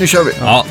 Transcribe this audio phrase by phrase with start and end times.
[0.00, 0.32] nu kör vi.
[0.40, 0.66] Ja,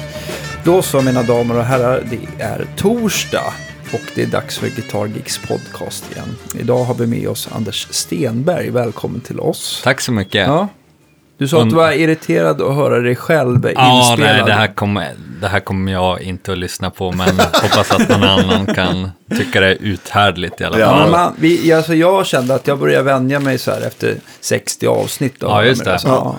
[0.63, 3.53] Då så mina damer och herrar, det är torsdag
[3.94, 6.35] och det är dags för Guitar Geeks podcast igen.
[6.60, 9.81] Idag har vi med oss Anders Stenberg, välkommen till oss.
[9.83, 10.47] tack så mycket.
[10.47, 10.67] Ja.
[11.38, 14.35] Du sa att du var irriterad att höra dig själv Ja, inspelad.
[14.35, 15.12] nej, det här, kommer,
[15.42, 19.59] det här kommer jag inte att lyssna på, men hoppas att någon annan kan tycka
[19.59, 20.90] det är uthärdligt i alla Ja.
[20.90, 21.01] fall.
[21.12, 24.87] Ja, man, vi, alltså jag kände att jag började vänja mig så här efter 60
[24.87, 25.43] avsnitt.
[25.43, 25.99] av Ja, just det.
[25.99, 26.35] Så, ja.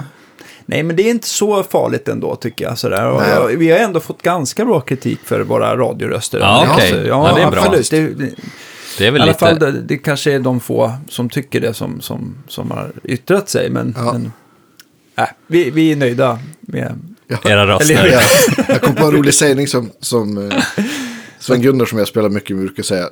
[0.66, 2.78] Nej, men det är inte så farligt ändå tycker jag.
[2.78, 3.06] Så där.
[3.08, 6.38] Och, jag, vi har ändå fått ganska bra kritik för våra radioröster.
[6.38, 6.90] Ja, okej.
[6.90, 7.60] Så, Ja, det är bra.
[7.60, 7.90] absolut.
[7.90, 8.30] Det, det,
[8.98, 9.38] Det är I väl alla lite...
[9.38, 13.48] fall, det, det kanske är de få som tycker det som, som, som har yttrat
[13.48, 13.70] sig.
[13.70, 14.12] Men, Ja.
[14.12, 14.32] men
[15.18, 16.98] äh, vi, vi är nöjda med...
[17.44, 17.94] Era röster.
[17.94, 18.20] Eller- Ja,
[18.68, 20.62] jag kom på en rolig sägning som, som eh,
[21.38, 23.06] Sven Gunnar som jag spelar mycket med brukar säga.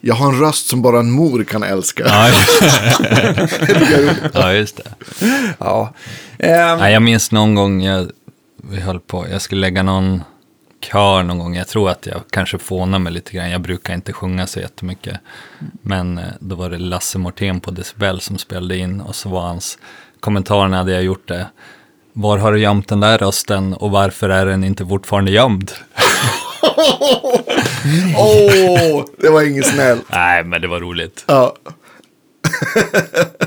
[0.00, 2.04] Jag har en röst som bara en mor kan älska.
[2.06, 2.28] Ja,
[4.32, 4.94] ja, just det.
[5.58, 5.94] Ja.
[6.38, 8.10] Nej, jag minns någon gång jag,
[8.70, 10.22] vi höll på, jag skulle lägga någon
[10.80, 11.56] kör någon gång.
[11.56, 13.50] Jag tror att jag kanske fånar mig lite grann.
[13.50, 15.20] Jag brukar inte sjunga så jättemycket.
[15.82, 19.40] Men eh, då var det Lasse Mortén på Decibel som spelade in och så var
[19.40, 19.78] hans
[20.20, 21.46] kommentar när jag gjort det.
[22.12, 25.72] Var har du gömt den där rösten och varför är den inte fortfarande gömd?
[28.18, 30.02] Åh, det var inget snällt.
[30.10, 31.24] Nej, men det var roligt.
[31.26, 31.54] Ja,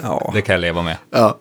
[0.03, 0.31] ja.
[0.33, 0.97] Det kan jag leva med.
[1.11, 1.37] ja.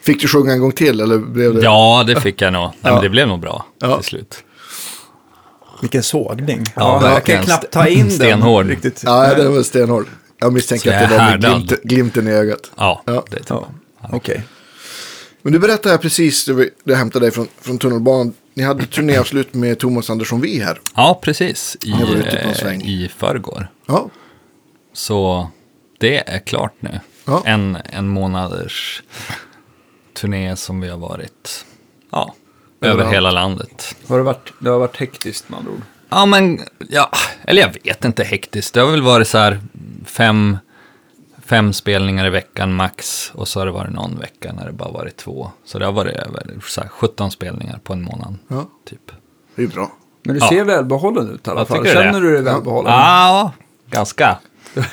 [0.00, 1.62] Fick du sjunga en gång till eller blev det?
[1.62, 2.62] Ja, det fick jag nog.
[2.62, 2.92] Nej, Ja.
[2.92, 3.96] men det blev nog bra Ja.
[3.96, 4.44] till slut.
[5.80, 6.64] Vilken sågning.
[6.76, 8.10] Ja, Ja, jag kan knappt ta in den.
[8.10, 8.66] Stenhård.
[8.66, 9.02] Riktigt.
[9.04, 10.06] Ja, det var stenhård.
[10.38, 12.70] Jag misstänker Så att det jag var med glimt, glimten i ögat.
[12.76, 13.24] Ja, Ja.
[13.30, 13.46] det typ.
[13.48, 13.68] Ja,
[14.12, 14.42] Okej.
[15.42, 18.32] Men du berättade här precis, det jag hämtade dig från, från tunnelbanan.
[18.56, 20.80] Ni hade turnéavslut med Thomas Andersson Vi här.
[20.94, 21.76] Ja, precis.
[21.82, 22.82] I, Jag var ute på en eh, sväng.
[22.82, 23.68] i förrgår.
[23.86, 24.10] Ja,
[24.92, 25.50] Så
[25.98, 27.00] det är klart nu.
[27.24, 27.42] Ja.
[27.46, 29.02] En, en månaders
[30.20, 31.64] turné som vi har varit
[32.12, 32.34] ja,
[32.80, 33.14] över Överallt.
[33.14, 33.96] hela landet.
[34.08, 35.82] Har det, varit, det har varit hektiskt med andra ord.
[36.08, 37.10] Ja, men, ja,
[37.44, 38.74] eller jag vet inte hektiskt.
[38.74, 39.60] Det har väl varit så här
[40.04, 40.58] fem,
[41.48, 43.30] fem spelningar i veckan max.
[43.34, 45.50] Och så har det varit någon vecka när det bara varit två.
[45.64, 48.38] Så det har varit över så här 17 spelningar på en månad.
[48.48, 48.68] Ja.
[48.88, 49.12] Typ.
[49.56, 49.92] det är bra.
[50.22, 50.48] Men du Ja.
[50.48, 51.86] ser välbehållen ut i alla fall.
[51.86, 52.92] Känner du dig välbehållen?
[52.92, 53.52] Ja,
[53.90, 54.38] ganska.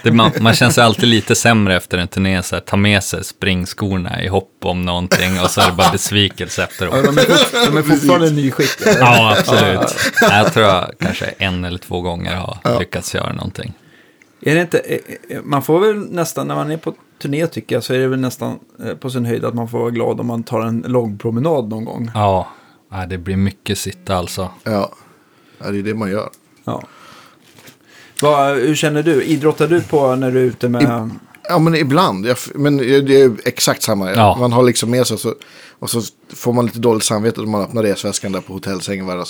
[0.03, 3.03] Det, man, man känner sig alltid lite sämre efter en turné, så här, ta med
[3.03, 6.93] sig springskorna i hopp om någonting och så är det bara besvikelse Ja, efteråt.
[7.05, 8.97] de, är de är fortfarande nyskickade.
[8.99, 9.95] Ja, absolut.
[10.21, 13.73] Jag tror jag kanske en eller två gånger har lyckats göra någonting.
[14.45, 14.99] Är det inte, eh,
[15.29, 18.07] eh, man får väl nästan, när man är på turné tycker jag, så är det
[18.07, 20.85] väl nästan eh, på sin höjd att man får vara glad om man tar en
[20.87, 22.11] lång promenad någon gång.
[22.13, 22.47] Ja,
[23.09, 24.49] det blir mycket sitta alltså.
[24.63, 24.91] Ja.
[25.59, 26.29] det är det man gör.
[26.63, 26.83] Ja.
[28.21, 29.23] Vad, hur känner du?
[29.23, 31.09] Idrottar du på när du är ute med...
[31.49, 32.25] Ja, men ibland.
[32.25, 34.11] Jag, men det är exakt samma.
[34.13, 34.37] Ja.
[34.39, 35.33] Man har liksom med sig så,
[35.79, 36.01] och så
[36.35, 39.05] får man lite dåligt samvete när man öppnar resväskan där på hotellsängen.
[39.05, 39.23] Varje.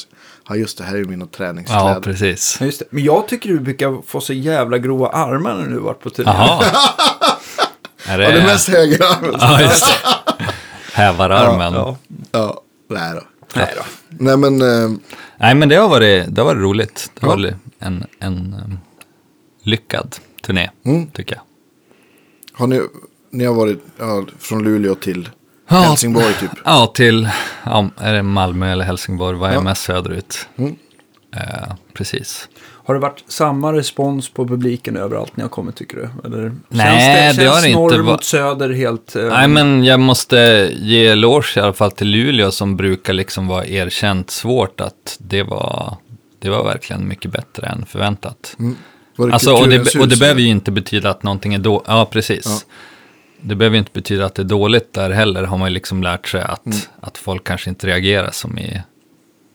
[0.49, 1.89] Ja, just det, här är mina träningskläder.
[1.89, 2.57] Ja, precis.
[2.59, 2.85] Ja, Just det.
[2.89, 6.31] Men jag tycker du brukar få så jävla grova armar när du varit på turné.
[6.31, 6.63] Jaha.
[8.05, 8.23] Är det...
[8.23, 9.35] Ja, det är mest högerarmen.
[9.39, 10.45] Ja, just det.
[10.93, 11.73] Hävararmen.
[11.73, 11.97] Ja.
[12.31, 13.21] Ja, nej då.
[13.55, 13.83] Nej då.
[14.09, 14.97] Nej, men eh,
[15.37, 17.11] Nej, men det har varit, det har varit roligt.
[17.19, 17.37] Det har Ja.
[17.43, 18.35] varit en, en
[18.65, 18.77] um,
[19.63, 21.07] lyckad turné, Mm.
[21.11, 21.43] tycker jag.
[22.53, 22.81] Har ni,
[23.31, 25.29] ni har varit ja, från Luleå till
[25.69, 25.75] Ja.
[25.81, 26.51] Helsingborg typ?
[26.65, 27.29] Ja, till
[27.63, 29.61] ja, är det Malmö eller Helsingborg, vad är Ja.
[29.61, 30.47] mest söderut?
[30.57, 30.75] Mm.
[31.35, 32.49] Eh, precis.
[32.85, 36.09] Har det varit samma respons på publiken överallt ni har kommit tycker du?
[36.27, 39.15] Eller Nej, känns det har känns inte norr va- mot söder helt...
[39.15, 43.47] eh, Nej, men jag måste ge eloge i alla fall till Luleå som brukar liksom
[43.47, 45.97] vara erkänt svårt att det var,
[46.39, 48.55] det var verkligen mycket bättre än förväntat.
[48.57, 48.73] Det
[49.17, 51.87] Alltså, och, det, och det behöver ju inte betyda att någonting är dåligt.
[51.87, 52.45] Ja, precis.
[52.45, 52.59] Ja.
[53.41, 56.03] Det behöver ju inte betyda att det är dåligt där heller, har man ju liksom
[56.03, 56.77] lärt sig att, Mm.
[57.01, 58.81] att folk kanske inte reagerar som, i,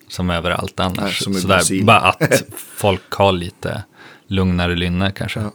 [0.08, 0.96] som överallt annars.
[1.00, 3.82] Nej, som i Sådär, bara att folk har lite
[4.26, 5.40] lugnare lynne kanske.
[5.40, 5.50] Ja.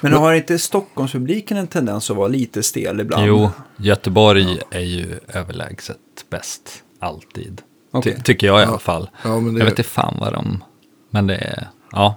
[0.00, 3.26] Men har inte Stockholmspubliken en tendens att vara lite stel ibland?
[3.26, 5.96] Jo, Göteborg är ju överlägset
[6.30, 7.62] bäst, alltid.
[7.92, 8.14] Okej.
[8.16, 8.68] Ty, tycker jag i Ja.
[8.68, 9.10] alla fall.
[9.24, 10.64] Ja, men det, Jag vet inte fan vad de,
[11.10, 12.14] men det är, ja.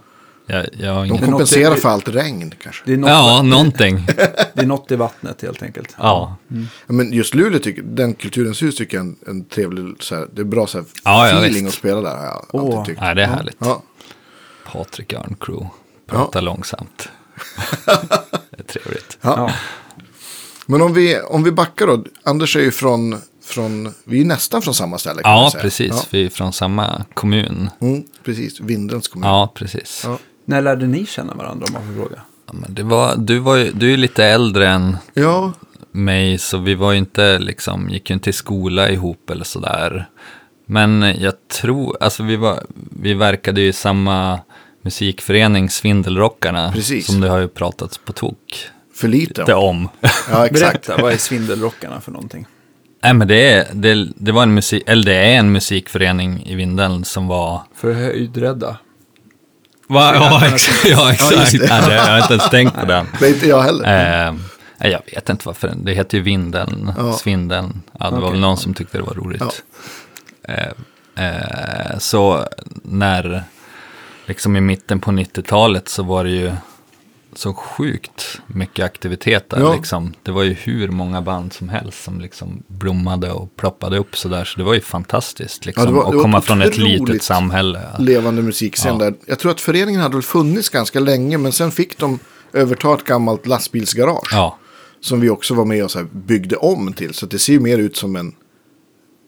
[0.47, 2.81] Jag, jag har de kompenserar för allt regn kanske.
[2.85, 4.05] Det är, något, Ja, någonting.
[4.53, 5.95] det är något i vattnet helt enkelt.
[5.97, 9.95] Ja, Ja, Men just Luleå, tycker, den Kulturens hus tycker jag är en, en trevlig,
[9.99, 11.67] så här, det är bra så här, Ja, ja, feeling visst.
[11.67, 12.59] att spela där.
[12.59, 13.01] Har jag tyckt.
[13.01, 13.57] Nej, det är härligt.
[13.59, 13.81] Ja.
[14.71, 15.67] Patrik Örncrew
[16.07, 17.09] pratar långsamt.
[18.49, 19.17] det är trevligt.
[19.21, 19.35] Ja.
[19.37, 19.51] Ja.
[20.65, 22.03] Men om vi, om vi backar då.
[22.23, 25.21] Anders är ju från, från vi är nästan från samma ställe.
[25.23, 25.61] Ja, säga.
[25.61, 25.91] precis.
[25.91, 26.03] Ja.
[26.09, 27.69] Vi är från samma kommun.
[27.81, 29.29] Mm, precis, Vindelns kommun.
[29.29, 30.05] Ja, precis.
[30.45, 32.21] När lärde ni känna varandra om man får fråga?
[32.45, 35.53] Ja, men det var, du, var ju, du är ju lite äldre än ja,
[35.91, 40.09] mig, så vi var ju inte liksom, gick ju inte i skola ihop eller sådär.
[40.65, 42.63] Men jag tror, alltså vi, var,
[43.01, 44.39] vi verkade ju i samma
[44.81, 47.05] musikförening, Svindelrockarna, Precis.
[47.05, 49.41] som det har ju pratats på tok För lite.
[49.41, 49.89] lite om.
[50.31, 50.87] Ja, exakt.
[50.87, 52.45] Berätta, vad är Svindelrockarna för någonting?
[53.03, 56.55] Nej men det, är, det, det var en musik, eller det är en musikförening i
[56.55, 57.61] Vindeln som var...
[57.75, 58.77] För höjdrädda.
[59.93, 60.11] Va?
[60.15, 60.85] Ja, exakt.
[60.85, 61.51] Ja, exakt.
[61.51, 61.67] det.
[61.69, 63.07] Nej, det, jag har inte ens tänkt på den.
[63.19, 64.27] Det är inte jag heller.
[64.27, 64.33] Eh,
[64.77, 65.67] nej, jag vet inte varför.
[65.67, 67.13] den- Det heter ju Vindeln, Ja.
[67.13, 67.81] Svindeln.
[67.99, 68.31] Ja, det var Okej.
[68.31, 69.63] väl någon som tyckte det var roligt.
[70.47, 72.47] Eh, eh, så
[72.83, 73.43] när,
[74.25, 76.51] liksom i mitten på 90-talet så var det ju
[77.37, 79.59] så sjukt mycket aktivitet där.
[79.59, 79.75] Ja.
[79.75, 80.13] Liksom.
[80.23, 84.45] Det var ju hur många band som helst som liksom blommade och ploppade upp sådär.
[84.45, 85.83] Så det var ju fantastiskt liksom.
[85.83, 87.81] Ja, det var- det att komma från ett litet samhälle.
[87.99, 89.05] Levande musikscen Ja.
[89.05, 89.13] där.
[89.25, 91.37] Jag tror att föreningen hade väl funnits ganska länge.
[91.37, 92.19] Men sen fick de
[92.53, 94.29] överta ett gammalt lastbilsgarage.
[94.31, 94.57] Ja,
[94.99, 97.13] Som vi också var med och så byggde om till.
[97.13, 98.35] Så det ser ju mer ut som en,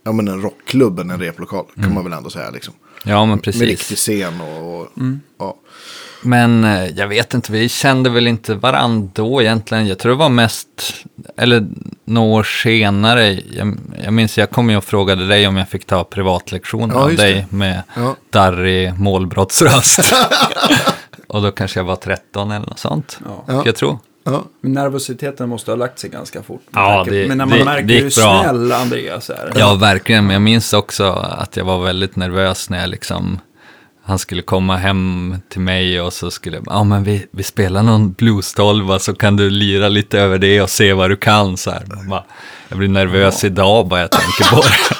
[0.05, 1.65] ja, men en rockklubb än en replokal.
[1.75, 2.49] Kan man väl ändå säga.
[2.49, 2.73] Liksom.
[3.03, 3.61] ja men Med precis.
[3.61, 4.81] riktig scen och...
[4.81, 4.87] och
[5.39, 5.55] ja.
[6.21, 9.87] Men eh, jag vet inte, vi kände väl inte varandra då egentligen.
[9.87, 10.67] Jag tror det var mest,
[11.37, 11.67] eller
[12.05, 13.31] några år senare.
[13.51, 17.01] Jag, jag minns, jag kom ju och frågade dig om jag fick ta privatlektioner Ja,
[17.01, 18.15] av dig med Ja.
[18.29, 19.99] darrig målbrottsröst.
[21.27, 23.19] och då kanske jag var 13 eller något sånt.
[23.25, 23.43] Ja.
[23.47, 23.61] Ja.
[23.65, 23.99] Jag tror.
[24.23, 24.43] Ja.
[24.61, 26.61] Men nervositeten måste ha lagt sig ganska fort.
[26.73, 28.41] Ja, det- men när man det- märker det gick hur bra.
[28.43, 29.51] snäll Andreas är.
[29.55, 30.23] Ja, verkligen.
[30.25, 33.39] Men jag minns också att jag var väldigt nervös när jag liksom
[34.05, 38.13] han skulle komma hem till mig och så skulle ja men vi, vi spelar någon
[38.13, 41.73] blues-tolva så kan du lira lite över det och se vad du kan så
[42.09, 42.23] bara,
[42.69, 44.95] Jag blir nervös idag bara jag tänker på det.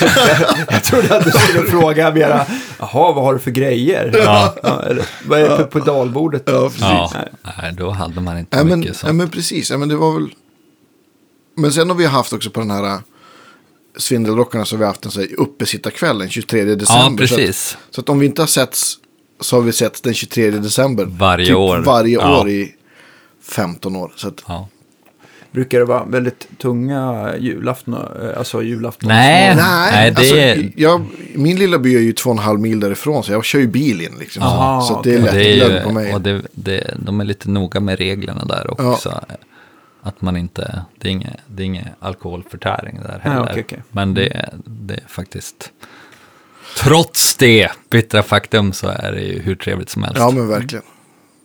[0.70, 2.46] Jag trodde att du skulle fråga mera,
[2.78, 4.10] jaha, vad har du för grejer?
[4.24, 4.54] Ja.
[4.86, 6.42] eller, vad är det på pedalbordet?
[6.46, 6.80] Ja, precis.
[6.80, 7.10] Ja,
[7.62, 7.72] Nej.
[7.78, 9.06] då hade man inte Ja, men, mycket så.
[9.06, 9.70] ja, men precis.
[9.70, 10.28] Ja, men det var väl...
[11.56, 12.98] Men sen har vi haft också på den här
[13.96, 17.22] Svindelrockarna så har vi haft en så här uppesittarkväll den 23 december.
[17.22, 17.76] Ja, Så att, precis.
[17.90, 18.94] så att om vi inte har setts
[19.40, 21.04] så har vi setts den 23 december.
[21.04, 21.78] Varje typ år.
[21.78, 22.40] Varje Ja.
[22.40, 22.74] år i
[23.42, 24.12] 15 år.
[24.16, 24.68] Så att, Ja.
[25.52, 29.08] Brukar det vara väldigt tunga julafton, eh, alltså julafton?
[29.08, 29.56] Nej.
[29.56, 32.80] nej, det alltså, är- jag, min lilla by är ju två och en halv mil
[32.80, 34.42] därifrån så jag kör ju bil in liksom.
[34.42, 36.14] Aha, så, så att det är lätt Det är ju, på mig.
[36.14, 39.20] och det, det, de är lite noga med reglerna där också.
[40.06, 43.42] Att man inte, det är inget, det är inget alkoholförtäring där heller.
[43.50, 43.82] okej, okej.
[43.90, 45.70] Men det, det är faktiskt,
[46.76, 50.18] trots det bittra faktum så är det ju hur trevligt som helst.
[50.18, 50.84] Ja men verkligen.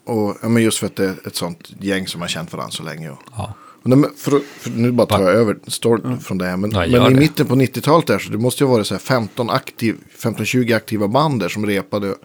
[0.05, 2.71] Och ja, men just för att det är ett sånt gäng som har känt varandra
[2.71, 3.09] så länge.
[3.09, 3.53] Och, Ja.
[3.83, 6.57] och nej, men för, för nu bara tar jag över storyn från det här.
[6.57, 7.19] Men, Ja, men i det.
[7.19, 10.75] mitten på 90-talet där så det måste ju ha varit så här 15 aktiv, 15-20
[10.75, 12.15] aktiva band där som repade.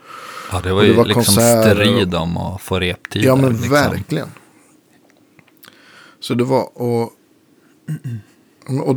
[0.53, 3.27] ja, det var och det ju var liksom strid om att få reptider.
[3.27, 3.71] Ja men liksom.
[3.71, 4.29] verkligen.
[6.25, 7.03] Så det var och,
[8.87, 8.97] och,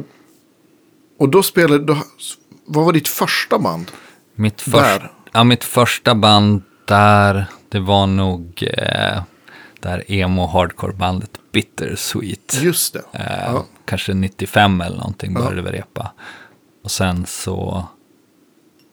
[1.19, 1.97] och då spelade, då,
[2.65, 3.91] vad var ditt första band?
[4.35, 4.99] Mitt, Där.
[4.99, 9.21] först, ja, mitt första band där, det var nog eh,
[9.79, 12.59] där emo hardcore bandet Bittersweet.
[12.61, 13.03] Just det.
[13.13, 13.65] Eh, Ja.
[13.85, 15.39] Kanske 95 eller någonting Ja.
[15.41, 16.11] började vi repa.
[16.83, 17.85] Och sen så,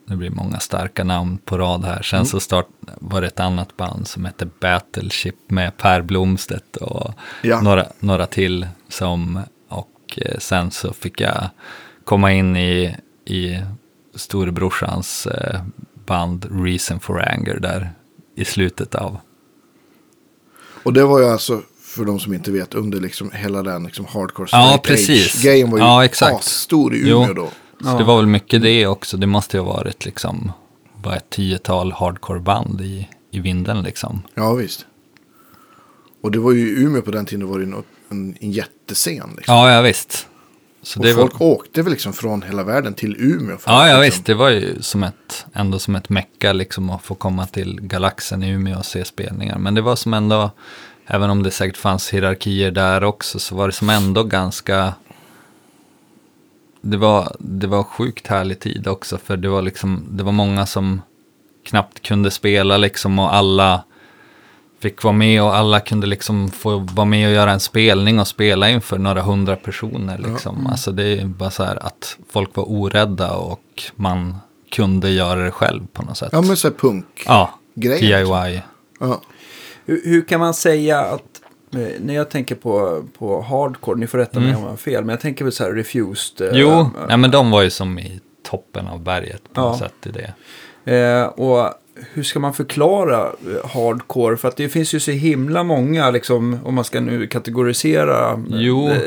[0.07, 2.01] det blir många starka namn på rad här.
[2.01, 2.25] Sen Mm.
[2.25, 2.67] så start,
[2.99, 7.61] var det ett annat band som hette Battleship med Per Blomstedt och Ja.
[7.61, 8.67] några, några till.
[8.89, 9.39] Som,
[9.69, 11.49] och eh, sen så fick jag
[12.03, 13.61] komma in i, i
[14.15, 15.61] storebrorsans eh,
[16.05, 17.91] band Reason for Anger där
[18.35, 19.17] i slutet av
[20.83, 24.05] Och det var ju alltså, för de som inte vet, under liksom hela den liksom
[24.05, 25.43] hardcore Ja, precis.
[25.43, 26.43] Grejen var ju Ja, exakt.
[26.43, 27.33] stor i Umeå Jo.
[27.33, 27.49] då.
[27.85, 27.97] Så Ja.
[27.97, 29.17] det var väl mycket det också.
[29.17, 30.51] Det måste ju ha varit liksom
[31.03, 34.21] bara ett tiotal hardcore-band i, i vinden liksom.
[34.35, 34.85] Ja, visst.
[36.21, 39.29] Och det var ju i Umeå på den tiden var det något, en, en jättescen.
[39.37, 39.55] Liksom.
[39.55, 40.27] Ja, ja visst.
[40.81, 43.57] Så och det var, folk åkte väl liksom från hela världen till Umeå.
[43.57, 44.25] för ja, att ja, liksom, visst.
[44.25, 48.43] Det var ju som ett, ändå som ett mecka liksom att få komma till Galaxen
[48.43, 49.57] i Umeå och se spelningar.
[49.57, 50.51] Men det var som ändå,
[51.07, 54.93] även om det säkert fanns hierarkier där också, så var det som ändå ganska
[56.85, 60.65] det var, det var sjukt härlig tid också, för det var liksom, det var många
[60.65, 61.01] som
[61.63, 63.83] knappt kunde spela liksom och alla
[64.79, 68.27] fick vara med och alla kunde liksom få vara med och göra en spelning och
[68.27, 70.67] spela inför några hundra personer liksom.
[70.67, 74.35] Alltså det är bara så här att folk var orädda och man
[74.71, 76.29] kunde göra det själv på något sätt.
[76.31, 77.23] Ja, men så punk.
[77.25, 78.61] Ja, Grejer, DIY.
[78.99, 79.21] Ja.
[79.85, 81.34] Hur, hur kan man säga att,
[81.99, 85.09] när jag tänker på, på hardcore, ni får rätta mig om jag har fel, men
[85.13, 86.47] jag tänker väl så här refused.
[86.51, 88.19] eh, Jo, eh, nej, men de var ju som i
[88.49, 89.87] toppen av berget på något Ja.
[89.87, 90.33] sätt i det.
[90.95, 91.73] Eh, och
[92.13, 94.37] hur ska man förklara eh, hardcore?
[94.37, 98.31] För att det finns ju så himla många, liksom, om man ska nu kategorisera.
[98.31, 98.89] eh, Jo.
[98.89, 98.97] eh,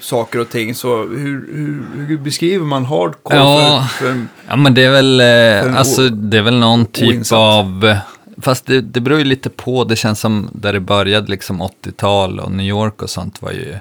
[0.00, 0.74] saker och ting.
[0.74, 3.88] Så hur, hur, hur beskriver man hardcore Ja.
[3.98, 7.38] för, för Ja men det är väl, eh, alltså det är väl någon typ oinsatt.
[7.38, 7.96] av,
[8.42, 12.40] fast det, det beror ju lite på, det känns som där det började liksom 80-tal
[12.40, 13.76] och New York och sånt var ju,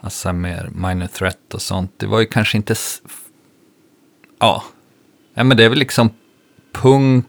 [0.00, 2.74] alltså mer minor threat och sånt, det var ju kanske inte,
[4.40, 4.64] ja,
[5.34, 6.10] ja men det är väl liksom
[6.72, 7.26] punk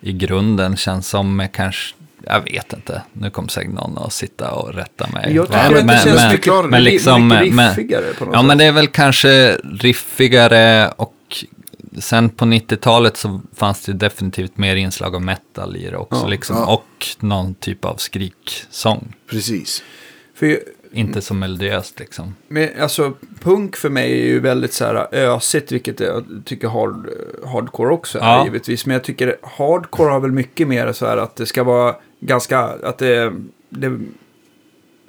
[0.00, 1.94] i grunden känns som med kanske,
[2.26, 5.34] jag vet inte, nu kommer säkert någon att sitta och rätta mig.
[5.34, 8.40] Jag tycker att men- det känns men- mycket, men liksom, mycket riffigare på något Ja,
[8.40, 8.46] sätt.
[8.46, 11.12] men det är väl kanske riffigare och
[11.98, 16.20] sen på 90-talet så fanns det definitivt mer inslag av metal i det också.
[16.22, 16.66] Ja, liksom, ja.
[16.74, 19.14] Och någon typ av skriksång.
[19.30, 19.82] Precis.
[20.34, 20.58] För,
[20.92, 22.34] Inte så melodiöst liksom.
[22.48, 27.08] men, alltså, punk för mig är ju väldigt så här ösigt, vilket jag tycker hard,
[27.46, 28.44] hardcore också är Ja.
[28.44, 28.86] givetvis.
[28.86, 32.58] Men jag tycker hardcore har väl mycket mer så här att det ska vara ganska,
[32.60, 33.32] att det,
[33.68, 34.00] det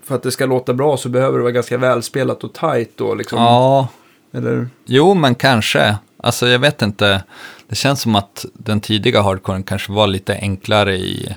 [0.04, 3.16] för att det ska låta bra så behöver det vara ganska välspelat och tight då
[3.16, 3.38] liksom.
[3.40, 3.88] Ja,
[4.34, 4.68] Eller?
[4.86, 5.98] jo men kanske.
[6.18, 7.24] Alltså jag vet inte.
[7.68, 11.36] Det känns som att den tidiga hardcoren kanske var lite enklare i,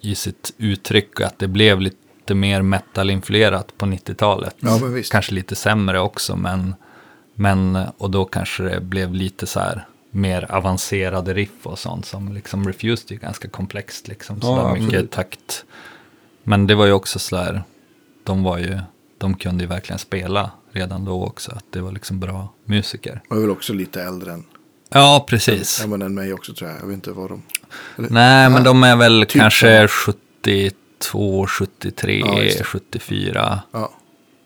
[0.00, 4.56] i sitt uttryck och att det blev lite mer metal-influerat på 90-talet.
[4.60, 5.12] Ja, men visst.
[5.12, 6.74] Kanske lite sämre också, men,
[7.34, 12.32] men och då kanske det blev lite så här mer avancerade riff och sånt som
[12.32, 14.40] liksom Refused är ganska komplext liksom.
[14.40, 15.10] Så Ja, mycket absolut.
[15.10, 15.64] takt.
[16.42, 17.62] Men det var ju också så där,
[18.24, 18.78] de var ju,
[19.18, 23.20] de kunde ju verkligen spela redan då också, att det var liksom bra musiker.
[23.28, 24.44] Och är väl också lite äldre än,
[24.94, 25.78] Ja, precis.
[25.80, 26.80] ja, men än mig också tror jag.
[26.80, 27.42] Jag vet inte vad de...
[27.98, 32.64] Eller, Nej, men de är väl Typ kanske 72, 73, Ja, just det.
[32.64, 33.60] 74.
[33.72, 33.92] ja.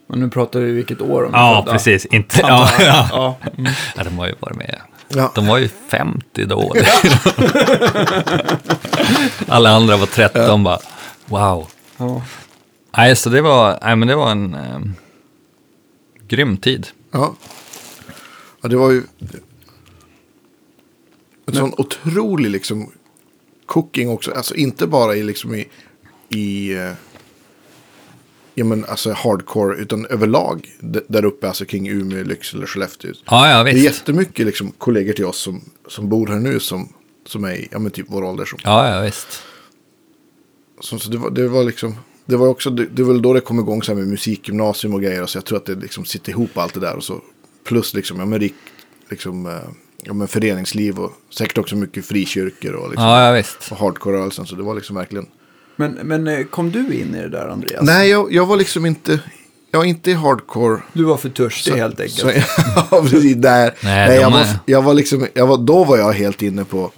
[0.08, 1.72] Och nu pratar vi vilket år de är Ja, födda.
[1.72, 2.04] precis.
[2.06, 3.08] Inte, ja, ja.
[3.12, 3.36] Ja.
[3.58, 3.72] Mm.
[3.96, 4.80] ja, de har ju varit med.
[5.08, 5.32] Ja.
[5.34, 6.72] De var ju 50 då.
[9.48, 10.78] Alla andra var 13 bara,
[11.26, 11.68] wow.
[11.96, 12.22] Ja.
[12.96, 14.78] Nej, så det var, nej, men det var en eh,
[16.28, 16.86] grym tid.
[17.10, 17.36] Ja.
[18.62, 19.02] ja, det var ju
[21.46, 22.92] en sån otrolig liksom
[23.66, 24.30] cooking också.
[24.32, 25.68] Alltså inte bara i liksom i,
[26.28, 26.92] i eh,
[28.54, 30.70] ja, men alltså hardcore utan överlag
[31.08, 33.12] där uppe, alltså kring Umeå, Lycksele, Skellefteå.
[33.24, 33.84] Ja, ja, Det är visst.
[33.84, 36.88] jättemycket liksom kollegor till oss som, som bor här nu som,
[37.26, 38.44] som är i ja, men typ vår ålder.
[38.44, 39.42] Som, Ja, ja, visst.
[40.80, 41.94] som, så det, var, det var liksom,
[42.26, 44.94] det var också, det, det var väl då det kom igång så här med musikgymnasium
[44.94, 45.26] och grejer.
[45.26, 46.96] Så jag tror att det liksom sitter ihop allt det där.
[46.96, 47.20] Och så,
[47.64, 48.54] plus liksom, ja men, rik,
[49.10, 49.52] liksom, eh,
[50.02, 53.56] ja, men föreningsliv och säkert också mycket frikyrkor och, liksom, Ja, ja, visst.
[53.72, 54.46] och hardcore-rörelsen.
[54.46, 55.26] Så det var liksom verkligen.
[55.76, 57.82] Men, men eh, kom du in i det där Andreas?
[57.84, 59.20] Nej, jag, jag var liksom inte,
[59.70, 60.82] jag var inte i hardcore.
[60.92, 62.18] Du var för törstig Så- helt enkelt.
[62.18, 62.30] Så,
[62.90, 63.36] ja, precis.
[63.36, 63.74] Där.
[63.82, 66.90] Nej, Nej, jag, var, jag var liksom, jag var, då var jag helt inne på,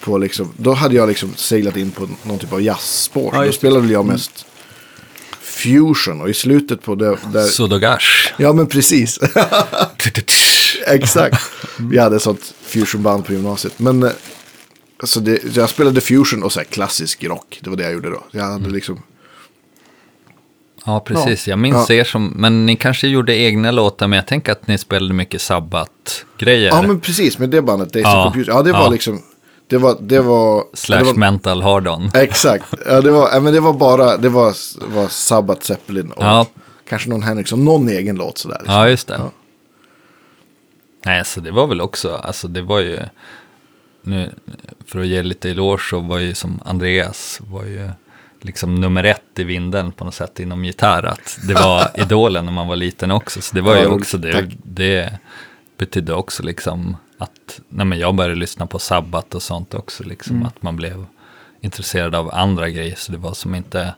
[0.00, 3.30] på liksom, då hade jag liksom seglat in på någon typ av jazzspår.
[3.34, 4.46] Ja, då spelade väl jag mest
[5.60, 8.32] fusion och i slutet på det, där, Sudogash.
[8.36, 9.18] ja men precis,
[10.86, 11.40] exakt.
[11.78, 13.78] Vi hade ett sånt fusionband på gymnasiet.
[13.78, 14.10] Men eh,
[15.00, 18.10] alltså det, jag spelade fusion och så här klassisk rock, det var det jag gjorde
[18.10, 18.22] då.
[18.30, 19.02] Jag hade liksom,
[20.84, 21.48] Ja, precis.
[21.48, 21.94] Jag minns Ja.
[21.94, 25.40] er som, men ni kanske gjorde egna låtar, men jag tänker att ni spelade mycket
[25.42, 26.68] Sabbat-grejer.
[26.68, 28.88] ja men precis, med det bandet, Days Ja, Computer, ja det var ja.
[28.90, 29.22] liksom,
[29.70, 32.10] det var, det var, Slash det var mental hard-on.
[32.16, 32.64] Exakt.
[32.86, 34.54] Ja, det, var, men det var bara det var,
[34.94, 36.46] var Sabbath Zeppelin och Ja.
[36.88, 37.64] kanske någon Henriksson.
[37.64, 38.56] Någon egen låt sådär.
[38.60, 38.74] Liksom.
[38.74, 39.14] Ja, just det.
[39.18, 39.30] Ja.
[41.04, 42.98] Nej, så det var väl också, alltså det var ju,
[44.02, 44.30] nu,
[44.86, 47.90] för att ge lite eloge så var ju som Andreas, var ju
[48.40, 51.04] liksom nummer ett i vinden på något sätt inom gitarr.
[51.04, 53.42] Att det var idolen när man var liten också.
[53.42, 54.44] Så det var Ja, ju också, det, Tack.
[54.64, 55.12] det
[55.78, 60.36] betydde också liksom att, nej men jag började lyssna på Sabbat och sånt också, liksom
[60.36, 60.46] Mm.
[60.48, 61.06] att man blev
[61.60, 62.94] intresserad av andra grejer.
[62.96, 63.94] Så det var som inte,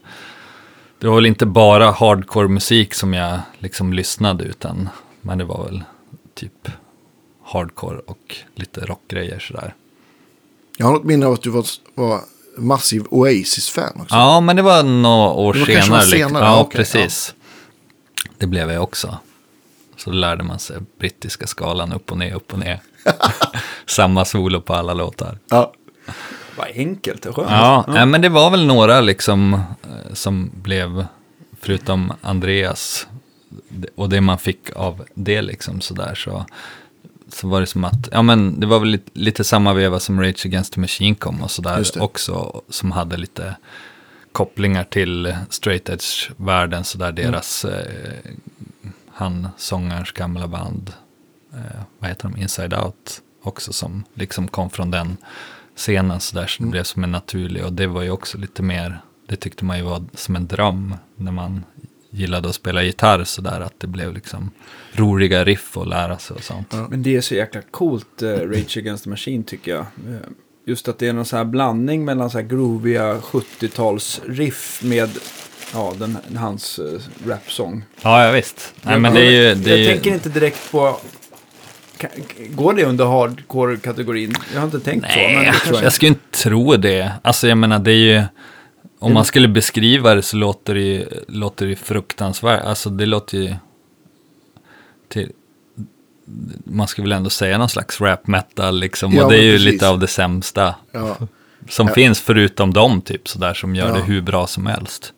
[0.99, 4.89] det var väl inte bara hardcore musik som jag liksom lyssnade utan,
[5.21, 5.85] men det var väl
[6.35, 6.69] typ
[7.45, 9.75] hardcore och lite rockgrejer sådär.
[10.77, 11.65] Jag har något minne av att du var,
[11.95, 12.21] var
[12.59, 14.15] massiv Oasis-fan också.
[14.15, 15.81] Ja, men det var några år Det var senare.
[16.01, 16.19] liksom.
[16.19, 17.35] senare, Ja, okej, precis.
[18.39, 19.19] Det blev jag också.
[20.05, 22.81] Så då lärde man sig brittiska skalan upp och ner, upp och ner.
[23.87, 25.39] Samma solo på alla låtar.
[25.49, 25.73] Ja.
[26.57, 27.51] Vad enkelt och skönt.
[27.51, 31.07] Ja, nej, men det var väl några liksom eh, som blev,
[31.61, 33.07] förutom Andreas,
[33.95, 36.47] och det man fick av det liksom sådär så,
[37.29, 40.21] så var det som att, ja men det var väl lite, lite samma veva som
[40.21, 43.57] Rage Against the Machine kom och sådär också, som hade lite
[44.33, 48.33] kopplingar till straight edge-världen, sådär deras, eh,
[49.15, 50.93] han sångarens gamla band,
[51.53, 55.17] eh, vad heter de, Inside Out också, som liksom kom från den
[55.77, 59.01] scenen sådär, så det blev som en naturlig, och det var ju också lite mer,
[59.29, 61.65] det tyckte man ju var som en dröm när man
[62.11, 64.51] gillade att spela gitarr sådär att det blev liksom
[64.93, 66.75] roliga riff att lära sig och sånt.
[66.91, 69.87] Men det är så jäkla coolt, eh, Rage Against the Machine tycker jag.
[70.09, 70.29] Eh,
[70.65, 75.11] Just att det är någon sån här blandning mellan så här grooviga 70-tals-riff med
[75.73, 77.85] ja, den, hans uh, rapsång.
[78.03, 78.75] Ja, ja visst.
[78.83, 79.55] Nej, men det är ju...
[79.55, 79.87] Det är jag ju...
[79.93, 81.01] tänker inte direkt på...
[82.51, 84.35] Går det under hardcore-kategorin?
[84.53, 85.19] Jag har inte tänkt så.
[85.19, 87.13] Men Nej, det tror jag jag skulle inte tro det.
[87.23, 88.23] Alltså jag menar det är ju,
[88.99, 92.65] om man skulle beskriva det så låter det ju, låter det fruktansvärt.
[92.65, 93.55] Alltså det låter ju,
[95.09, 95.31] till,
[96.65, 99.13] man skulle väl ändå säga någon slags rap metal liksom.
[99.13, 99.73] Ja, och det är ju precis.
[99.73, 101.17] lite av det sämsta Ja.
[101.69, 101.95] som Ja.
[101.95, 103.95] finns förutom dem typ sådär som gör Ja.
[103.95, 105.13] det hur bra som helst.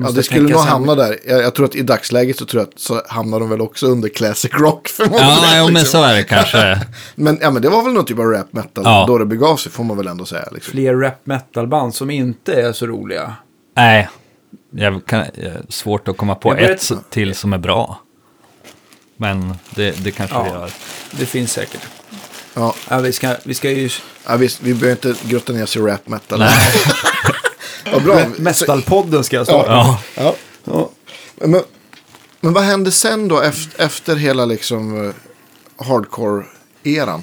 [0.00, 1.18] Ja, det skulle nog hamna där.
[1.26, 3.86] Jag, jag tror att i dagsläget så tror jag att så hamnar de väl också
[3.86, 5.28] under classic rock förmodligen.
[5.28, 6.00] Ja, jo, men liksom.
[6.00, 6.80] så är det kanske.
[7.14, 9.04] men, ja, men det var väl någon typ av rap metal Ja.
[9.08, 10.48] då det begav sig får man väl ändå säga.
[10.52, 10.70] Liksom.
[10.72, 13.34] Fler rap metal-band som inte är så roliga.
[13.76, 14.08] Nej,
[14.70, 15.24] jag kan,
[15.68, 18.00] svårt att komma på Jag vet- ett s- till som är bra.
[19.16, 20.42] Men det, det kanske Ja.
[20.42, 20.70] vi gör.
[21.10, 21.80] Det finns säkert.
[22.54, 23.90] Ja, Ja, vi, ska, vi ska ju...
[24.26, 26.38] ja, visst, vi behöver inte grotta ner oss i rap metal.
[26.38, 26.50] Nej.
[27.92, 28.20] Vad bra.
[28.38, 29.70] Metalpodden ska jag starta.
[29.70, 30.00] Ja.
[30.14, 30.34] Ja.
[30.64, 30.90] Ja.
[31.34, 31.62] Men,
[32.40, 35.14] men vad hände sen då efter, efter hela liksom eh,
[35.86, 37.20] hardcore-eran?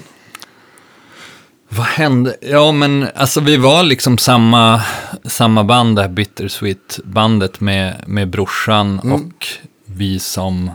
[1.68, 2.36] Vad hände?
[2.40, 4.82] Ja, men alltså vi var liksom samma,
[5.24, 9.46] samma band, det här Bittersweet-bandet med, med brorsan och
[9.84, 10.70] vi som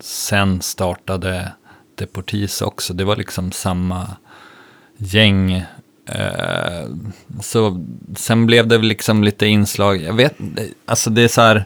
[0.00, 1.52] sen startade
[1.94, 2.94] Deportis också.
[2.94, 4.06] Det var liksom samma
[4.96, 5.64] gäng.
[6.08, 6.88] Eh,
[7.40, 7.84] så
[8.16, 10.34] sen blev det liksom lite inslag, jag vet
[10.86, 11.64] alltså det är så här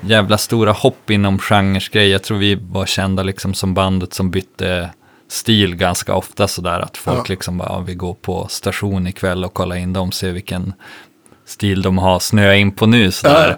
[0.00, 2.08] jävla stora hopp inom genresgrej.
[2.08, 4.90] Jag tror vi var kända liksom som bandet som bytte
[5.28, 7.24] stil ganska ofta sådär att folk Ja.
[7.28, 10.72] liksom bara, ja, vi går på station ikväll och kollar in dem, ser vilken
[11.46, 13.56] stil de har snöat in på nu sådär.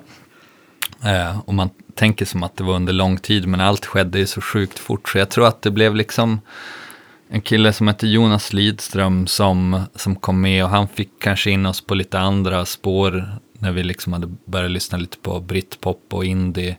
[1.05, 4.27] Eh, och man tänker som att det var under lång tid, men allt skedde ju
[4.27, 5.09] så sjukt fort.
[5.09, 6.41] Så jag tror att det blev liksom
[7.35, 11.67] en kille som hette Jonas Lidström som, som kom med och han fick kanske in
[11.67, 16.25] oss på lite andra spår när vi liksom hade börjat lyssna lite på britpop och
[16.25, 16.77] indie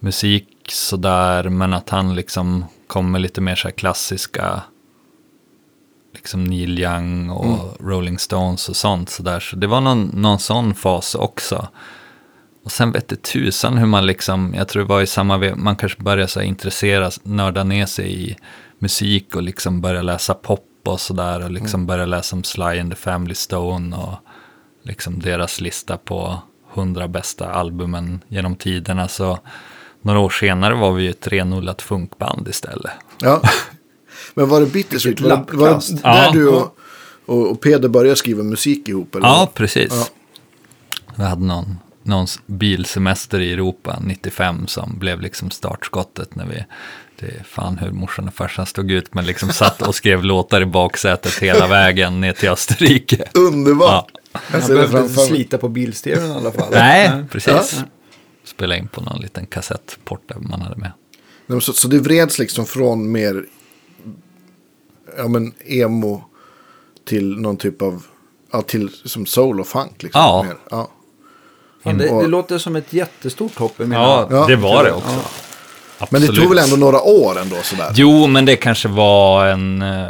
[0.00, 4.62] musik sådär, men att han liksom kom med lite mer så klassiska
[6.14, 9.40] liksom Neil Young och Rolling Stones och sånt sådär.
[9.40, 11.68] Så det var någon, någon sån fas också.
[12.64, 15.54] Och sen vet det tusan hur man liksom, jag tror det var i samma ve-
[15.56, 18.36] man kanske började så här intresseras, nörda ner sig i
[18.80, 22.90] musik och liksom börja läsa pop och sådär och liksom börja läsa om Sly and
[22.92, 24.14] the Family Stone och
[24.82, 26.38] liksom deras lista på
[26.74, 29.08] 100 bästa albumen genom tiderna.
[29.08, 29.38] Så
[30.02, 32.92] några år senare var vi ju ett renodlat funkband istället.
[33.20, 33.42] Ja.
[34.34, 35.20] Men var det Bittersweet?
[35.20, 36.30] Var det, var det där Ja.
[36.32, 36.76] du och,
[37.26, 39.14] och, och Peder började skriva musik ihop?
[39.14, 39.26] Eller?
[39.26, 39.88] Ja, precis.
[39.90, 40.06] Ja.
[41.16, 46.64] Vi hade någon, någon bilsemester i Europa 95 som blev liksom startskottet när vi,
[47.20, 50.60] det är fan hur morsan och farsan stod ut, men liksom satt och skrev låtar
[50.62, 53.24] i baksätet hela vägen ner till Österrike.
[53.34, 54.10] Underbart!
[54.32, 55.26] Jag Jag ser det behövde framför mig.
[55.26, 56.68] slita på bilstereon i alla fall.
[56.70, 57.52] Nej, precis.
[57.78, 57.84] Ja.
[58.44, 60.92] Spela in på någon liten kassettport där man hade med.
[61.62, 63.44] Så, så det vreds liksom från mer
[65.18, 66.24] ja, men emo
[67.08, 68.02] till någon typ av,
[68.52, 70.02] ja, till som soul och funk.
[70.02, 70.42] Liksom, Ja.
[70.42, 70.56] Mer.
[70.70, 70.90] ja.
[71.84, 73.94] Fan, det, Och- det låter som ett jättestort hopp i mina...
[74.00, 75.20] Ja, Ja, det var det också.
[76.10, 76.40] Men det Absolut.
[76.40, 77.92] tog väl ändå några år ändå sådär?
[77.94, 80.08] Jo, men det kanske var en, uh,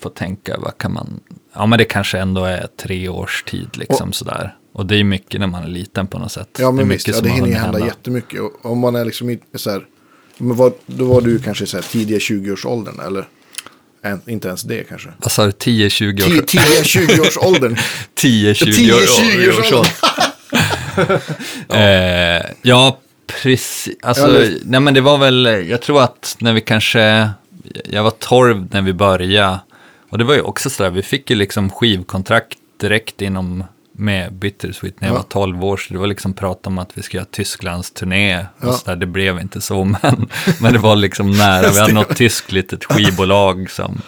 [0.00, 1.20] får tänka, vad kan man,
[1.54, 4.54] ja men det kanske ändå är tre års tid liksom sådär.
[4.72, 6.48] Och det är mycket när man är liten på något sätt.
[6.58, 8.40] Ja det är men mycket visst, ja, det hinner ju hända jättemycket.
[8.40, 9.82] Och om man är liksom i så här,
[10.38, 13.28] men vad, då var du kanske så här tidiga 20-årsåldern eller?
[14.02, 15.08] En, inte ens det kanske.
[15.18, 16.42] Vad sa du, 10-20 Ti- år?
[16.42, 17.76] Tidiga 20-årsåldern.
[18.22, 19.00] 10-20 år.
[19.00, 19.92] 10-20-årsåldern.
[21.68, 22.98] Eh, ja,
[23.42, 23.88] precis.
[24.02, 27.30] Alltså, Ja, det- nej men det var väl, jag tror att när vi kanske,
[27.84, 29.58] jag var 12 när vi började.
[30.10, 35.00] Och det var ju också sådär, vi fick ju liksom skivkontrakt direkt inom med Bittersweet
[35.00, 35.18] när jag Ja.
[35.18, 35.76] var 12 år.
[35.76, 38.46] Så det var liksom prat om att vi skulle göra Tysklands turné.
[38.60, 38.68] Ja.
[38.68, 40.28] Och så där, det blev inte så, men,
[40.60, 41.70] men det var liksom nära.
[41.70, 44.00] Vi hade något tyskt litet skivbolag som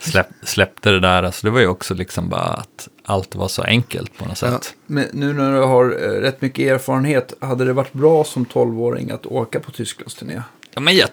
[0.00, 1.22] släpp, släppte det där.
[1.22, 4.74] Alltså det var ju också liksom bara att allt var så enkelt på något sätt.
[4.86, 9.10] Men nu när du har eh, rätt mycket erfarenhet, hade det varit bra som 12-åring
[9.10, 10.42] att åka på Tysklandsturné?
[10.74, 11.08] Ja, men jag,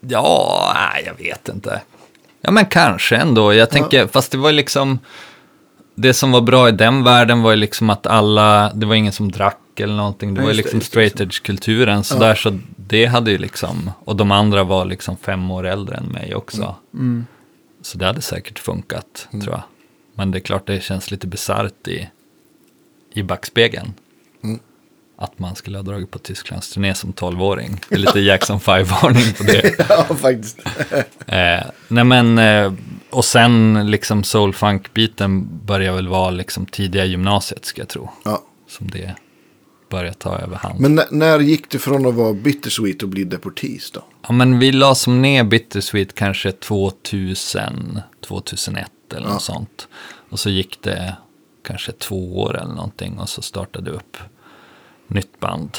[0.00, 0.74] ja,
[1.06, 1.80] jag vet inte.
[2.40, 3.54] Ja, men kanske ändå.
[3.54, 4.98] Jag tänker, fast det var liksom,
[5.94, 9.12] det som var bra i den världen var ju liksom att alla, det var ingen
[9.12, 10.34] som drack eller någonting.
[10.34, 14.30] Det Ja, var ju liksom straight edge-kulturen sådär, så det hade ju liksom, och de
[14.30, 16.74] andra var liksom fem år äldre än mig också.
[16.94, 17.26] Mm.
[17.82, 19.62] Så det hade säkert funkat, tror jag.
[20.20, 22.08] Men det är klart det känns lite bisarrt i,
[23.12, 23.92] i backspegeln.
[25.18, 27.80] att man skulle ha dragit på Tysklands turné som 12-åring.
[27.88, 29.74] Det är lite Jackson 5-varning på det.
[29.88, 30.58] ja, faktiskt.
[31.26, 32.72] Eh, nej men, eh,
[33.10, 38.10] och sen liksom soul-funk-biten börjar väl vara liksom tidiga gymnasiet ska jag tro.
[38.24, 38.42] Ja.
[38.68, 39.14] Som det
[39.90, 40.80] börjar ta överhand.
[40.80, 44.04] Men när, gick det från att vara bittersweet och bli deportis då?
[44.26, 49.32] Ja, men vi la som ner Bittersweet kanske 2000, 2001 eller Ja.
[49.32, 49.88] något sånt.
[50.30, 51.16] Och så gick det
[51.62, 54.16] kanske två år eller någonting och så startade upp
[55.06, 55.78] nytt band.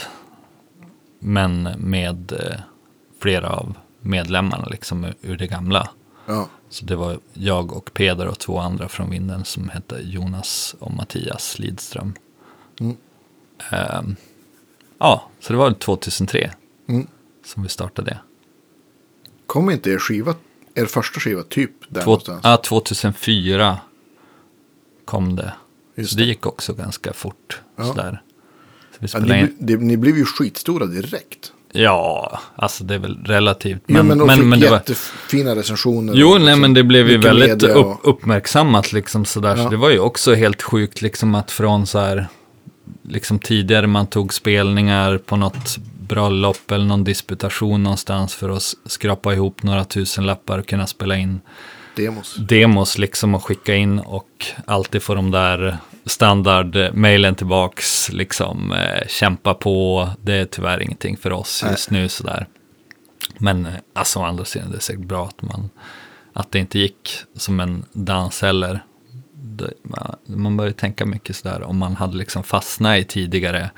[1.20, 2.60] Men med eh,
[3.20, 5.90] flera av medlemmarna liksom ur- det gamla.
[6.26, 6.50] Ja.
[6.70, 10.92] Så det var jag och Peder och två andra från Vinden som hette Jonas och
[10.94, 12.14] Mattias Lidström.
[12.80, 12.98] Mm.
[13.72, 14.16] Ehm,
[14.98, 16.52] ja, så det var 2003
[16.88, 17.08] Mm.
[17.46, 18.20] som vi startade det.
[19.48, 20.36] Kom inte er skiva,
[20.76, 22.40] er första skiva, typ där Två, någonstans?
[22.44, 23.78] ja, 2004
[25.06, 25.54] kom det.
[25.96, 26.28] Just så det det.
[26.28, 27.60] gick också ganska fort.
[27.78, 27.84] Ja.
[27.86, 28.22] Sådär.
[29.06, 31.52] Så Ja, ni, det, ni blev ju skitstora direkt.
[31.72, 33.82] ja, alltså det är väl relativt.
[33.86, 36.14] Men, ja, men, men, men, det var, jättefina recensioner.
[36.16, 39.56] Jo, nej liksom men det blev ju väldigt upp, och- uppmärksammat liksom sådär.
[39.58, 39.64] Ja.
[39.64, 42.28] Så det var ju också helt sjukt liksom att från så här,
[43.04, 45.78] liksom tidigare man tog spelningar på något
[46.12, 51.18] bröllop eller någon disputation någonstans för att skrapa ihop några tusen lappar och kunna spela
[51.18, 51.42] in
[51.96, 52.36] demos.
[52.36, 59.54] demos liksom och skicka in och alltid få de där standard-mailen tillbaks, liksom eh, kämpa
[59.54, 62.48] på, det är tyvärr ingenting för oss just nu sådär.
[63.38, 65.70] Men eh, alltså å andra sidan, det är säkert bra att man,
[66.34, 68.84] att det inte gick som en dans heller.
[69.34, 73.70] Det, man, man börjar tänka mycket sådär, om man hade liksom fastnat i tidigare,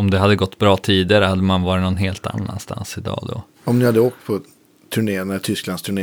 [0.00, 3.42] om det hade gått bra tidigare hade man varit någon helt annanstans idag då.
[3.64, 4.40] Om ni hade åkt på
[4.94, 5.40] turnén,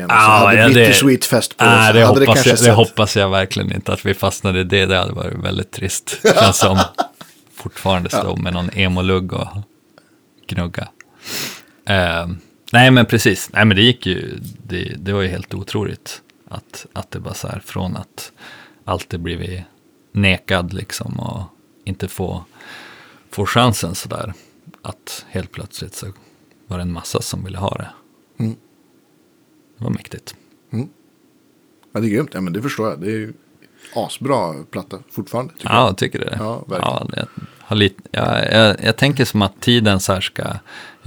[0.07, 0.15] så Ah,
[0.47, 3.15] hade ja, det- Bittersweet fest på så det, hade det hoppas kanske jag, det hoppas
[3.17, 4.85] jag verkligen inte att vi fastnade i det.
[4.85, 6.19] Det hade varit väldigt trist.
[6.39, 6.79] Känns som
[7.53, 9.47] fortfarande stå med någon emo-lugg och
[10.47, 10.87] gnugga.
[11.85, 12.27] Eh,
[12.73, 13.49] nej, men precis.
[13.53, 14.39] Nej, men det gick ju.
[14.67, 16.21] Det, det var ju helt otroligt.
[16.49, 18.31] Att, att det bara så här från att
[18.85, 19.61] alltid blivit
[20.11, 21.43] nekad liksom och
[21.85, 22.45] inte få,
[23.31, 24.33] få chansen så där.
[24.81, 26.07] Att helt plötsligt så
[26.67, 27.89] var det en massa som ville ha det.
[28.43, 28.55] Mm.
[29.77, 30.35] Det var mäktigt.
[31.91, 32.29] Ja, det är grymt.
[32.33, 32.99] Ja, men det förstår jag.
[33.01, 33.33] Det är ju
[33.95, 35.53] asbra platta fortfarande.
[35.53, 36.35] Tycker Ja, jag tycker det.
[36.39, 37.11] Ja, verkligen.
[37.15, 37.27] jag,
[37.59, 40.43] har lite, jag, jag, jag tänker som att tiden så här ska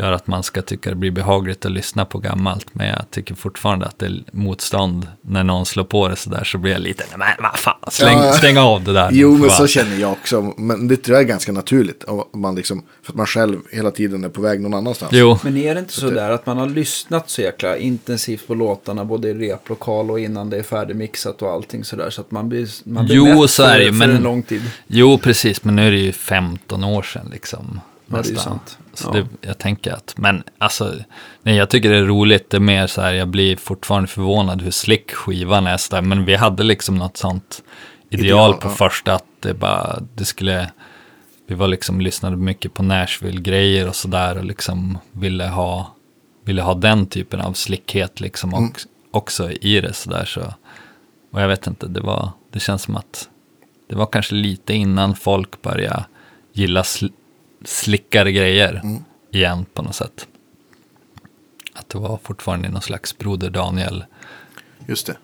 [0.01, 2.67] göra att man ska tycka det blir behagligt att lyssna på gammalt.
[2.73, 6.45] Men jag tycker fortfarande att det är motstånd när någon slår på det så där
[6.45, 8.33] så blir jag lite, men vad fan, släng, Ja.
[8.33, 9.09] stäng av det där.
[9.13, 10.55] Jo, men så fan." känner jag också.
[10.57, 12.05] Men det tror jag är ganska naturligt.
[12.05, 15.13] Om man liksom, för att man själv hela tiden är på väg någon annanstans.
[15.15, 17.77] Jo, Men är det inte Så så, det- där att man har lyssnat så jäkla
[17.77, 22.21] intensivt på låtarna både i replokal och innan det är färdigmixat och allting sådär så
[22.21, 24.43] att man blir, man blir Jo, mätt så för, är det för men- en lång
[24.43, 24.63] tid.
[24.87, 27.81] jo, precis, men nu är det ju 15 år sedan liksom.
[28.13, 28.79] Ja, det är sant.
[28.95, 30.95] Så det, jag tänker att, men alltså,
[31.43, 34.63] nej, jag tycker det är roligt, det är mer så här, jag blir fortfarande förvånad
[34.63, 37.63] hur slick skivan är så där, men vi hade liksom något sånt
[38.11, 38.73] ideal, Ideal, på ja.
[38.73, 40.71] första, att det bara, det skulle,
[41.47, 45.95] vi var liksom, lyssnade mycket på Nashville-grejer och sådär och liksom ville ha,
[46.45, 48.65] ville ha den typen av slickhet liksom Mm.
[48.65, 50.41] och, också i det sådär så,
[51.33, 53.29] och jag vet inte, det var, det känns som att
[53.89, 56.05] det var kanske lite innan folk började
[56.53, 57.07] gilla sl
[57.65, 59.03] slickare grejer Mm.
[59.31, 60.27] igen på något sätt.
[61.75, 64.05] Att det var fortfarande någon slags Broder Daniel-era.
[64.87, 65.17] Just det.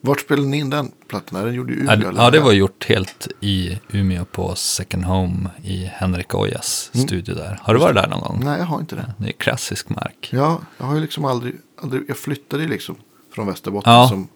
[0.00, 1.40] Vart spelade ni in den plattan?
[1.40, 1.96] Är den gjord i Umeå?
[2.02, 7.06] Ja, ja, det var gjort helt i Umeå på Second Home i Henrik Ojas Mm.
[7.06, 7.58] studio där.
[7.62, 8.40] Har du varit där någon gång?
[8.44, 9.14] Nej, jag har inte det.
[9.18, 10.28] Det är klassisk mark.
[10.32, 12.96] Ja, jag har ju liksom aldrig, aldrig jag flyttade ju liksom
[13.34, 14.08] från Västerbotten Ja.
[14.08, 14.28] som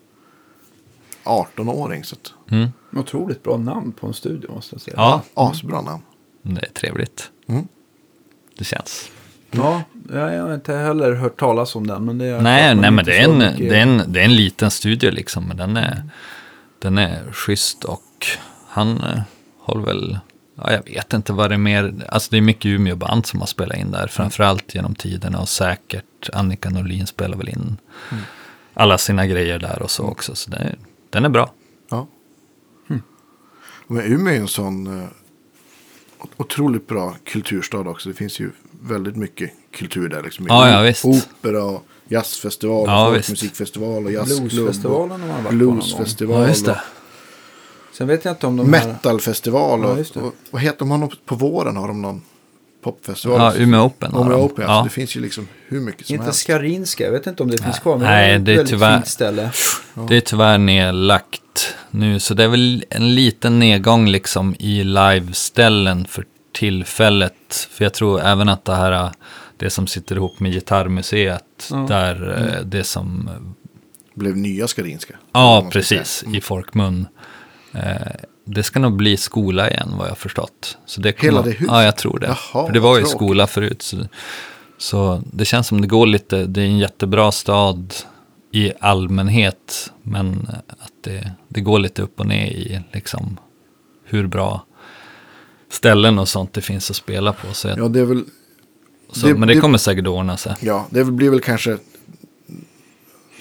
[1.25, 2.05] 18-åring.
[2.05, 2.69] Så att, Mm.
[2.93, 4.95] Otroligt bra namn på en studio måste jag säga.
[4.97, 6.03] Ja, asbra namn.
[6.43, 7.31] det är trevligt.
[7.47, 7.69] Mm.
[8.59, 9.11] Det känns.
[9.51, 12.05] Ja, jag har inte heller hört talas om den.
[12.05, 14.37] Men det är Nej, nej men det är, en, det, är en, det är en
[14.37, 16.03] liten studio liksom, men den är,
[16.79, 18.27] den är schysst och
[18.69, 19.21] han eh,
[19.61, 20.19] håller väl,
[20.55, 23.47] ja, jag vet inte vad det är mer, alltså det är mycket Umeå-band som har
[23.47, 27.77] spelat in där, framförallt genom tiderna och säkert Annika Norlin spelar väl in
[28.75, 30.75] alla sina grejer där och så också, så det
[31.11, 31.53] den är bra.
[33.89, 33.95] Ja.
[33.95, 35.09] Men Umeå är en sån eh,
[36.37, 38.09] otroligt bra kulturstad också.
[38.09, 38.51] Det finns ju
[38.83, 40.23] väldigt mycket kultur där.
[40.23, 40.47] Liksom.
[40.49, 41.05] Ja, ja, visst.
[41.05, 43.27] Opera och jazzfestival och Ja, visst.
[43.29, 44.49] folkmusikfestival och jazzklubb.
[44.51, 45.75] Bluesfestivalen har man och varit på någon gång.
[45.79, 46.55] Bluesfestival.
[47.93, 48.89] Sen vet jag inte om och de här...
[48.89, 49.81] metalfestival.
[49.83, 49.89] Ja,
[50.21, 52.23] Och, och, vad heter något- På våren har de någon
[52.83, 53.41] popfestival.
[53.41, 54.41] Ja, Umeå Open Umeå de.
[54.41, 54.83] Open, ja.
[54.85, 56.41] Det finns ju liksom hur mycket som Inte helst.
[56.41, 57.97] Skarinska, jag vet inte om det finns kvar.
[57.97, 59.51] Men Nej, är ett det är väldigt tyvärr- fint ställe.
[60.09, 66.05] Det är tyvärr nedlagt nu, så det är väl en liten nedgång liksom i liveställen
[66.07, 67.69] för tillfället.
[67.71, 69.11] För jag tror även att det här,
[69.57, 71.77] det som sitter ihop med Gitarrmuseet, Ja.
[71.89, 73.31] där eh, det som
[74.15, 75.15] Blev nya Skarinska.
[75.33, 76.09] Ja, precis.
[76.09, 76.37] säga.
[76.37, 77.07] I folkmun.
[77.75, 77.83] Eh,
[78.49, 80.79] det ska nog bli skola igen, vad jag har förstått.
[80.87, 81.67] Så det kommer, Hela det huset?
[81.69, 82.27] Ja, jag tror det.
[82.27, 83.17] Jaha, För det var ju tråkigt.
[83.17, 83.83] skola förut.
[83.83, 83.97] Så,
[84.79, 87.95] så det känns som det går lite, det är en jättebra stad
[88.53, 89.93] i allmänhet.
[90.03, 93.37] Men att det, det går lite upp och ner i liksom
[94.05, 94.65] hur bra
[95.71, 97.55] ställen och sånt det finns att spela på.
[97.55, 98.25] Så jag, Ja, det är väl...
[99.13, 100.55] så, det- men det det- kommer säkert ordna sig.
[100.61, 101.79] Ja, det blir väl kanske...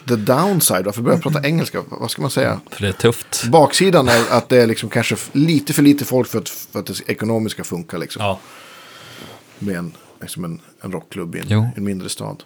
[0.08, 1.84] The downside, varför börjar jag prata engelska?
[1.90, 2.60] Vad ska man säga?
[2.72, 3.44] För det är tufft.
[3.44, 6.86] Baksidan är att det är liksom kanske lite för lite folk för att, för att
[6.86, 8.24] det ekonomiska funkar liksom.
[8.24, 8.40] Ja.
[9.60, 9.92] Med en,
[10.22, 12.44] liksom en, en rockklubb i en, en mindre stad.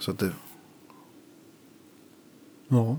[0.00, 0.30] Så att det,
[2.68, 2.98] Ja.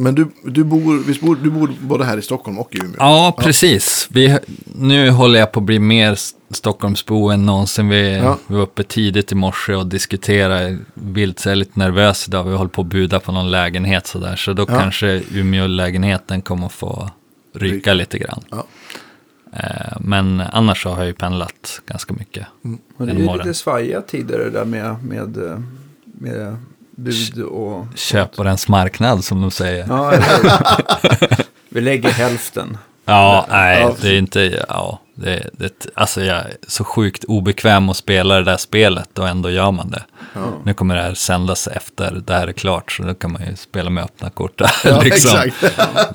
[0.00, 2.94] Men du, du, bor, visst bor, du bor både här i Stockholm och i Umeå?
[2.98, 4.08] Ja, precis.
[4.10, 4.38] Vi,
[4.74, 6.18] nu håller jag på att bli mer
[6.50, 7.88] Stockholmsbo än någonsin.
[7.88, 8.38] Vi, Ja.
[8.46, 12.44] vi var uppe tidigt i morse och diskuterade vilt, så jag är lite nervös idag.
[12.44, 14.36] Vi håller på att buda på någon lägenhet sådär.
[14.36, 14.78] Så då Ja.
[14.78, 17.10] kanske Umeå-lägenheten kommer att få
[17.54, 18.40] ryka lite grann.
[18.50, 18.66] Ja.
[19.52, 22.46] Eh, men annars så har jag ju pendlat ganska mycket.
[22.62, 25.60] Men det är lite svajiga tider det där med, med, eh,
[26.04, 26.56] med
[27.00, 27.86] bud och...
[27.94, 29.86] Köparens marknad som de säger.
[29.88, 30.12] Ja?
[31.68, 32.78] Vi lägger hälften.
[33.50, 33.94] nej, Ja.
[34.00, 38.42] det är inte, ja, det, det, alltså jag är så sjukt obekväm att spela det
[38.44, 40.02] där spelet och ändå gör man det.
[40.34, 40.40] Ja.
[40.64, 43.56] Nu kommer det här sändas efter det här är klart, så då kan man ju
[43.56, 44.58] spela med öppna kort.
[44.58, 45.50] där, Ja, liksom.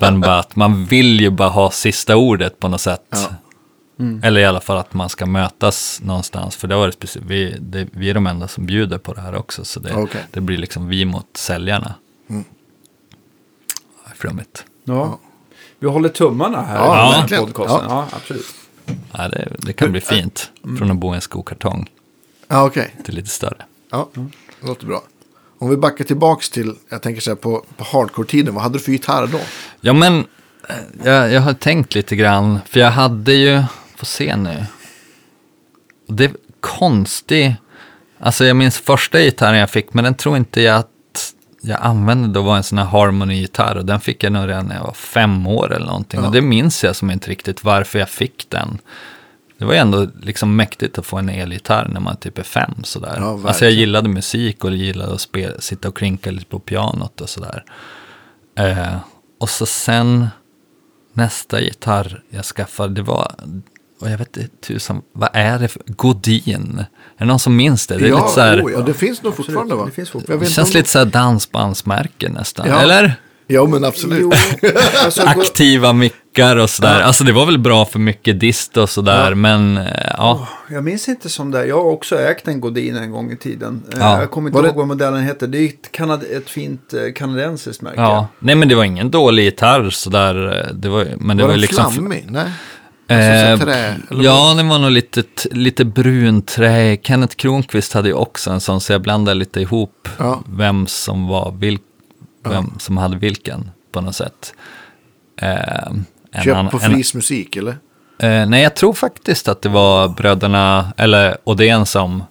[0.00, 3.02] Men bara att man vill ju bara ha sista ordet på något sätt.
[3.10, 3.18] Ja.
[4.22, 6.56] Eller i alla fall att man ska mötas någonstans.
[6.56, 9.20] För det var det speciellt, vi, det, vi är de enda som bjuder på det
[9.20, 9.64] här också.
[9.64, 10.24] Så det, Okej.
[10.30, 11.94] det blir liksom vi mot säljarna.
[12.30, 12.44] Mm.
[14.04, 14.64] Ja, Flummigt.
[14.84, 15.18] Ja.
[15.78, 17.44] Vi håller tummarna här Ja, i den här verkligen.
[17.46, 17.86] podcasten.
[17.90, 18.46] Ja, absolut.
[19.12, 20.50] Ja, det, det kan bli fint.
[20.78, 21.90] Från att bo i en skokartong
[22.48, 22.94] Ja, okej.
[23.04, 23.64] till lite större.
[23.90, 24.08] Ja,
[24.60, 25.02] det låter bra.
[25.58, 28.84] Om vi backar tillbaks till, jag tänker så här på, på hardcore-tiden, vad hade du
[28.84, 29.40] för gitarr då?
[29.80, 30.18] Ja, men
[30.68, 33.62] eh, jag, jag har tänkt lite grann, för jag hade ju,
[33.96, 34.64] får se nu.
[36.08, 37.56] Det är konstig,
[38.18, 40.90] alltså jag minns första gitarren jag fick, men den tror inte jag att
[41.60, 44.74] jag använde då var en sån här Harmony-gitarr och den fick jag nog redan när
[44.76, 46.20] jag var fem år eller någonting.
[46.20, 46.26] Ja.
[46.26, 48.78] Och det minns jag som inte riktigt varför jag fick den.
[49.58, 52.84] Det var ju ändå liksom mäktigt att få en elgitarr när man typ är fem
[52.84, 53.16] sådär.
[53.20, 57.20] Ja, alltså jag gillade musik och gillade att spela, sitta och krinka lite på pianot
[57.20, 57.64] och sådär.
[58.58, 58.96] Eh,
[59.40, 60.28] och så sen
[61.12, 63.34] nästa gitarr jag skaffade, det var,
[64.00, 66.78] och jag vet inte tusan, vad är det för, Godin?
[66.78, 66.86] Är
[67.18, 67.96] det någon som minns det?
[67.98, 69.84] Det är lite så här, oh, ja, det finns nog fortfarande va?
[69.86, 70.44] det finns fortfarande.
[70.46, 72.80] Det känns lite så här dansbandsmärke nästan, Ja.
[72.80, 73.14] eller?
[73.48, 74.18] Ja, men absolut.
[74.22, 74.32] Jo,
[75.04, 76.98] alltså, Aktiva mickar och sådär.
[77.00, 77.04] Ja.
[77.04, 79.34] Alltså det var väl bra för mycket dist och sådär, Ja.
[79.34, 79.86] men eh,
[80.18, 80.48] ja.
[80.70, 81.66] jag minns inte som det.
[81.66, 83.82] Jag har också ägt en Godin en gång i tiden.
[83.92, 84.20] Eh, Ja.
[84.20, 85.46] Jag kommer inte Var det- ihåg vad modellen heter.
[85.46, 88.00] Det är ett, kanad ett fint eh, kanadensiskt märke.
[88.00, 88.28] ja.
[88.38, 90.66] Nej men det var ingen dålig gitarr sådär.
[90.74, 91.92] Det var, men det var var, den liksom...
[91.92, 92.26] flammig?
[92.30, 92.50] Nej.
[93.08, 93.16] Eh,
[93.52, 96.96] Alltså, så trä, ja, den var nog lite, lite brunträ.
[97.02, 100.42] Kenneth Kronqvist hade ju också en sån, så jag blandade lite ihop Ja.
[100.48, 101.78] vem som var vil,
[102.44, 104.54] vem som hade vilken på något sätt.
[105.40, 107.76] Eh, Köpt på Fris musik, eller?
[108.18, 112.22] Eh, nej, jag tror faktiskt att det var bröderna, eller Odén som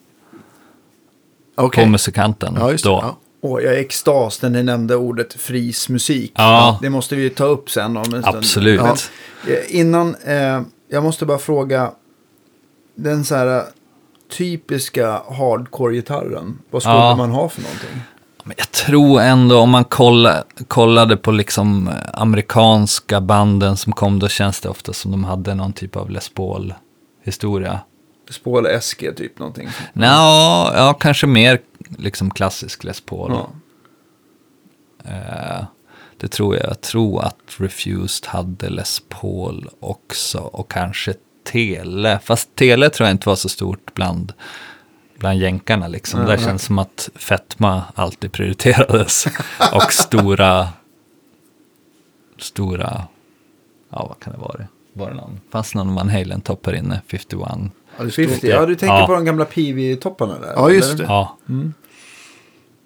[1.56, 1.84] Okej.
[1.84, 2.84] på musikanten Ja, det.
[2.84, 3.18] då.
[3.42, 3.50] Ja.
[3.50, 6.32] Åh, jag är extas när ni nämnde ordet fris musik.
[6.36, 6.80] Ja.
[6.82, 8.26] Det måste vi ju ta upp sen om en stund.
[8.26, 8.82] Absolut.
[8.82, 8.92] Men,
[9.54, 11.92] eh, innan, eh, jag måste bara fråga.
[12.96, 13.64] Den så här eh,
[14.38, 16.58] typiska hardcore-gitarren.
[16.72, 17.16] Vad skulle Ja.
[17.16, 18.02] man ha för någonting?
[18.58, 24.28] Jag tror ändå om man kolla, kollade på liksom eh, amerikanska banden som kom, då
[24.28, 27.80] känns det ofta som de hade någon typ av Les Paul-historia.
[28.30, 29.70] Spål SG typ någonting.
[29.94, 30.06] Nå,
[30.76, 31.60] ja, kanske mer
[31.98, 33.32] liksom klassisk Les Paul.
[33.32, 33.50] Ja.
[35.06, 35.66] Eh,
[36.18, 36.66] det tror jag.
[36.70, 42.20] Jag tror att Refused hade Les Paul också och kanske Tele.
[42.24, 44.34] Fast Tele tror jag inte var så stort bland,
[45.20, 46.20] bland jänkarna liksom.
[46.20, 46.40] Det nej.
[46.40, 49.26] känns som att fetma alltid prioriterades.
[49.74, 50.68] och stora,
[52.38, 53.08] stora,
[53.90, 54.68] ja vad kan det vara?
[54.94, 55.40] Var det någon?
[55.52, 57.02] Fanns någon Van Halen-topp här inne?
[57.08, 57.50] 51?
[57.98, 58.48] Ja, det, står- 50.
[58.48, 59.08] Ja, du tänker Ja.
[59.08, 60.54] på de gamla PV-topparna där?
[60.56, 60.98] Ja, just eller?
[61.04, 61.04] det.
[61.14, 61.38] Ja,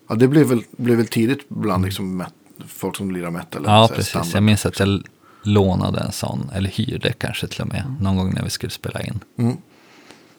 [0.09, 2.33] ja, det blev väl, blev väl tidigt bland liksom met-
[2.67, 3.61] folk som lirar metal.
[3.65, 4.09] eller ja så här precis.
[4.09, 4.35] standard.
[4.35, 5.03] Jag minns att jag
[5.43, 9.01] lånade en sån, eller hyrde kanske till och med, någon gång när vi skulle spela
[9.01, 9.19] in.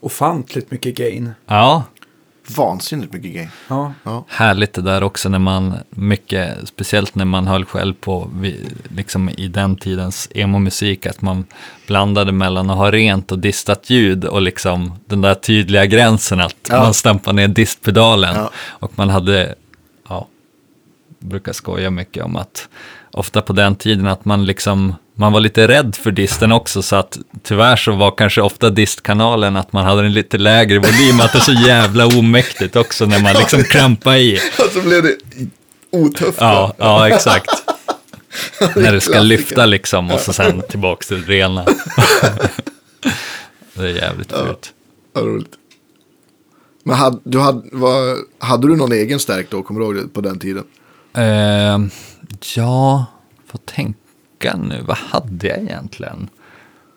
[0.01, 1.31] Ofantligt mycket gain.
[1.47, 1.83] Ja,
[2.57, 3.49] vansinnigt mycket gain.
[3.69, 3.93] Ja.
[4.03, 4.25] Ja.
[4.29, 8.31] Härligt det där också när man, mycket, speciellt när man höll själv på,
[8.97, 11.45] liksom i den tidens emo-musik, att man
[11.87, 16.57] blandade mellan att ha rent och distat ljud och liksom den där tydliga gränsen att
[16.69, 16.79] Ja.
[16.83, 18.35] man stampar ner distpedalen.
[18.37, 18.51] Ja.
[18.69, 19.55] Och man hade,
[20.09, 20.27] ja,
[21.19, 22.69] brukar skoja mycket om att
[23.13, 26.97] ofta på den tiden att man liksom, man var lite rädd för disten också så
[26.97, 31.33] att tyvärr så var kanske ofta distkanalen att man hade en lite lägre volym, att
[31.33, 34.39] det är så jävla omäktigt också när man liksom krampar i.
[34.59, 35.17] Och så blev det
[35.91, 36.41] otufft.
[36.41, 37.51] Ja, ja exakt.
[38.77, 39.21] När det ska klassiker.
[39.21, 41.65] lyfta liksom och så sen tillbaks till det rena.
[43.75, 44.73] det är jävligt fult.
[45.13, 45.53] Vad roligt.
[46.85, 50.09] Men hade du, hade, vad, hade du någon egen stärk då, kommer du ihåg det,
[50.09, 50.65] på den tiden?
[51.15, 51.79] Eh,
[52.57, 53.07] ja,
[53.47, 53.99] får tänka
[54.45, 56.29] nu, vad hade jag egentligen?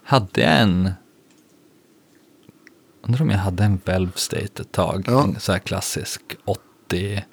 [0.04, 0.92] Hade jag en...
[3.04, 5.04] Undrar om jag hade en Valve State ett tag.
[5.08, 5.24] Ja.
[5.24, 7.24] En så här klassisk 80...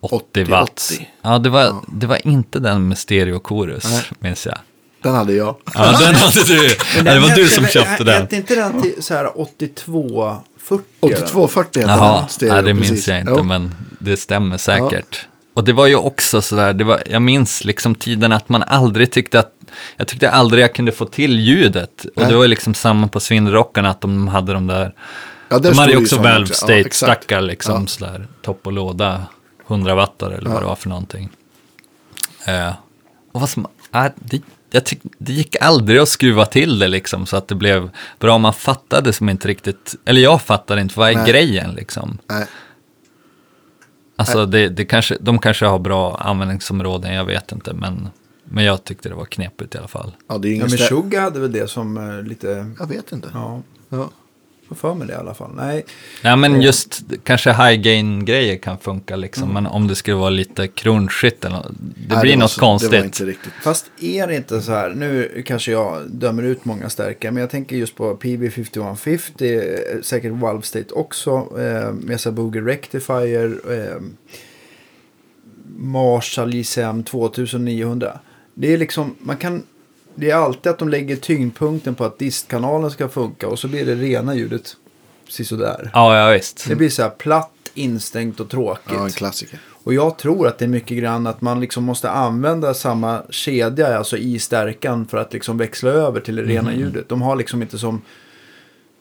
[0.00, 0.70] 80, 80 watt.
[0.90, 1.08] 80.
[1.22, 4.02] Ja, det var, det var inte den med stereokorus, Nej.
[4.18, 4.58] minns jag.
[5.02, 5.56] Den hade jag.
[5.74, 6.66] Ja, den hade du.
[6.96, 8.22] Ja, det var du som köpte den.
[8.22, 10.44] Hette inte den till så här 8240?
[11.00, 12.28] 8240 heter Jaha, den.
[12.28, 12.90] stereo, nej, det precis.
[12.90, 13.42] minns jag inte, Jo.
[13.42, 15.28] men det stämmer säkert.
[15.58, 19.10] Och det var ju också sådär, det var, jag minns liksom tiden att man aldrig
[19.10, 19.52] tyckte att,
[19.96, 22.04] jag tyckte aldrig jag kunde få till ljudet.
[22.04, 22.28] Och Nej.
[22.28, 24.94] det var ju liksom samma på Svindrockarna, att de hade de där,
[25.48, 26.52] Ja, de hade ju också Valve också.
[26.52, 26.96] Ja, State exakt.
[26.96, 27.86] stackar liksom Ja.
[27.86, 29.26] sådär, topp och låda,
[29.66, 31.28] 100 wattare eller vad det var för någonting.
[32.44, 32.72] Eh,
[33.32, 37.26] och vad som, äh, det, jag tyck, det gick aldrig att skruva till det liksom
[37.26, 38.38] så att det blev bra.
[38.38, 41.30] Man fattade som inte riktigt, eller jag fattade inte, vad är Nej.
[41.30, 42.18] grejen liksom?
[42.26, 42.46] Nej.
[44.18, 47.74] Alltså det, det kanske, de kanske har bra användningsområden, jag vet inte.
[47.74, 48.08] Men,
[48.44, 50.16] men jag tyckte det var knepigt i alla fall.
[50.28, 50.86] Ja, det är Ja, ingen men stär...
[50.86, 52.70] Suga hade väl det som eh, lite...
[52.78, 53.28] Jag vet inte.
[53.34, 54.10] Ja, Ja.
[54.68, 55.50] Får för mig det i alla fall.
[55.56, 55.84] Nej,
[56.22, 59.52] Ja men just kanske high gain grejer kan funka liksom.
[59.52, 61.72] Men om det skulle vara lite crunchigt eller något,
[62.08, 62.90] det Nej, blir var något så- konstigt.
[62.90, 63.52] Det var inte riktigt.
[63.62, 67.50] fast är det inte så här, nu kanske jag dömer ut många stärkare, men jag
[67.50, 69.42] tänker just på PB5150,
[69.96, 74.02] eh, säkert Valve State också, eh, Mesa Boogie Rectifier, eh,
[75.76, 78.18] Marshall JSM 2900.
[78.54, 79.62] Det är liksom, man kan,
[80.18, 83.86] det är alltid att de lägger tyngdpunkten på att distkanalen ska funka och så blir
[83.86, 84.76] det rena ljudet
[85.28, 85.90] sisådär.
[85.94, 86.64] Ja, ja visst.
[86.68, 88.92] Det blir så här platt, instängt och tråkigt.
[88.94, 89.58] Ja, en klassiker.
[89.84, 93.98] Och jag tror att det är mycket grann att man liksom måste använda samma kedja,
[93.98, 96.80] alltså i stärkan för att liksom växla över till det rena Mhm.
[96.80, 97.08] ljudet.
[97.08, 98.02] De har liksom inte som,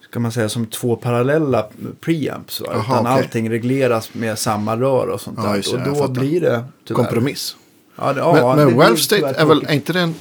[0.10, 1.66] ska man säga, som två parallella
[2.00, 2.62] preamps.
[2.62, 2.68] Va?
[2.72, 3.14] Jaha, Utan okej.
[3.24, 5.92] allting regleras med samma rör och sånt Ja, där.
[5.92, 7.04] och då blir det tyvärr.
[7.04, 7.56] Kompromiss.
[7.96, 10.00] Ja, det, ja, men det men blir Valve State tyvärr är väl, är inte det
[10.00, 10.16] en,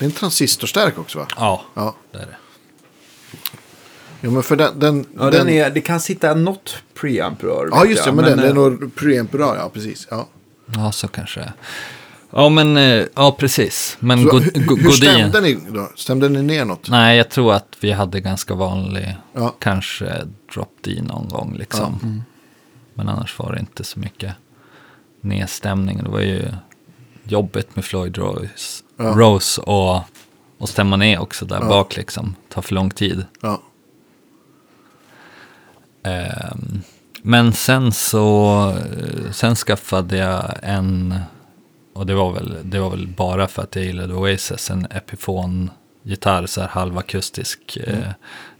[0.00, 1.26] det är en transistorstärk också va?
[1.36, 1.94] Ja, Ja.
[2.12, 2.36] det är det.
[4.20, 4.78] Jo, men för den...
[4.78, 7.68] den, Ja, den är, det kan sitta något preamp-rör.
[7.70, 8.08] Ja, just det.
[8.08, 10.08] jag, Men, den, det är eh, nog preamp-rör, ja precis.
[10.10, 10.28] Ja.
[10.76, 11.52] Ja, så kanske det är.
[12.32, 13.96] Ja, men ja, ja precis.
[14.00, 14.92] Men Så, God, hur, Go- hur Godin.
[14.92, 15.90] stämde ni då?
[15.96, 16.88] Stämde ni ner något?
[16.90, 19.54] Nej, jag tror att vi hade ganska vanlig, Ja.
[19.58, 20.22] kanske
[20.54, 22.22] drop D någon gång liksom.
[22.94, 24.32] Men annars var det inte så mycket
[25.20, 26.02] nedstämning.
[26.02, 26.42] Det var ju
[27.30, 29.04] jobbigt med Floyd Rose, Ja.
[29.04, 30.00] Rose och,
[30.58, 31.68] och stämma ner också där Ja.
[31.68, 32.34] bak liksom.
[32.48, 33.24] Tar för lång tid.
[33.40, 33.62] Ja.
[36.02, 36.80] Ehm,
[37.22, 38.74] men sen så,
[39.32, 41.14] sen skaffade jag en,
[41.94, 46.46] och det var väl, det var väl bara för att jag gillade Oasis, en Epiphone-gitarr,
[46.46, 48.08] så här halvakustisk eh,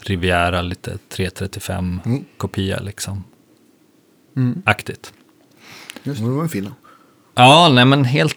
[0.05, 2.25] Riviera, lite 335 Mm.
[2.37, 3.25] kopia liksom.
[4.37, 4.63] Mm.
[4.67, 5.13] Aktigt.
[6.03, 6.75] Det var en fin.
[7.35, 8.37] Ja, nej men helt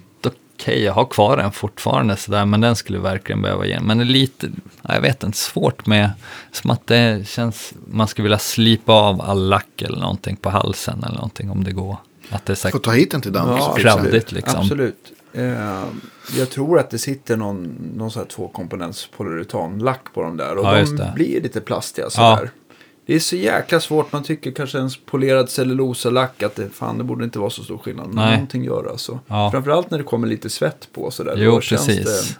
[0.63, 0.84] okej.
[0.84, 3.84] Jag har kvar den fortfarande sådär, men den skulle verkligen behöva igen.
[3.86, 4.49] Men det är lite,
[4.82, 6.12] ja, jag vet inte, svårt med,
[6.52, 11.04] som att det känns, man skulle vilja slipa av all lack eller någonting på halsen
[11.04, 11.97] eller någonting om det går.
[12.30, 13.60] Att det är så här, ta hit den till Danmark.
[13.60, 14.60] Ja, så kladdigt liksom.
[14.60, 15.12] Absolut.
[15.34, 15.84] Eh,
[16.38, 17.63] jag tror att det sitter någon,
[17.95, 20.58] någon sån här tvåkomponents polyuretanlack på dem där.
[20.58, 21.12] Och Ja, de det.
[21.15, 22.39] blir lite plastiga Ja.
[23.05, 24.11] Det är så jäkla svårt.
[24.11, 27.78] Man tycker kanske en polerad cellulosalack att det, fan, det borde inte vara så stor
[27.78, 28.07] skillnad.
[28.07, 28.32] Men Nej.
[28.34, 29.19] någonting gör alltså.
[29.28, 29.51] Ja.
[29.51, 31.36] Framförallt när det kommer lite svett på sådär.
[31.38, 32.05] Jo, då känns precis.
[32.05, 32.38] det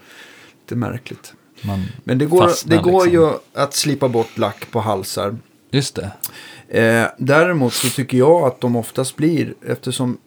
[0.62, 1.34] lite märkligt.
[1.62, 3.22] Man, Men det går, Fastnar det går liksom.
[3.24, 5.36] ju att slipa bort lack på halsar.
[5.72, 6.12] just det.
[6.82, 10.18] Eh, däremot så tycker jag att de oftast blir, eftersom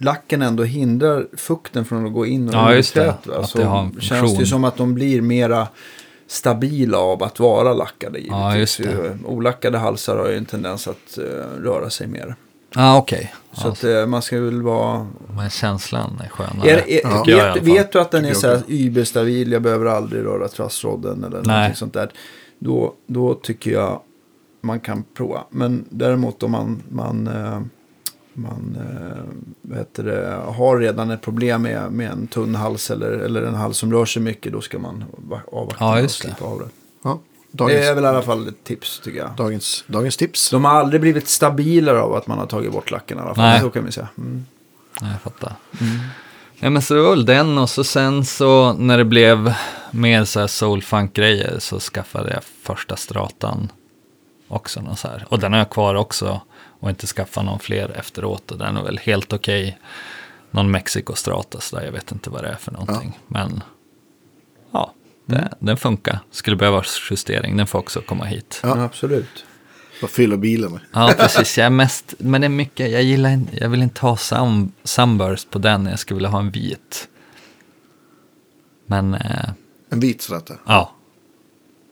[0.00, 3.10] lacken ändå hindrar fukten från att gå in och Ja, just det.
[3.10, 4.46] Att så det har en känns det funktion.
[4.46, 5.68] som att de blir mera
[6.34, 8.18] stabila av att vara lackade.
[8.18, 8.78] Ja, givetvis.
[8.80, 9.04] just det.
[9.04, 11.24] Ju, Olackade halsar har ju en tendens att eh,
[11.62, 12.36] röra sig mer.
[12.74, 13.34] Ja, ah, okej.
[13.52, 15.06] Så Ja, att eh, man ska väl vara...
[15.36, 16.70] Men känslan är skönare.
[16.70, 17.52] Är, är, Ja.
[17.54, 21.42] vet, vet du att den är så här überstabil, jag behöver aldrig röra trassrodden eller
[21.42, 21.46] Nej.
[21.56, 22.10] någonting sånt där.
[22.58, 24.00] Då, då tycker jag
[24.60, 25.44] man kan prova.
[25.50, 27.60] Men däremot om man, man, eh,
[28.34, 33.54] man eh, det, har redan ett problem med, med en tunn hals eller, eller en
[33.54, 36.08] hals som rör sig mycket, då ska man va- avvakta Ja, det.
[36.08, 36.68] slipa av det.
[37.02, 37.18] Ja,
[37.50, 39.30] Det dagens, är väl i alla fall ett tips tycker jag.
[39.36, 40.50] dagens, dagens tips.
[40.50, 43.44] De har aldrig blivit stabilare av att man har tagit bort lacken i alla fall.
[43.44, 43.60] Nej.
[43.60, 44.08] Så kan vi säga.
[44.18, 44.44] Mm.
[45.00, 45.52] Ja, jag fattar.
[46.58, 49.54] Ja, men så det var väl den och så sen så när det blev
[49.90, 53.72] mer så här soul-funk-grejer så skaffade jag första stratan
[54.48, 54.80] också.
[54.80, 55.26] Någon så här.
[55.28, 56.40] Och den har jag kvar också
[56.80, 58.50] och inte skaffat någon fler efteråt.
[58.50, 59.78] Och den är väl helt okej.
[60.50, 63.18] Någon Mexico-strata så där, jag vet inte vad det är för någonting.
[63.26, 63.62] Men
[64.70, 64.92] ja,
[65.26, 66.18] det, den funkar.
[66.30, 68.60] Skulle behöva justering, den får också komma hit.
[68.62, 68.68] Ja.
[68.76, 69.44] Ja, absolut.
[70.02, 70.80] Vad fyller bilen med.
[70.92, 71.58] Ja, precis.
[71.58, 74.72] Jag är mest, men det är mycket, jag gillar inte, jag vill inte ha sun,
[74.84, 77.08] sunburst på den, jag skulle vilja ha en vit.
[78.86, 79.48] Men, eh,
[79.90, 80.54] En vit strata.
[80.66, 80.90] ja.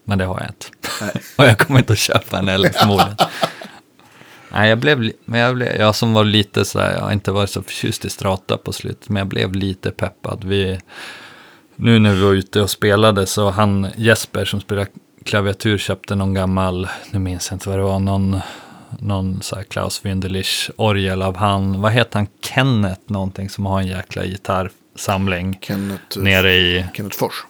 [0.05, 0.65] Men det har jag inte.
[1.01, 1.23] Nej.
[1.37, 3.15] Och jag kommer inte att köpa en heller förmodligen.
[4.53, 7.49] Nej, jag blev, men jag, blev, jag som var lite sådär, jag har inte varit
[7.49, 10.43] så förtjust i strata på slutet, men jag blev lite peppad.
[10.43, 10.79] Vi,
[11.75, 14.87] nu när vi var ute och spelade så han Jesper som spelar
[15.25, 18.39] klaviatur köpte någon gammal, nu minns jag inte vad det var, någon,
[18.99, 23.79] någon så här Klaus Winderlich orgel av han, vad heter han, Kenneth någonting som har
[23.79, 27.45] en jäkla gitarrsamling Kenneth, nere i, Kenneth Fors.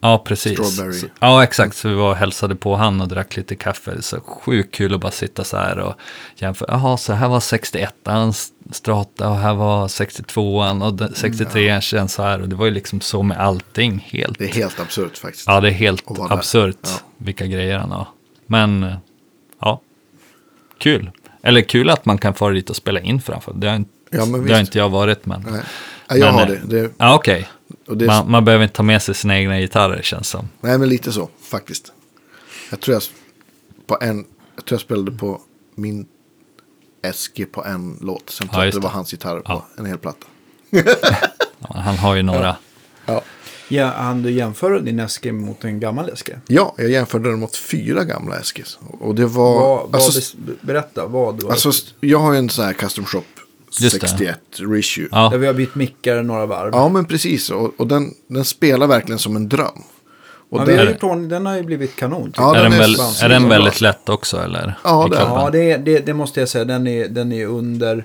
[0.00, 0.72] Ja precis.
[0.72, 0.98] Strawberry.
[0.98, 4.20] Så, ja exakt, så vi var och hälsade på han och drack lite kaffe, så
[4.20, 5.94] sjukt kul att bara sitta så här och
[6.36, 12.12] jämföra, jaha så här var 61an strata och här var 62an och den- 63an känns
[12.12, 14.38] så här och det var ju liksom så med allting helt.
[14.38, 15.46] Det är helt absurt faktiskt.
[15.46, 16.88] Ja, det är helt absurt Ja.
[17.18, 18.08] vilka grejer han har.
[18.46, 18.92] Men,
[19.60, 19.80] ja,
[20.78, 21.10] kul.
[21.42, 23.52] Eller kul att man kan få dit och spela in framför.
[23.54, 25.46] Det har, inte, Ja, det har inte jag varit, men...
[25.50, 25.60] Nej.
[26.08, 26.80] Ja, jag Men, har eh, det.
[26.82, 27.48] det, Ja, okej.
[27.88, 30.48] är, Man, man behöver inte ta med sig sina egna gitarrer, känns som.
[30.60, 31.92] Nej, men lite så faktiskt.
[32.70, 33.02] Jag tror jag,
[33.86, 34.24] på en,
[34.56, 35.40] jag, tror jag spelade på
[35.74, 36.06] min
[37.14, 38.30] SG på en låt.
[38.30, 39.66] Sen tror Ja, jag det var hans gitarr på Ja.
[39.78, 40.26] en hel platta.
[41.60, 42.56] Han har ju några.
[43.06, 43.22] Ja.
[43.68, 46.30] Ja, han du jämföra din SG mot en gammal SG?
[46.46, 48.78] ja, jag jämförde den mot fyra gamla SGs.
[49.00, 49.54] Och det var...
[49.60, 53.22] Vad, vad alltså, berätta, vad var alltså, jag har ju en sån här custom shop
[53.80, 54.08] Just det.
[54.08, 55.08] 61 reissue.
[55.10, 56.70] Ja, Där vi har bytt mickar några varv.
[56.72, 57.50] Ja, men precis.
[57.50, 59.82] Och, och den, den spelar verkligen som en dröm.
[60.50, 62.26] Och Ja, den, har ju prov, den har ju blivit kanon.
[62.26, 64.78] tycker Ja, är, den är väl, är den väldigt lätt också, eller?
[64.84, 65.16] Ja, det?
[65.16, 66.64] Ja, det, det, det måste jag säga.
[66.64, 68.04] Den är, den är under...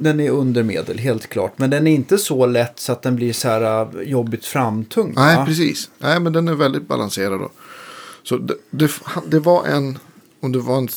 [0.00, 1.52] Den är under medel, helt klart.
[1.56, 5.12] Men den är inte så lätt så att den blir så här äh, jobbigt framtung.
[5.16, 5.46] Nej, va?
[5.46, 5.90] precis.
[5.98, 7.40] Nej, men den är väldigt balanserad.
[7.40, 7.50] Då.
[8.22, 8.90] Så det, det,
[9.26, 9.98] det var en,
[10.40, 10.88] om det var en,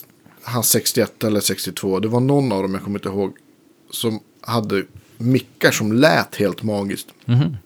[0.43, 3.33] han 61 eller 62, det var någon av dem, jag kommer inte ihåg,
[3.91, 4.83] som hade
[5.17, 7.07] mickar som lät helt magiskt.
[7.25, 7.57] Mhm.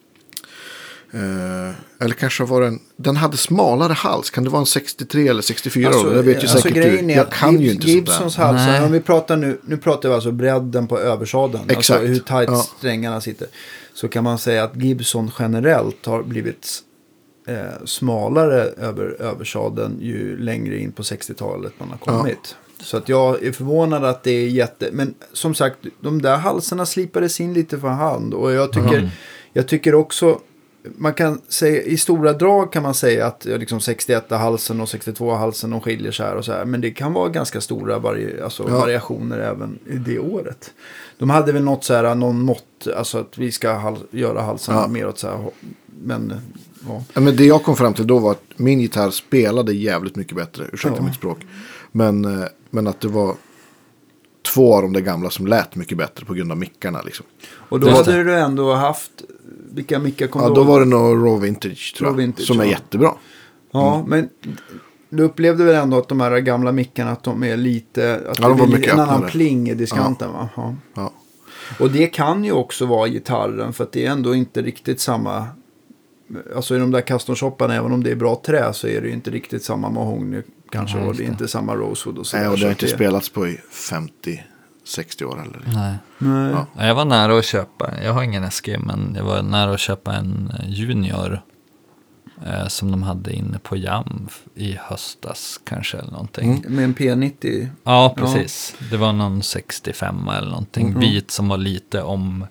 [1.12, 5.42] Eh, eller kanske var den, den hade smalare hals, kan det vara en 63 eller
[5.42, 6.10] 64 då?
[6.10, 7.14] Det vet ju alltså säkert grejen du.
[7.14, 8.44] är Jag att kan ju inte Gibsons sånt där.
[8.44, 8.84] hals, Nej.
[8.86, 11.64] om vi pratar nu, nu pratar vi alltså bredden på översadeln.
[11.70, 11.90] Exakt.
[11.90, 12.66] Alltså hur tajt Ja.
[12.78, 13.48] strängarna sitter.
[13.94, 16.80] Så kan man säga att Gibson generellt har blivit
[17.48, 22.56] eh, smalare över översadeln ju längre in på 60-talet man har kommit.
[22.80, 24.90] Så att jag är förvånad att det är jätte...
[24.92, 28.34] Men som sagt, de där halsarna slipades in lite för hand.
[28.34, 29.10] Och jag tycker, Mm.
[29.54, 30.40] jag tycker också...
[30.98, 35.82] Man kan säga, I stora drag kan man säga att liksom 61-halsen och 62-halsen de
[35.82, 36.66] skiljer sig här och så här.
[36.66, 38.80] Men det kan vara ganska stora vari, alltså Ja.
[38.80, 40.72] variationer även i det året.
[41.18, 44.76] De hade väl något så här, någon mått, alltså att vi ska hal göra halsen
[44.76, 44.88] Ja.
[44.88, 45.38] mer åt så här.
[46.04, 46.34] Men,
[46.88, 47.04] ja.
[47.14, 50.36] Ja, men det jag kom fram till då var att min gitarr spelade jävligt mycket
[50.38, 50.64] bättre.
[50.74, 51.04] Ursäkta Ja.
[51.06, 51.38] mitt språk.
[51.98, 53.36] Men, eh, men att det var
[54.54, 57.02] två av de där gamla som lät mycket bättre på grund av mickarna.
[57.02, 57.26] Liksom.
[57.52, 59.12] Och då hade du ändå haft,
[59.74, 60.66] vilka mickar kom Ja, då ihåg?
[60.68, 62.12] var det nog Raw Vintage tror jag.
[62.14, 62.70] Raw Vintage, som är ja.
[62.72, 63.12] jättebra.
[63.72, 64.10] Ja, Mm.
[64.10, 64.30] men
[65.10, 68.48] du upplevde väl ändå att de här gamla mickarna, att de är lite, att Ja,
[68.48, 69.32] de det var blir en annan öppnare.
[69.32, 70.50] pling i diskanten va?
[70.56, 70.76] Ja.
[70.94, 71.14] Ja.
[71.80, 75.48] Och det kan ju också vara gitarren, för att det är ändå inte riktigt samma,
[76.56, 79.14] alltså i de där custom-shopparna, även om det är bra trä så är det ju
[79.14, 81.32] inte riktigt samma mahogny kanske, Nej, och det är det.
[81.32, 82.38] inte samma rosewood och så.
[82.38, 83.60] Nej, och det har inte spelats på i
[84.86, 85.62] 50-60 år eller.
[85.74, 85.94] Nej.
[86.18, 86.52] Nej.
[86.52, 86.68] Ja.
[86.78, 89.80] Ja, Jag var nära att köpa, jag har ingen SG, men jag var nära att
[89.80, 91.42] köpa en Junior.
[92.46, 96.52] Eh, som de hade inne på Jam i höstas kanske eller någonting.
[96.58, 96.76] Mm.
[96.76, 97.68] Med en P90.
[97.84, 98.76] Ja, precis.
[98.92, 100.90] Det var någon 65 eller någonting.
[100.90, 101.00] Mhm.
[101.00, 102.46] Vit som var lite om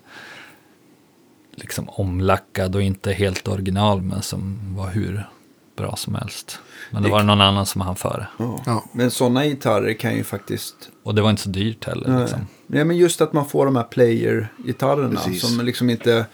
[1.55, 5.29] liksom omlackad och inte helt original men som var hur
[5.75, 6.59] bra som helst.
[6.91, 8.27] Men det Det- var någon annan som han före.
[8.39, 8.61] Ja.
[8.65, 8.85] Ja.
[8.93, 12.09] Men sådana gitarrer kan ju faktiskt Och det var inte så dyrt heller.
[12.09, 12.21] Nej.
[12.21, 12.47] Liksom.
[12.67, 16.25] Nej, men just att man får de här player-gitarrerna som liksom inte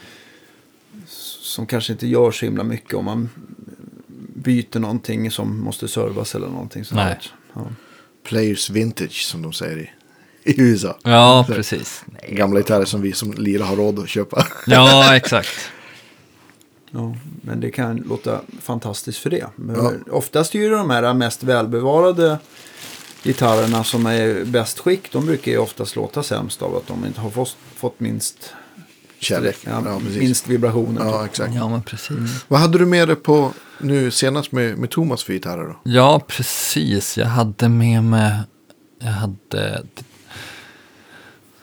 [1.41, 3.29] som kanske inte gör så himla mycket om man
[4.35, 7.01] byter någonting som måste servas eller någonting sånt.
[7.55, 7.65] Nej.
[8.23, 9.89] Players vintage som de säger i,
[10.43, 10.97] i USA.
[11.03, 12.03] Ja, precis.
[12.21, 12.35] Nej.
[12.35, 14.47] Gamla gitarrer som vi som lirar har råd att köpa.
[14.67, 15.49] Ja, exakt.
[16.93, 19.45] Ja, men det kan låta fantastiskt för det.
[19.55, 19.91] Men Ja.
[20.11, 22.37] Oftast är ju de här mest välbevarade
[23.23, 27.05] gitarrerna som är i bäst skick, de brukar ju oftast låta sämst av att de
[27.05, 28.53] inte har fått, fått minst,
[29.19, 29.57] Kärlek.
[29.65, 30.19] ja, Ja, precis.
[30.19, 31.05] minst vibrationer.
[31.05, 31.29] Ja, typ.
[31.31, 31.53] exakt.
[31.55, 32.45] Ja, men precis.
[32.47, 35.75] Vad hade du med dig på nu senast med, med Thomas för gitarrer då?
[35.83, 37.17] Ja, precis.
[37.17, 38.31] Jag hade med mig...
[38.99, 39.83] Jag hade...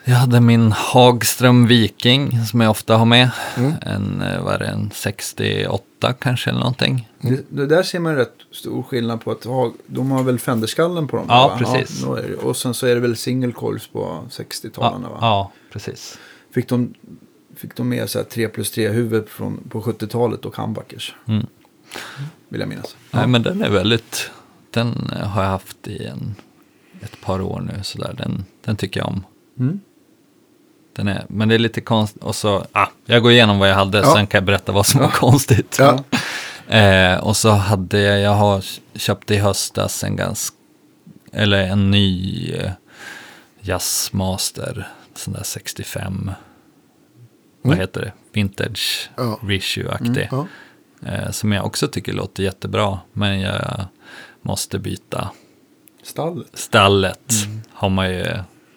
[0.08, 3.30] Jag hade min Hagström Viking som jag ofta har med.
[3.56, 3.72] Mm.
[3.82, 7.08] En, eh, vad det, en 68 kanske eller någonting.
[7.20, 11.08] Det, det där ser man rätt stor skillnad på att ha, de har väl Fenderskallen
[11.08, 11.26] på dem?
[11.28, 11.58] Ja, va?
[11.58, 12.02] precis.
[12.02, 15.18] det- och sen så är det väl single coils på 60-talen Ja, va?
[15.20, 16.18] ja, precis.
[16.54, 16.94] Fick de,
[17.56, 21.14] fick de med så här 3 plus 3 huvud från, på 70-talet och humbuckers?
[21.26, 21.46] Mm.
[22.48, 22.96] Vill jag minnas.
[23.10, 24.30] Nej, men den är väldigt...
[24.70, 26.34] Den har jag haft i en,
[27.00, 27.80] ett par år nu.
[27.82, 28.14] Så där.
[28.18, 29.24] Den, den tycker jag om.
[29.58, 29.80] Mm.
[30.98, 32.22] Den är, men det är lite konstigt.
[32.22, 34.14] Och så, ah, jag går igenom vad jag hade, Ja.
[34.14, 35.76] sen kan jag berätta vad som var konstigt.
[35.78, 36.04] Ja.
[36.76, 40.56] Eh, och så hade jag, jag har köpt i höstas en ganska,
[41.32, 42.70] eller en ny eh,
[43.60, 46.30] Jazzmaster, sån där 65,
[47.62, 47.80] vad Mm.
[47.80, 49.38] heter det, vintage Ja.
[49.42, 50.28] reissue-aktig.
[50.30, 50.46] Ja.
[51.06, 53.84] Eh, som jag också tycker låter jättebra, men jag
[54.42, 55.30] måste byta
[56.02, 56.46] Stallet?
[56.58, 57.32] stallet.
[57.46, 57.60] Mm.
[57.72, 58.26] Har man ju,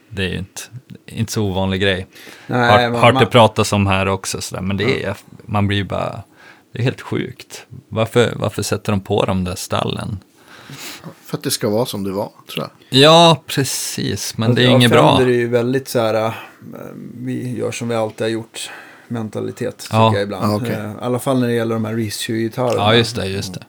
[0.10, 0.62] det är ju inte,
[1.06, 2.08] inte så ovanlig grej.
[2.47, 5.16] Nej, Har, men hört man- det pratas om här också, så där, men det är,
[5.45, 6.24] man blir ju bara,
[6.72, 7.66] det är helt sjukt.
[7.89, 10.20] Varför, varför sätter de på de där stallen?
[11.26, 13.02] För att det ska vara som det var, tror jag.
[13.02, 15.18] Ja, precis, men det är inget bra.
[15.18, 16.34] Fender är ju väldigt så här, äh,
[17.18, 18.70] vi gör som vi alltid har gjort
[19.08, 20.14] mentalitet, tycker Ja.
[20.14, 20.52] jag ibland.
[20.52, 20.72] Ja, okej.
[20.72, 22.76] Eh, I alla fall när det gäller de här Reissue-gitarrerna.
[22.84, 23.64] Ja, just det, just det.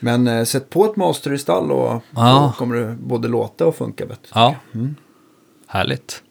[0.00, 2.52] Men eh, sätt på ett master i stall och Ja.
[2.52, 4.28] så kommer det både låta och funka bättre.
[4.34, 4.94] Ja, Mm.
[5.66, 6.22] härligt.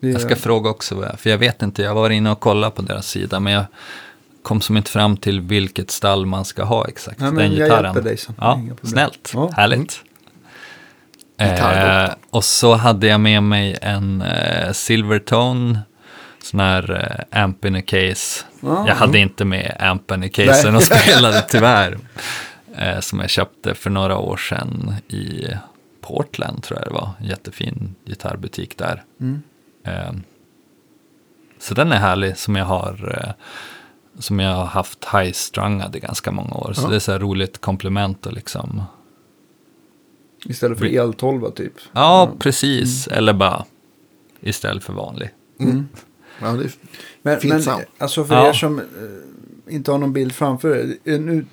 [0.00, 2.76] Det, Jag ska fråga också, jag- för jag vet inte, jag var inne och kollade
[2.76, 3.64] på deras sida, men jag
[4.42, 7.18] kom som inte fram till vilket stall man ska ha exakt.
[7.20, 7.84] Nej, men den jag gitarren.
[7.84, 8.34] hjälper dig sen.
[8.38, 9.50] Ja, snällt, Ja.
[9.56, 10.00] härligt.
[11.38, 12.18] Eh, Gitarrdoktorn.
[12.30, 15.80] och så hade jag med mig en eh, Silvertone,
[16.42, 18.44] sån här eh, amp in a case.
[18.60, 18.84] Ja.
[18.88, 21.98] jag hade inte med ampen i casen och spelade tyvärr.
[22.76, 25.46] Eh, som jag köpte för några år sedan i
[26.00, 27.10] Portland tror jag det var.
[27.20, 29.02] Jättefin gitarrbutik där.
[29.20, 29.42] Mm.
[29.84, 30.12] Eh,
[31.58, 33.32] så den är härlig som jag har eh,
[34.18, 36.72] som jag har haft high-strungad i ganska många år.
[36.72, 36.88] Så Ja.
[36.88, 38.82] det är så här roligt komplement och liksom.
[40.44, 41.72] Istället för el-12 typ.
[41.92, 43.06] Ja, precis.
[43.08, 43.64] Eller bara
[44.40, 45.30] istället för vanlig.
[46.42, 46.70] Ja, det är
[47.22, 47.84] Men, Fint men sound.
[47.98, 48.48] alltså för Ja.
[48.48, 51.18] er som eh, inte har någon bild framför er.
[51.18, 51.46] Nu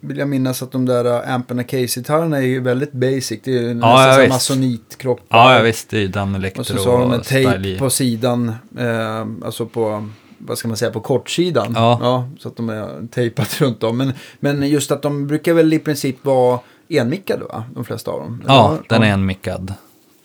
[0.00, 3.40] vill jag minnas att de där uh, Amperna Case-gitarrerna är ju väldigt basic.
[3.44, 4.32] Det är ju ja, nästan så här visst.
[4.32, 5.38] masonitkroppar.
[5.38, 7.90] Ja, jag visste det är Dan Electro Och så, så har de en tejp på
[7.90, 8.54] sidan.
[8.78, 11.72] Eh, alltså på, vad ska man säga, på kortsidan.
[11.74, 12.28] Ja.
[12.38, 13.96] så att de är tejpat runt om.
[13.96, 17.64] Men, men just att de brukar väl i princip vara enmickade va?
[17.74, 18.42] De flesta av dem.
[18.46, 18.82] Ja, Eller?
[18.88, 19.74] den är en mickad.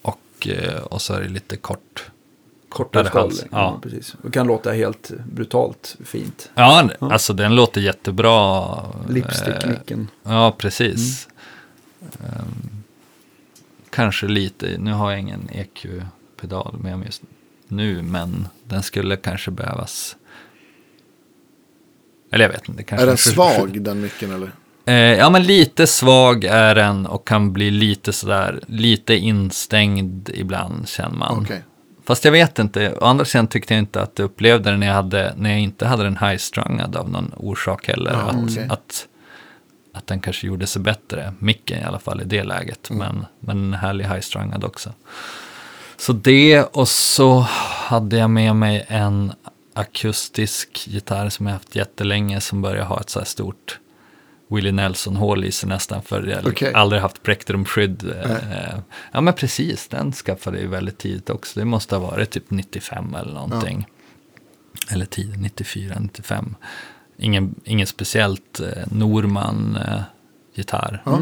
[0.02, 2.10] Och, eh, och så är det lite kort.
[2.76, 3.44] Kortare hals.
[3.50, 3.58] Ja.
[3.58, 3.78] Ja.
[3.82, 4.14] precis.
[4.22, 6.50] Det kan låta helt brutalt fint.
[6.54, 8.62] Ja, alltså den låter jättebra.
[8.64, 10.08] Eh, Lipstick-micken.
[10.22, 11.28] Ja, precis.
[12.02, 12.82] Ehm,
[13.90, 17.22] kanske lite, nu har jag ingen EQ-pedal med mig just
[17.68, 20.16] nu, men den skulle kanske behövas.
[22.30, 22.82] Eller jag vet inte.
[22.82, 24.50] Kanske Är den svag den micken eller?
[24.84, 30.88] Eh, ja, men lite svag är den och kan bli lite sådär, lite instängd ibland
[30.88, 31.42] känner man.
[31.42, 31.62] Okej.
[32.06, 34.86] Fast jag vet inte, å andra sidan tyckte jag inte att jag upplevde det när
[34.86, 38.12] jag, hade, när jag inte hade den high-strungad av någon orsak heller.
[38.12, 38.66] Ja, att, okej.
[38.70, 39.06] att,
[39.92, 42.90] att den kanske gjorde sig bättre, micken i alla fall i det läget.
[42.90, 42.98] Mm.
[42.98, 44.92] Men, men en härlig high-strungad också.
[45.96, 47.38] Så det och så
[47.88, 49.32] hade jag med mig en
[49.74, 53.78] akustisk gitarr som jag haft jättelänge som börjar ha ett så här stort
[54.48, 56.74] Willie Nelson-hål i sig nästan för jag har Okej.
[56.74, 58.12] aldrig haft plektrumskydd.
[58.24, 58.78] Eh,
[59.12, 61.60] Ja men precis, den skaffade jag väldigt tidigt också.
[61.60, 63.86] Det måste ha varit typ 95 eller någonting.
[64.90, 66.54] Eller 10, 94, 95.
[67.18, 68.66] Ingen, ingen speciellt eh,
[69.86, 71.02] Norman-gitarr.
[71.04, 71.20] Ja.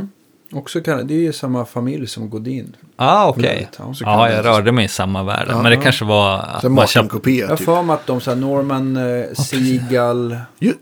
[0.53, 2.77] Också kan, det är ju samma familj som Godin.
[2.97, 3.43] ah, okej.
[3.43, 3.95] Väldigt, ja.
[4.01, 5.47] Ja, jag rörde mig i samma värld.
[5.49, 5.83] Ja, men det ja.
[5.83, 6.99] kanske var att Så man köpte...
[7.05, 7.65] Martin-kopia Jag har typ.
[7.67, 9.25] för mig att de så här Norman, eh,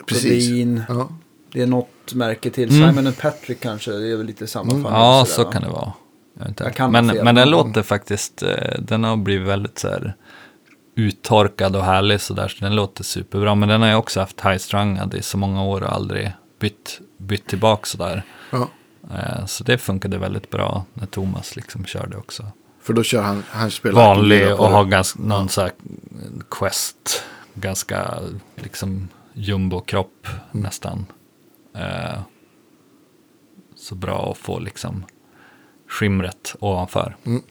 [0.06, 0.48] precis.
[0.48, 0.82] Godin.
[0.88, 1.08] Ja.
[1.52, 2.68] Det är något märke till.
[2.76, 2.88] Mm.
[2.90, 4.88] Simon and Patrick kanske, det är väl lite samma familj.
[4.90, 5.52] Ja, så va?
[5.52, 5.92] kan det vara.
[6.38, 6.64] Jag inte.
[6.64, 7.24] Jag kan men, fel.
[7.24, 7.50] men den Mm.
[7.66, 10.14] låter faktiskt, eh, den har blivit väldigt så här
[10.94, 13.54] uttorkad och härlig sådär, så den låter superbra.
[13.54, 17.46] Men den har jag också haft high-strungad i så många år och aldrig bytt, bytt
[17.46, 18.22] tillbaka sådär.
[18.50, 18.68] Ja.
[19.14, 22.46] Eh, så det funkade väldigt bra när Thomas liksom körde också.
[22.82, 25.72] För då kör han, han spelar Vanlig och har ganska, någon så här
[26.50, 27.22] quest,
[27.54, 28.18] ganska
[28.56, 30.62] liksom jumbo-kropp Mm.
[30.64, 31.06] nästan.
[31.74, 32.20] Eh,
[33.76, 35.04] så bra att få liksom
[35.88, 37.16] skimret ovanför.
[37.26, 37.42] Mm.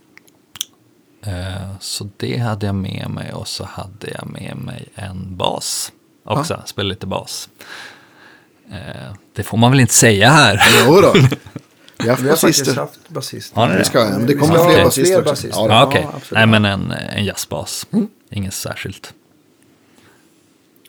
[1.25, 5.91] Eh, så det hade jag med mig och så hade jag med mig en bas
[6.23, 7.49] också, spela lite bas.
[8.71, 10.61] Eh, det får man väl inte säga här.
[10.85, 11.13] Jo då.
[12.03, 12.75] Vi har Vi har faktiskt basister.
[12.81, 13.55] haft basist.
[13.55, 14.11] Har ni Det ska jag.
[14.11, 15.31] Men det kommer ska fler basister fler också.
[15.31, 15.67] basister.
[15.67, 16.31] Ja, Ja, absolut.
[16.31, 17.87] Nej, men en, en jazzbas.
[17.91, 18.07] Mm.
[18.29, 19.13] Inget särskilt.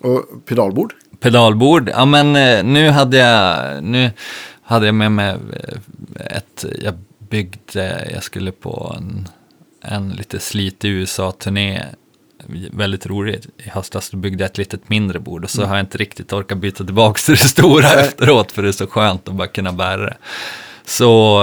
[0.03, 0.94] Och pedalbord.
[1.20, 4.11] Pedalbord, ja men eh, nu hade jag, nu
[4.62, 9.28] hade jag med mig eh, ett, jag byggde, jag skulle på en,
[9.80, 11.82] en lite slitig USA-turné,
[12.72, 15.82] väldigt roligt, i höstas då byggde jag ett litet mindre bord och så har jag
[15.82, 19.34] inte riktigt orkat byta tillbaka till det stora efteråt för det är så skönt att
[19.34, 20.16] bara kunna bära det.
[20.84, 21.42] Så,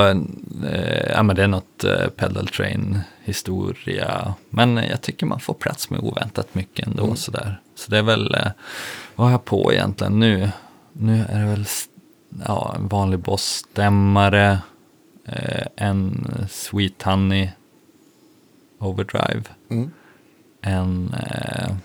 [0.64, 4.34] eh, ja men det är något eh, pedal train historia.
[4.49, 7.60] Men jag tycker man får plats med oväntat mycket ändå sådär.
[7.80, 8.51] Så det är väl, eh,
[9.15, 10.49] vad har jag på egentligen nu?
[10.93, 11.65] Nu är det väl
[12.45, 14.59] ja, en vanlig bossstämmare,
[15.25, 17.49] eh, en Sweet Honey
[18.80, 19.91] Overdrive, Mm.
[20.61, 21.75] en, eh,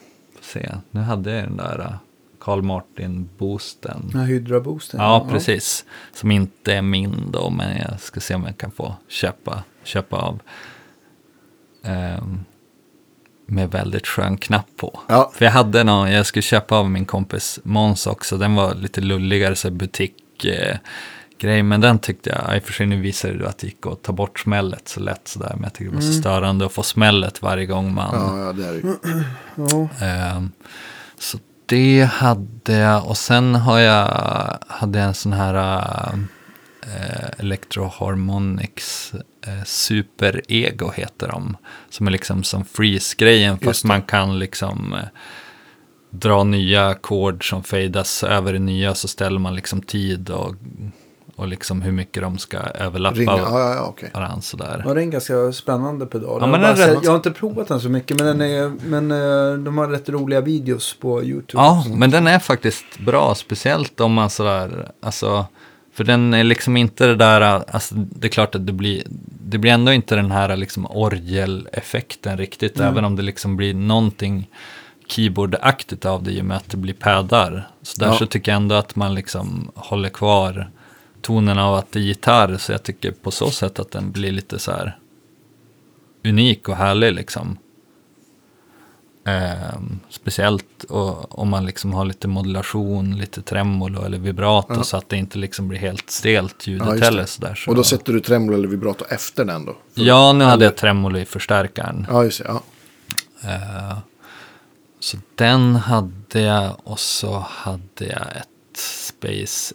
[0.42, 1.98] se, nu hade jag den där
[2.40, 4.10] Carl Martin-boosten.
[4.14, 5.00] Här Hydra-boosten.
[5.00, 5.84] Ja, precis.
[6.12, 10.16] Som inte är min då, men jag ska se om jag kan få köpa, köpa
[10.16, 10.40] av.
[11.82, 12.44] Ehm,
[13.46, 15.00] med väldigt skön knapp på.
[15.06, 15.30] Ja.
[15.34, 19.00] För jag hade någon, jag skulle köpa av min kompis Måns också, den var lite
[19.00, 20.76] lulligare, så butik eh,
[21.38, 23.86] grej, men den tyckte jag, i och för sig nu visade det att det gick
[23.86, 26.72] att ta bort smället så lätt sådär, men jag tyckte det var så störande att
[26.72, 30.36] få smället varje gång man Ja, ja, det är.
[30.36, 30.50] Ehm,
[31.18, 34.08] så det hade jag och sen har jag,
[34.68, 36.18] hade jag en sån här uh,
[37.38, 39.12] Electro Harmonics
[39.46, 41.56] eh, Super Ego heter de.
[41.90, 45.00] Som är liksom som Freeze-grejen fast man kan liksom eh,
[46.10, 50.54] dra nya ackord som fadas över i nya så ställer man liksom tid och,
[51.36, 53.32] och liksom hur mycket de ska överlappa Ringa.
[53.38, 54.10] Ja, ja, okej.
[54.14, 54.82] varandra sådär.
[54.86, 56.28] Ja, det är en ganska spännande pedal.
[56.28, 58.40] Ja, jag, men har bara rätt- jag har inte provat den så mycket, men, den
[58.50, 61.62] är, men eh, de har rätt roliga videos på YouTube.
[61.62, 65.46] Ja, men den är faktiskt bra, speciellt om man sådär, alltså,
[65.94, 69.02] för den är liksom inte det där, alltså, det är klart att det blir,
[69.46, 74.48] det blir ändå inte den här liksom orgeleffekten riktigt, även om det liksom blir någonting
[75.06, 77.68] keyboardaktigt av det i och med att det blir paddar.
[77.82, 78.18] Så där Ja.
[78.18, 80.70] så tycker jag ändå att man liksom håller kvar
[81.22, 84.32] tonen av att det är gitarr, så jag tycker på så sätt att den blir
[84.32, 84.98] lite så här
[86.24, 87.58] unik och härlig liksom.
[89.26, 94.82] Ehm, speciellt och, om man liksom har lite modulation, lite tremolo eller vibrato Ja.
[94.84, 97.24] så att det inte liksom blir helt stelt ljudet Ja, heller.
[97.26, 97.70] Sådär, så.
[97.70, 99.76] Och då sätter du tremolo eller vibrato efter den då?
[99.94, 102.06] Ja, nu hade jag tremolo i förstärkaren.
[102.10, 102.48] Ja, just det.
[102.48, 102.62] Ja.
[103.50, 103.98] Eh,
[105.00, 109.74] så den hade jag och så hade jag ett Space.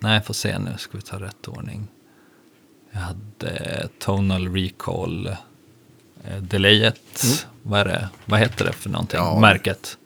[0.00, 1.88] Nej, får se nu, ska vi ta rätt ordning.
[2.92, 5.36] Jag hade Tonal Recall
[6.36, 7.24] eh, delayet.
[7.62, 8.08] Vad, är det?
[8.24, 9.18] Vad heter det för någonting?
[9.20, 9.40] Ja.
[9.40, 9.96] Märket.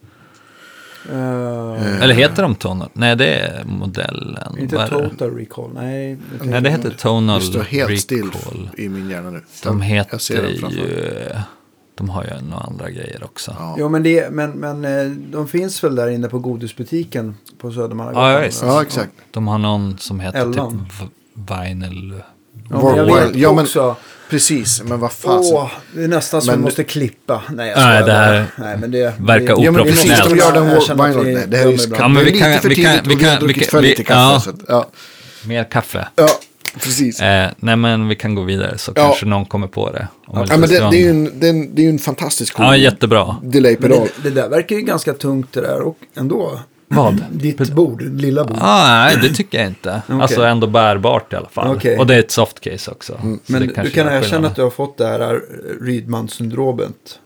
[1.11, 2.89] Eh, Eller heter de Tonal?
[2.93, 4.59] Nej, det är modellen.
[4.59, 5.09] inte Vad är det?
[5.11, 6.19] Total Recall, nej.
[6.41, 8.71] det Nej, det heter Tonal Det står helt still Recall.
[8.79, 9.43] i min hjärna nu.
[9.63, 11.31] De Jag ser heter ju...
[11.97, 13.57] De har ju några andra grejer också.
[13.59, 13.77] Ja.
[13.79, 18.31] Jo, men, det, men, men eh, de finns väl där inne på godisbutiken på Södermalmsgatan?
[18.31, 18.63] Ja, ja, visst.
[18.63, 19.13] ja, exakt.
[19.31, 22.23] De har någon som heter typ Vinyl.
[22.71, 23.97] Ja, men jag vet Ja, också.
[24.31, 25.57] Precis, men vad fasen.
[25.57, 27.43] Åh, det är nästan så Men- vi måste klippa.
[27.51, 28.67] Nej, jag Nej, det här bara.
[28.67, 29.91] Nej, men det verkar det- Ja, men gör den vi
[31.35, 31.79] Nej, det här är ju.
[31.99, 33.73] Ja, men lite kan- för vi kan- tidigt och vi har kan- druckit vi för
[33.79, 34.21] kan- lite vi- kaffe.
[34.21, 34.41] ja.
[34.41, 34.89] Så ja,
[35.45, 36.09] Mer kaffe.
[36.17, 36.29] ja,
[36.83, 37.21] precis.
[37.21, 39.03] Eh, nej, men vi kan gå vidare så Ja.
[39.07, 40.09] kanske någon kommer på det.
[40.33, 42.55] Ja, men det, det, är ju en, det, är en, det är ju en fantastisk
[42.55, 43.37] cool Ja, jättebra.
[43.43, 44.09] Men delay-pedal.
[44.23, 46.61] det, det där verkar ju ganska tungt det där och ändå.
[46.89, 47.25] Vad?
[47.33, 48.59] Ditt bord, lilla bord.
[48.61, 50.03] Ah, nej, det tycker jag inte.
[50.09, 51.77] Alltså ändå bärbart i alla fall.
[51.77, 51.99] Okej.
[51.99, 53.13] Och det är ett softcase också.
[53.23, 55.41] Så Men du kan erkänna att du har fått det här
[55.81, 57.19] Rydman-syndromet.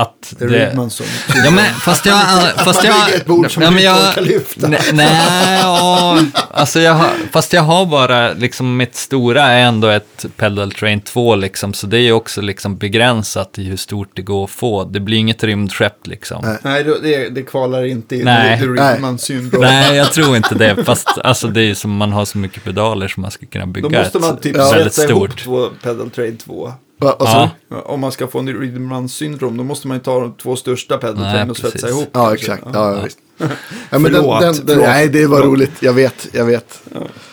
[0.00, 0.66] Att Det är det...
[0.68, 1.06] Rydman som...
[1.44, 2.20] Ja men fast jag...
[2.56, 3.14] Fast jag...
[3.14, 4.68] ett bord som ja, men jag, orkar lyfta.
[4.68, 6.18] Nej, nej ja,
[6.50, 11.00] alltså jag har, fast jag har bara, liksom mitt stora är ändå ett Pedal Train
[11.00, 14.50] 2 liksom, så det är ju också liksom begränsat i hur stort det går att
[14.50, 14.84] få.
[14.84, 16.58] Det blir inget rymdskepp liksom.
[16.62, 16.84] Nej.
[16.84, 18.46] Då- det, det kvalar inte in Nej.
[18.62, 18.68] i Nej.
[18.68, 19.60] Rydman-syndrom.
[19.60, 20.84] Nej, jag tror inte det.
[20.84, 23.72] Fast alltså, det är som man har så mycket pedaler som man ska kunna Då
[23.72, 25.44] bygga måste man ett typ väldigt sätta ihop stort.
[25.44, 26.72] två Pedal Train 2.
[27.00, 27.50] Va, alltså, Ja.
[27.68, 30.98] Ja, Om man ska få en Rydman-syndrom då måste man ju ta de två största
[30.98, 32.10] Pedal Nej, Train och svetsa ihop.
[32.12, 32.52] ja, kanske.
[32.52, 32.62] exakt.
[32.74, 32.96] Ja,
[33.38, 33.46] ja.
[33.90, 34.84] Ja, men den, Förlåt, den, den, förlåt.
[34.86, 35.72] nej, det var roligt.
[35.80, 36.82] Jag vet, jag vet.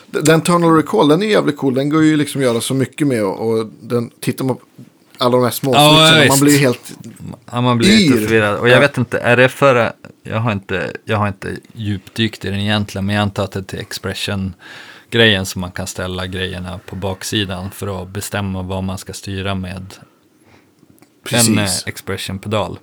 [0.10, 1.74] Den Tunnel Recall, den är jävligt cool.
[1.74, 3.24] Den går ju liksom att göra så mycket med.
[3.24, 4.62] Och, och den, tittar man på
[5.18, 6.92] alla de här små Ja, man blir ju helt...
[7.52, 8.22] Ja, man blir lite Yr.
[8.28, 8.56] förvirrad.
[8.60, 8.80] Och jag Ja.
[8.80, 9.92] vet inte, är det för...
[10.24, 13.60] Jag har inte, jag har inte djupdykt i den egentligen, men jag antar att det
[13.60, 13.80] är till
[15.08, 19.56] expression-grejen som man kan ställa grejerna på baksidan för att bestämma vad man ska styra
[19.56, 21.84] med en eh, Precis.
[21.88, 22.80] expression-pedal.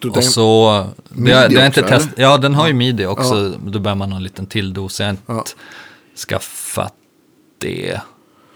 [0.00, 3.48] Du, Och så, det, har- jag inte också, test, ja den har ju midi också,
[3.66, 5.00] då bär man ha en liten tilldos.
[5.00, 5.44] Jag har inte Ja.
[6.28, 6.94] skaffat
[7.60, 8.00] det,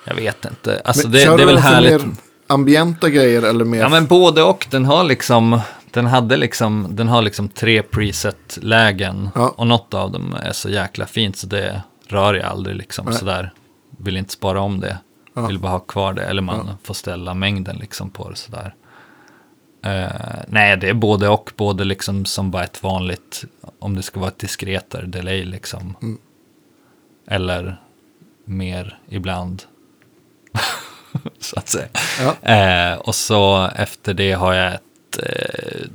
[0.05, 0.83] jag vet inte.
[0.85, 2.07] Alltså men det, det är väl härligt.
[2.07, 2.15] Mer
[2.47, 3.79] ambienta grejer eller mer...
[3.81, 5.61] Ja men både och, den har liksom,
[5.91, 9.31] den hade liksom, den har liksom tre preset-lägen.
[9.35, 9.49] Ja.
[9.57, 13.15] Och något av dem är så jäkla fint så det rör jag aldrig liksom Nej.
[13.15, 13.53] sådär.
[13.91, 14.99] Vill inte spara om det.
[15.35, 15.47] Ja.
[15.47, 16.25] Vill bara ha kvar det.
[16.25, 18.75] Eller man får ställa mängden liksom på det sådär.
[19.85, 21.53] Eh, nej, det är både och.
[21.57, 23.45] Både liksom som bara ett vanligt,
[23.79, 25.97] om det ska vara ett diskretare delay liksom.
[26.03, 26.19] Mm.
[27.27, 27.81] Eller
[28.45, 29.63] mer ibland.
[31.39, 31.89] så att säga.
[32.21, 32.49] Ja.
[32.49, 35.87] Eh, och så efter det har jag ett eh,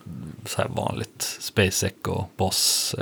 [0.45, 2.95] så här vanligt Space Echo Boss.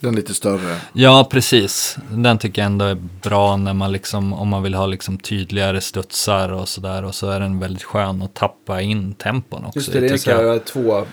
[0.00, 0.06] Eh.
[0.06, 0.76] Den lite större.
[0.92, 1.96] Ja, precis.
[2.10, 5.80] Den tycker jag ändå är bra när man liksom, om man vill ha liksom tydligare
[5.80, 7.04] studsar och sådär.
[7.04, 9.78] Och så är den väldigt skön att tappa in tempon också.
[9.78, 10.52] Just det, det är jag.
[10.52, 11.04] här två, eh,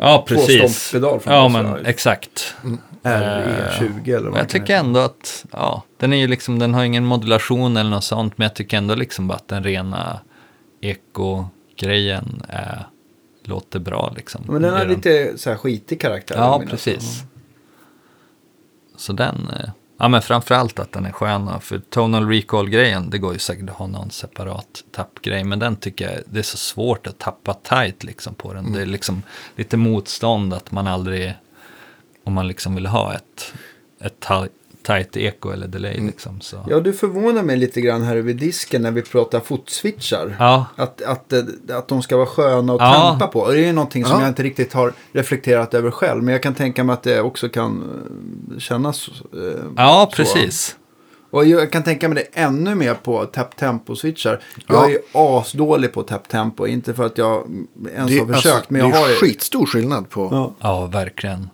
[0.00, 0.88] Ja, precis.
[0.88, 1.78] från Ja, men va?
[1.84, 2.54] exakt.
[3.02, 7.04] RE20 eller vad jag tycker ändå att, ja, den är ju liksom, den har ingen
[7.04, 10.20] modulation eller något sånt, men jag tycker ändå liksom bara att den rena
[10.80, 12.86] eko-grejen är,
[13.44, 14.42] låter bra liksom.
[14.46, 16.34] Men den har lite så här skitig karaktär.
[16.38, 16.96] Ja, minns jag.
[18.96, 23.32] Så den, eh, ja men framförallt att den är skön, för tonal recall-grejen, det går
[23.32, 27.06] ju säkert att ha någon separat tappgrej, men den tycker jag, det är så svårt
[27.06, 28.72] att tappa tight liksom på den.
[28.72, 29.22] Det är liksom
[29.56, 31.34] lite motstånd att man aldrig,
[32.24, 33.52] om man liksom vill ha ett,
[34.00, 34.24] ett
[34.86, 36.40] tight eko eller delay liksom.
[36.40, 36.56] Så.
[36.68, 40.36] Ja, du förvånar mig lite grann här vid disken när vi pratar fotswitchar.
[40.38, 42.92] Ja, Att, att, eh, att de ska vara sköna att Ja.
[42.94, 43.50] tampa på.
[43.52, 44.20] Det är ju någonting som Ja.
[44.20, 46.22] jag inte riktigt har reflekterat över själv.
[46.22, 47.82] Men jag kan tänka mig att det också kan
[48.52, 50.16] eh, kännas eh, ja så.
[50.16, 50.76] precis.
[51.30, 54.40] Och jag kan tänka mig det ännu mer på tap tempo-switchar.
[54.66, 54.84] Jag Ja.
[54.86, 56.66] är ju asdålig på tap tempo.
[56.66, 57.46] Inte för att jag
[57.94, 58.54] ens Det, har försökt.
[58.56, 60.28] alltså, men jag det är har skitstor skillnad på...
[60.32, 60.54] Ja.
[60.60, 61.48] Ja, verkligen.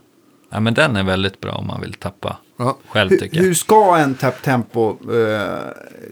[0.53, 2.77] Ja, men den är väldigt bra om man vill tappa Ja.
[2.89, 3.45] själv Hur, tycker jag.
[3.45, 5.59] hur ska en tap tempo eh,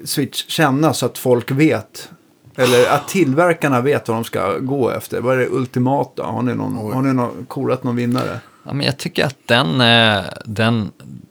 [0.04, 2.08] switch kännas så att folk vet?
[2.56, 5.20] Eller att tillverkarna vet vad de ska gå efter.
[5.20, 6.22] Vad är det ultimata?
[6.22, 6.94] Har ni, någon, Oj.
[6.94, 8.40] har ni någon, korat någon vinnare?
[8.64, 10.90] Ja, men jag tycker att den är, den,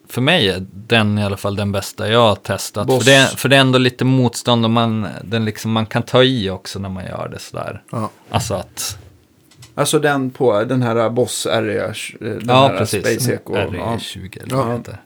[0.09, 2.87] för mig är den i alla fall den bästa jag har testat.
[2.87, 3.03] Boss.
[3.05, 6.23] För det, för det är ändå lite motstånd och man, den liksom, man kan ta
[6.23, 7.83] i också när man gör det sådär.
[7.91, 8.09] Ja.
[8.29, 8.97] Alltså att,
[9.75, 13.01] Alltså den på den här Boss RE, eh, den ja här precis.
[13.05, 13.57] Space Echo.
[13.57, 13.65] Ja.
[13.65, 14.63] RE20 eller Ja.
[14.63, 14.97] vad.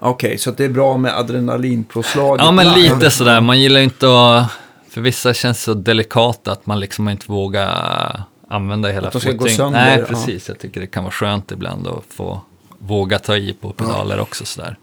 [0.00, 2.44] Okej, så att det är bra med adrenalinpåslaget.
[2.44, 3.40] Ja, men lite sådär.
[3.40, 4.50] Man gillar ju inte att...
[4.88, 9.70] För vissa känns så delikat att man liksom inte vågar använda hela footing.
[9.72, 10.06] Nej, ja.
[10.06, 10.48] precis.
[10.48, 12.40] Jag tycker det kan vara skönt ibland att få
[12.78, 14.76] våga ta i på pedaler också sådär.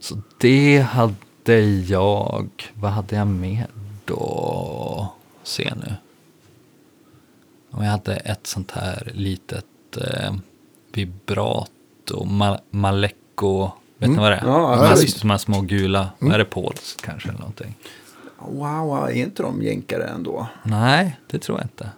[0.00, 2.48] Så det hade jag.
[2.74, 3.64] Vad hade jag med
[4.04, 5.14] då?
[5.42, 5.94] Se nu.
[7.76, 9.64] Och jag hade ett sånt här litet
[9.96, 10.34] eh,
[10.92, 14.46] vibrato, ma- Malecco, vet ni vad det är?
[14.46, 15.20] Ja, de, här, visst.
[15.20, 17.74] de här små gula, är det Pauls kanske eller någonting?
[18.38, 20.46] Wow, är inte de jänkare ändå?
[20.62, 21.88] Nej, det tror jag inte.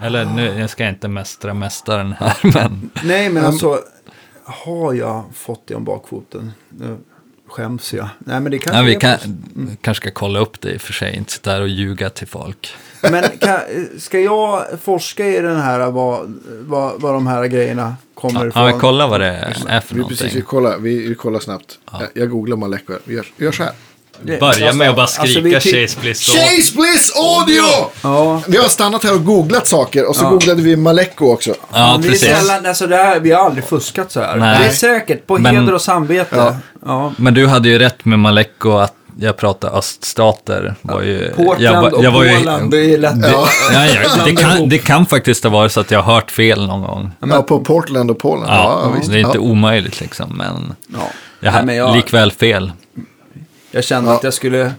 [0.00, 3.80] Eller nu, jag ska inte mästra mästaren här, men Nej, men alltså.
[4.44, 6.52] Har jag fått det om bakfoten?
[6.68, 6.96] Nu
[7.48, 8.08] skäms jag.
[8.18, 10.80] Nej, men det kanske ja, vi kan, på- kanske ska kolla upp det i och
[10.80, 12.74] för sig, inte sitta där och ljuga till folk.
[13.10, 13.58] Men kan,
[13.98, 18.64] ska jag forska i den här, vad, vad, vad de här grejerna kommer Ja, ifrån?
[18.64, 20.42] men kolla vad det är för Vi, precis, vi, någonting.
[20.42, 21.78] kollar, vi, vi kollar snabbt.
[21.92, 22.92] Jag, jag googlar Maleko.
[23.04, 23.72] Vi gör, vi gör så här.
[24.22, 27.90] Det- Börja med att bara alltså, skrika vi ty- Chase Bliss Chase Bliss Audio!
[28.02, 28.42] Ja.
[28.48, 30.30] Vi har stannat här och googlat saker och så Ja.
[30.30, 31.54] googlade vi Maleko också.
[31.72, 32.20] Ja, är precis.
[32.20, 34.36] sällan, alltså det här, vi har aldrig fuskat så här.
[34.36, 34.58] Nej.
[34.58, 36.36] Det är säkert, på Men- heder och samvete.
[36.36, 36.56] Ja.
[36.86, 37.12] Ja.
[37.18, 40.74] Men du hade ju rätt med Maleko att jag pratar öststater.
[40.82, 43.14] Var ju, Portland jag, var- och jag var ju, Polen, det är lätt.
[43.22, 43.48] Ja.
[43.72, 46.66] Ja, ja, det, kan, det kan faktiskt ha varit så att jag har hört fel
[46.66, 47.10] någon gång.
[47.30, 48.44] Ja, på Portland och Polen.
[48.48, 49.10] Ja, Ja, visst.
[49.10, 49.40] det är inte Ja.
[49.42, 50.98] omöjligt liksom, men Ja.
[51.40, 52.72] jag Nej, har men jag, likväl fel.
[53.70, 54.16] jag kände Ja.
[54.16, 54.72] att jag skulle,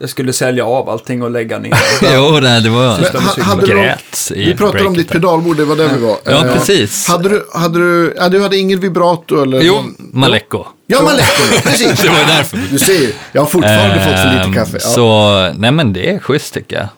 [0.00, 1.72] jag skulle sälja av allting och lägga ner.
[2.14, 2.98] jo, det, det var...
[3.12, 5.14] Men ha- hade du- grät Vi pratade om ditt där.
[5.14, 6.16] pedalbord, det var där vi var.
[6.24, 7.08] Ja, Eh, precis.
[7.08, 9.60] Hade du, hade du, ja, du hade ingen vibrato eller?
[9.60, 10.64] Jo, Maleko.
[10.86, 11.26] Ja, Maleko,
[11.62, 12.02] precis.
[12.02, 12.56] Det var därför.
[12.70, 14.78] Du ser ju, jag har fortfarande fått för lite Ehm, kaffe.
[14.82, 14.88] Ja.
[14.88, 16.88] Så, nej men det är schysst tycker jag.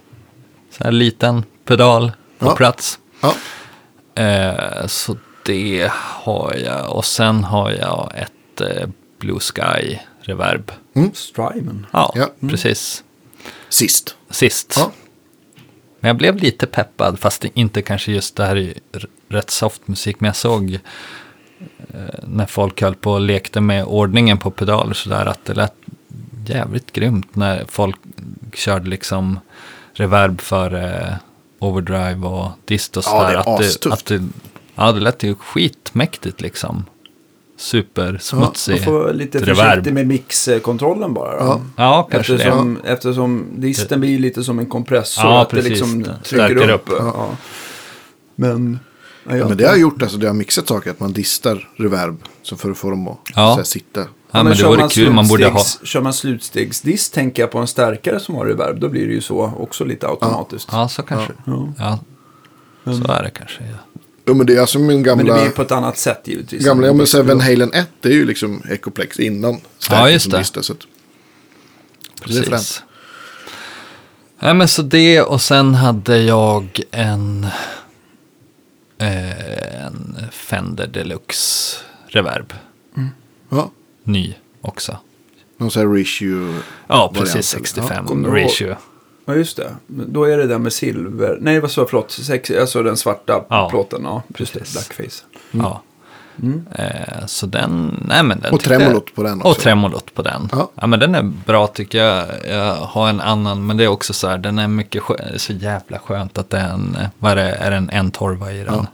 [0.78, 2.54] Så här liten pedal på Ja.
[2.56, 2.98] plats.
[3.20, 3.34] Ja.
[4.22, 6.96] Eh, så det har jag.
[6.96, 8.88] Och sen har jag ett ett eh,
[9.20, 10.72] Blue Sky reverb.
[11.14, 11.86] Strymon.
[11.92, 12.30] Ja, Ja.
[12.40, 13.04] precis.
[13.68, 14.16] Sist.
[14.30, 14.74] Sist.
[14.76, 14.92] Ja.
[16.00, 19.50] Men jag blev lite peppad, fast det inte kanske just det här är r- rätt
[19.50, 20.20] soft musik.
[20.20, 20.78] Men jag såg
[21.94, 25.74] eh, när folk höll på och lekte med ordningen på pedaler sådär att det lät
[26.46, 27.96] jävligt grymt när folk
[28.54, 29.38] körde liksom
[29.94, 31.14] reverb för eh,
[31.58, 33.32] overdrive och dist och Ja, sådär.
[33.32, 34.28] det är att, det, att det,
[34.74, 36.84] ja, det lät ju skitmäktigt liksom.
[37.62, 39.56] Supersmutsig Man får vara lite reverb.
[39.56, 41.36] försiktig med mixkontrollen bara.
[41.36, 41.60] Ja.
[41.76, 42.38] Ja, kanske det.
[42.42, 45.24] Eftersom, eftersom disten blir lite som en kompressor.
[45.24, 45.70] Ja, att det precis.
[45.70, 46.88] liksom Det trycker stärker upp.
[46.90, 46.96] upp.
[46.98, 47.30] Ja.
[48.34, 48.78] Men,
[49.28, 52.22] ja, jag- Men det har gjort, alltså det har mixat saker, att man distar reverb.
[52.42, 53.50] Så för att få dem att Ja.
[53.52, 54.00] så här, sitta.
[54.00, 54.06] Ja,
[54.42, 55.64] men det kör vore man kul, man borde ha...
[55.84, 58.80] Kör man slutstegsdist tänker jag på en starkare som har reverb.
[58.80, 60.68] Då blir det ju så också lite automatiskt.
[60.72, 61.32] Ja, så kanske.
[61.78, 61.98] Ja.
[62.84, 63.64] Så är det kanske.
[63.64, 63.91] Ja.
[64.24, 65.34] Ja, men det är alltså min Men det gamla...
[65.42, 66.64] blir på ett annat sätt givetvis.
[66.64, 69.60] Gamla, ja men så här, Van Halen 1 det är ju liksom Ecoplex innan
[69.90, 70.38] Ja, just som det.
[70.38, 70.78] distar, så att.
[72.22, 72.82] Precis.
[74.38, 77.46] Ja, men så det och sen hade jag en,
[78.98, 82.52] eh, en Fender Deluxe Reverb.
[83.48, 83.70] ja,
[84.04, 84.98] Ny också.
[85.56, 86.54] någon sån här ratio.
[86.86, 87.34] Ja, precis.
[87.34, 87.42] eller?
[87.42, 88.50] 65 kommer du ihåg?
[88.50, 88.74] ratio.
[89.24, 89.70] Ja, just det.
[89.86, 91.38] Då är det där med silver.
[91.40, 92.10] Nej, vad så, förlåt.
[92.10, 94.00] Sex, alltså den svarta Ja, plåten.
[94.04, 94.72] Ja, precis.
[94.72, 95.24] Blackface.
[95.50, 95.82] Ja.
[96.78, 99.48] Eh, så den, nej men den Och jag- tremolot på den också.
[99.48, 100.48] Och tremolot på den.
[100.52, 100.70] Ja.
[100.74, 100.86] Ja.
[100.86, 102.26] men den är bra tycker jag.
[102.48, 105.52] Jag har en annan, men det är också så här, den är mycket skö- så
[105.52, 108.86] jävla skönt att det är en, vad är det, är det en, torva i den?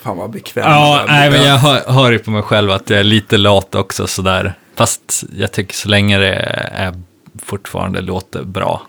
[0.00, 0.64] Fan vad bekväm.
[0.70, 3.36] Ja, den nej, men jag hör, hör ju på mig själv att jag är lite
[3.36, 4.54] lat också sådär.
[4.74, 6.34] Fast jag tycker så länge det
[6.72, 6.94] är
[7.42, 8.82] fortfarande låter bra.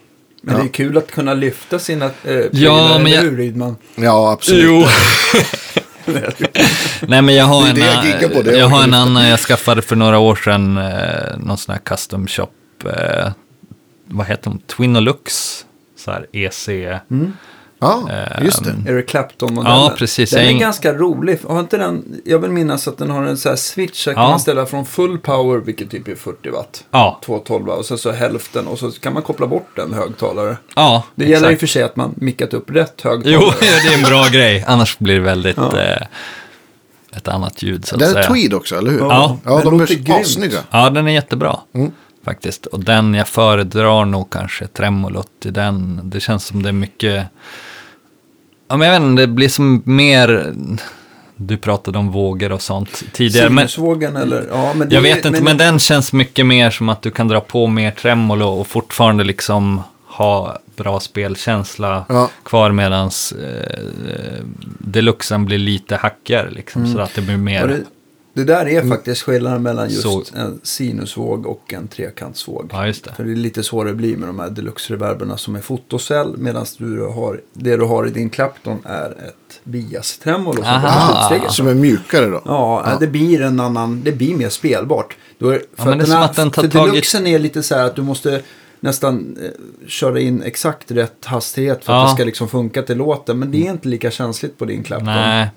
[0.48, 3.38] Men det är kul att kunna lyfta sina eh, prylar, Ja, men eller jag- hur
[3.38, 3.76] Rydman?
[3.96, 4.88] Ja, absolut.
[7.08, 7.82] Nej men jag har en, det
[8.22, 10.78] jag på, det jag har en annan jag skaffade för några år sedan.
[10.78, 12.48] Eh, någon sån här custom shop.
[12.86, 13.32] Eh,
[14.08, 14.60] vad heter de?
[14.60, 15.66] Twinolux.
[15.98, 16.70] Så här EC.
[17.80, 18.10] Ja,
[18.42, 18.92] just det.
[18.92, 19.80] Eric Clapton-modellen.
[19.80, 20.30] Ja, precis.
[20.32, 21.40] Den är ing- ganska rolig.
[21.48, 24.06] Har inte den, jag vill minnas att den har en så här switch.
[24.06, 24.30] Kan Ja.
[24.30, 26.84] man ställa från full power, vilket typ är 40 watt.
[26.92, 30.58] Ja, 212 och sen så hälften och så kan man koppla bort en högtalare.
[30.76, 31.04] ja.
[31.16, 31.60] Det gäller i och exakt.
[31.60, 33.42] för sig att man mickat upp rätt högtalare.
[33.44, 34.64] Jo, det är en bra grej.
[34.68, 35.80] Annars blir det väldigt Ja.
[35.80, 36.02] eh,
[37.18, 38.28] ett annat ljud så att Den är säga.
[38.28, 39.00] tweed också, eller hur?
[39.00, 39.38] Ja.
[39.46, 39.82] ja Den de
[40.16, 40.58] är assnygga.
[40.72, 41.60] Ja, den är jättebra.
[41.76, 41.92] Mm.
[42.28, 42.66] Faktiskt.
[42.66, 46.00] Och den jag föredrar nog kanske tremolot i den.
[46.04, 47.26] Det känns som det är mycket...
[48.68, 50.54] Ja, men jag vet inte, det blir som mer...
[51.36, 53.50] Du pratade om vågor och sånt tidigare.
[53.50, 54.46] Men Sinusvågen eller?
[54.52, 57.28] Ja, men jag är- vet inte, men, den känns mycket mer som att du kan
[57.28, 62.30] dra på mer tremolo och fortfarande liksom ha bra spelkänsla Ja.
[62.44, 64.44] kvar medans eh,
[64.80, 66.94] deluxen blir lite hackigare liksom.
[66.94, 67.84] Så att det blir mer...
[68.38, 72.70] Det, där är faktiskt skillnaden mellan just Så- en sinusvåg och en trekantsvåg.
[72.74, 73.14] Ja, just det.
[73.14, 76.38] För det är lite så det blir med de här deluxe-reverberna som är fotocell.
[76.38, 81.50] Medan du har, det du har i din Clapton är ett bias-tremolo som.
[81.50, 82.42] Som är mjukare då.
[82.46, 85.18] Ja, det blir en annan, det blir mer spelbart.
[85.40, 87.28] Då är, för men det är den här- att den tar för tag i- deluxen
[87.28, 88.42] är lite så här att du måste
[88.80, 92.08] nästan eh, köra in exakt rätt hastighet för att Ja.
[92.10, 93.40] det ska liksom funka till låten.
[93.40, 95.06] Men det är inte lika känsligt på din Clapton.
[95.06, 95.50] Nej,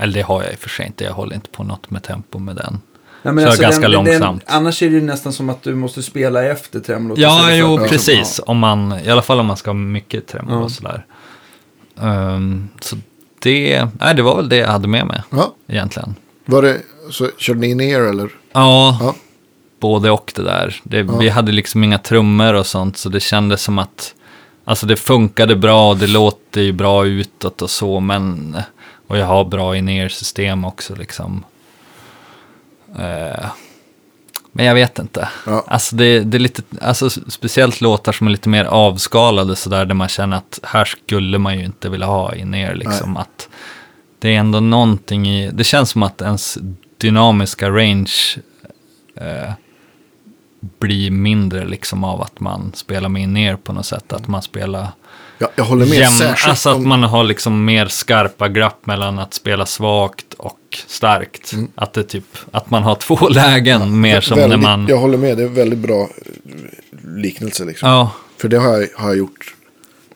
[0.00, 1.04] eller det har jag i och för sig inte.
[1.04, 2.80] Jag håller inte på något med tempo med den.
[3.22, 4.46] Nej, men Kör alltså ganska den, långsamt.
[4.46, 7.18] Den, annars är det ju nästan som att du måste spela efter tremolot.
[7.18, 8.40] Ja, jo, precis.
[8.46, 10.64] Om man, I alla fall om man ska ha mycket tremolo Ja.
[10.64, 11.06] och sådär.
[12.00, 12.96] Ehm, så
[13.42, 15.54] det, nej, det var väl det jag hade med mig Ja.
[15.66, 16.14] egentligen.
[16.46, 16.76] Var det,
[17.10, 18.30] så körde ni in er eller?
[18.52, 19.14] Ja, Ja.
[19.80, 20.80] både och det där.
[20.82, 24.14] Det, Vi hade liksom inga trummor och sånt, så det kändes som att
[24.64, 28.56] Alltså det funkade bra, det låter ju bra utåt och så, men...
[29.10, 31.44] Och jag har bra in-ear-system också liksom.
[32.98, 33.46] Eh,
[34.52, 35.28] men jag vet inte.
[35.46, 35.64] Ja.
[35.66, 39.94] Alltså det, det är lite, alltså speciellt låtar som är lite mer avskalade sådär, där
[39.94, 43.16] man känner att här skulle man ju inte vilja ha in-ear liksom.
[43.16, 43.48] Att
[44.18, 46.58] det är ändå någonting i, det känns som att ens
[46.98, 48.36] dynamiska range
[49.14, 49.52] eh,
[50.78, 54.12] blir mindre liksom av att man spelar med in-ear på något sätt.
[54.12, 54.88] Att man spelar
[55.42, 55.94] Ja, jag håller med.
[55.98, 60.58] jämn, Särskilt alltså att man har liksom mer skarpa glapp mellan att spela svagt och
[60.86, 61.52] starkt.
[61.52, 61.68] Mm.
[61.74, 64.86] Att det typ, att man har två lägen mer som väldigt, när man...
[64.88, 66.08] Jag håller med, det är en väldigt bra eh,
[67.16, 67.88] liknelse liksom.
[67.88, 69.54] Ja, För det har jag, har jag gjort.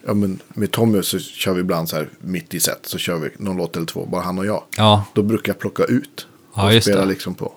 [0.06, 2.80] Ja, men med Tommy så kör vi ibland så här mitt i set.
[2.86, 4.62] Så kör vi någon låt eller två, bara han och jag.
[4.76, 6.26] ja, Då brukar jag plocka ut.
[6.56, 7.06] Ja, och just spela det.
[7.06, 7.52] liksom på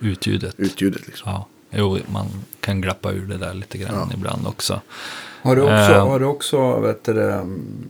[0.00, 0.54] utljudet.
[0.58, 1.06] utljudet.
[1.06, 1.32] Liksom.
[1.32, 2.26] Ja, jo, man
[2.60, 4.80] kan glappa ur det där lite grann ibland också.
[5.42, 6.06] Har du också, Eh.
[6.08, 7.42] har du också vet du,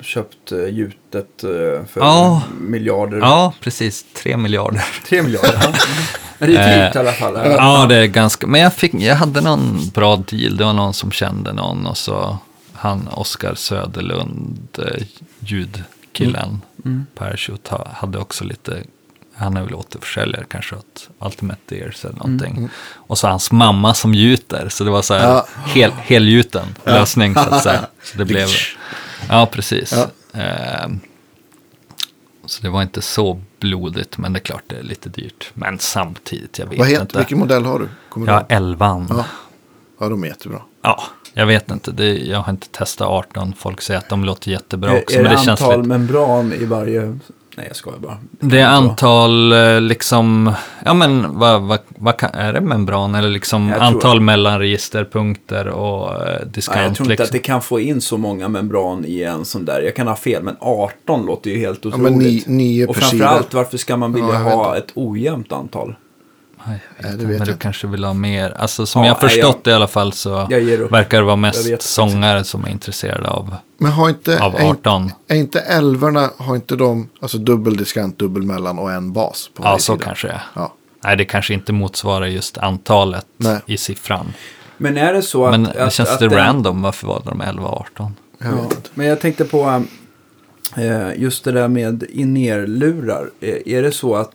[0.02, 2.42] köpt uh, gjutet eh, för Ja.
[2.60, 3.18] miljarder?
[3.18, 4.04] Ja, precis.
[4.22, 4.84] Tre miljarder.
[5.08, 5.58] Tre miljarder?
[5.62, 5.72] ja.
[6.38, 7.34] Det är dyrt i alla fall.
[7.34, 10.56] Ja, det är ganska, men jag, fick, jag hade någon bra deal.
[10.56, 12.38] Det var någon som kände någon och så
[12.72, 15.02] han Oskar Söderlund, eh,
[15.38, 17.06] ljudkillen, Mm.
[17.14, 18.82] Parachute, ha- hade också lite,
[19.38, 22.68] han är väl återförsäljare kanske åt Ultimate Ears eller någonting.
[22.94, 25.46] Och så hans mamma som gjuter, så det var så här Ja.
[25.66, 27.86] hel, helgjuten lösning så att säga.
[28.02, 28.48] Så det blev,
[29.28, 29.92] ja precis.
[30.32, 30.40] Ja.
[30.40, 31.00] Ehm,
[32.46, 35.50] så det var inte så blodigt, men det är klart det är lite dyrt.
[35.54, 37.18] Men samtidigt, jag vet Vad heter, inte.
[37.18, 37.88] vilken modell har du?
[38.08, 38.46] Kommer du Ja, ihåg?
[38.52, 39.06] elvan.
[39.10, 39.16] Ja.
[39.18, 39.24] Ja.
[40.00, 40.62] ja, de är jättebra.
[41.32, 41.90] jag vet inte.
[41.92, 43.54] Det, jag har inte testat 18.
[43.58, 45.16] Folk säger att de låter jättebra Är, också.
[45.18, 45.88] är men det det känns antal lite...
[45.88, 47.18] membran i varje...
[47.58, 48.16] Nej, jag skojar bara.
[48.30, 50.52] Det är antal eh, liksom,
[50.84, 55.68] ja men vad, vad, vad kan, är det membran eller liksom Jag tror- antal mellanregisterpunkter
[55.68, 56.76] och eh, diskant?
[56.76, 57.24] Nej, jag tror inte liksom.
[57.24, 59.82] att det kan få in så många membran i en sån där.
[59.82, 62.12] Jag kan ha fel, men 18 låter ju helt Ja, otroligt.
[62.12, 63.24] men ni, nio och per sida.
[63.24, 65.94] framförallt, varför ska man vilja Ja, ha ett ojämnt antal?
[66.70, 67.62] Jag vet det inte, vet men du jag inte.
[67.62, 68.50] kanske vill ha mer.
[68.58, 70.30] Alltså som Ja, jag har förstått jag- det i alla fall så
[70.90, 74.90] verkar det vara mest sångare som är intresserade av, Men har inte, av är, inte-
[74.90, 75.12] 18.
[75.28, 79.50] är inte älvorna, har inte de alltså dubbel diskant, dubbel mellan och en bas?
[79.54, 80.04] På Ja, så sida?
[80.04, 80.42] kanske det är.
[80.54, 80.74] Ja.
[81.04, 83.58] Nej, det kanske inte motsvarar just antalet Nej.
[83.66, 84.32] i siffran.
[84.76, 85.50] Men är det så att...
[85.50, 86.82] Men det att, känns att lite den- random.
[86.82, 88.14] Varför valde de 11 och 18?
[88.38, 89.82] Jag Ja, men jag tänkte på
[90.76, 93.30] eh, just det där med in-ear-lurar.
[93.40, 94.32] Eh, är det så att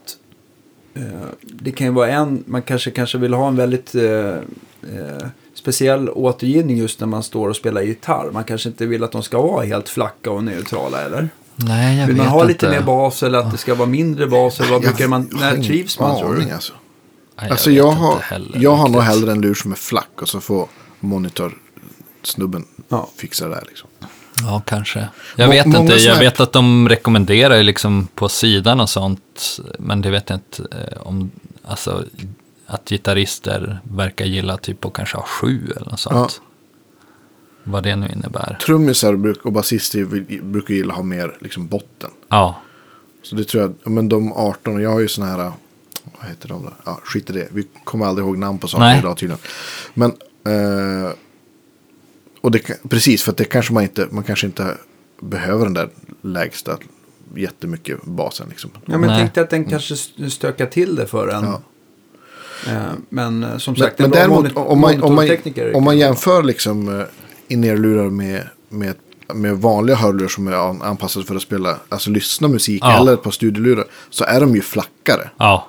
[1.42, 6.08] det kan ju vara en, man kanske, kanske vill ha en väldigt eh, eh, speciell
[6.08, 8.30] återgivning just när man står och spelar gitarr.
[8.32, 11.28] Man kanske inte vill att de ska vara helt flacka och neutrala, eller?
[11.56, 12.52] Nej, jag Vill vet man ha inte.
[12.52, 14.60] lite mer bas eller att det ska vara mindre bas?
[14.60, 16.50] Eller vad brukar man, Jag när trivs man tror du?
[16.50, 16.72] Alltså.
[17.40, 20.22] Nej, Alltså vet jag, har, heller jag har nog hellre en lur som är flack
[20.22, 20.68] och så får
[21.00, 23.08] monitorsnubben Ja.
[23.16, 23.64] fixa det där.
[23.68, 23.88] Liksom.
[24.42, 25.08] Ja, kanske.
[25.36, 25.96] Jag vet många inte.
[25.96, 29.60] Jag vet att de rekommenderar liksom på sidan och sånt.
[29.78, 31.30] Men det vet jag inte eh, om,
[31.64, 32.04] alltså
[32.66, 36.40] att gitarrister verkar gilla typ att kanske ha sju eller något sånt.
[37.64, 38.58] Vad det nu innebär.
[38.66, 40.04] Trummisar och basister
[40.42, 42.10] brukar gilla att ha mer liksom, botten.
[42.28, 42.56] Ja,
[43.22, 45.52] Så det tror jag, ja, men de 18, och jag har ju såna här,
[46.18, 46.70] vad heter de då?
[46.84, 47.48] Ja, skit i det.
[47.52, 48.98] Vi kommer aldrig ihåg namn på saker Nej.
[48.98, 49.40] idag tydligen.
[49.94, 50.10] Men,
[50.46, 51.12] eh,
[52.44, 54.76] och det, precis för att det kanske man inte, man kanske inte
[55.20, 55.88] behöver den där
[56.22, 56.78] lägsta
[57.36, 58.70] jättemycket basen liksom.
[58.86, 61.44] Ja, men tänkte att den kanske st- stökar till det för en.
[61.44, 61.62] Ja.
[62.72, 65.84] Eh, Men eh, som Men, sagt, men en bra däremot om man, om man, om
[65.84, 67.04] man jämför liksom uh,
[67.48, 68.94] in-ear-lurar med, med,
[69.34, 73.00] med vanliga hörlurar som är an- anpassade för att spela, alltså lyssna musik Ja.
[73.00, 73.84] eller på studiolurar.
[74.10, 75.30] Så är de ju flackare.
[75.38, 75.68] ja,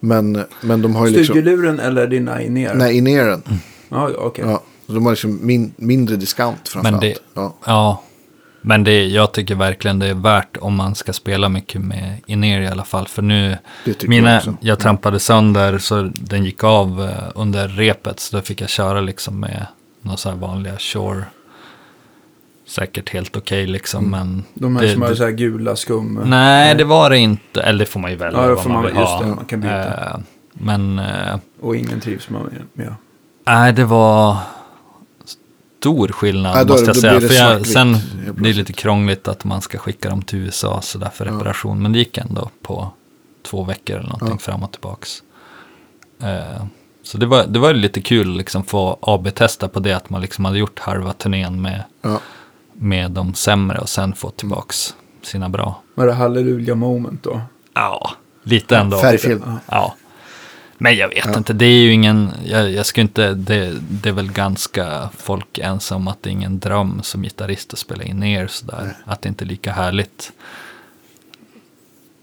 [0.00, 2.74] Men, men de har ju liksom, Studioluren eller dina in-ear?
[2.74, 3.42] nej in-earen.
[3.88, 4.44] Ja, okej.
[4.48, 4.62] Ja, så
[4.94, 7.00] de har liksom min, mindre diskant framförallt.
[7.00, 7.54] det- ja.
[7.66, 8.02] ja.
[8.60, 12.60] Men det, jag tycker verkligen det är värt om man ska spela mycket med in-ear
[12.60, 13.06] i alla fall.
[13.08, 13.56] För nu,
[14.06, 14.56] mina, jag jag, också.
[14.60, 18.20] jag trampade sönder så den gick av eh, under repet.
[18.20, 19.66] Så då fick jag köra liksom med
[20.02, 21.24] några så här vanliga Shure.
[22.68, 24.44] Säkert helt okej liksom, men...
[24.54, 26.20] De här det, som har det, så här gula skum.
[26.24, 27.60] Nej, det var det inte.
[27.62, 29.20] Eller det får man ju välja Ja, det får man man- vill just ha.
[29.22, 30.06] det, man kan byta.
[30.10, 30.16] Eh,
[30.52, 30.98] men...
[30.98, 32.62] eh, Och ingen trivs man med.
[32.86, 32.94] med.
[33.46, 34.36] Nej, det var
[35.86, 37.20] stor skillnad Ja, då- måste jag säga.
[37.20, 37.96] För jag, sen
[38.38, 41.82] det lite krångligt att man ska skicka dem till USA så där för reparation.
[41.82, 42.90] Men det gick ändå på
[43.42, 44.38] två veckor eller någonting Ja.
[44.38, 45.22] fram och tillbaks.
[46.22, 46.64] Eh,
[47.02, 49.92] så det var, det var lite kul liksom få AB-testa på det.
[49.92, 52.20] Att man liksom hade gjort halva turnén med, Ja.
[52.72, 55.82] med de sämre och sen få tillbaks sina bra.
[55.94, 57.40] Var det halleluja moment då?
[57.74, 58.10] Ja,
[58.42, 58.98] lite ändå.
[58.98, 59.42] Färgfilm.
[59.66, 59.94] Ja.
[60.78, 64.12] Men jag vet inte, det är ju ingen, jag, jag skulle inte, det, det är
[64.12, 68.46] väl ganska folk ensam att det är ingen dröm som gitarrist att spela in er
[68.46, 68.96] sådär.
[69.04, 70.32] Att det inte är lika härligt.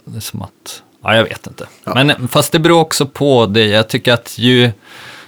[0.06, 1.68] Det är som att, ja jag vet inte.
[1.84, 1.94] Ja.
[2.04, 4.72] Men fast det beror också på det, jag tycker att ju,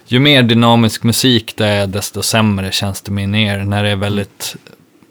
[0.06, 3.58] ju mer dynamisk musik det är, desto sämre känns det med er.
[3.64, 4.56] När det är väldigt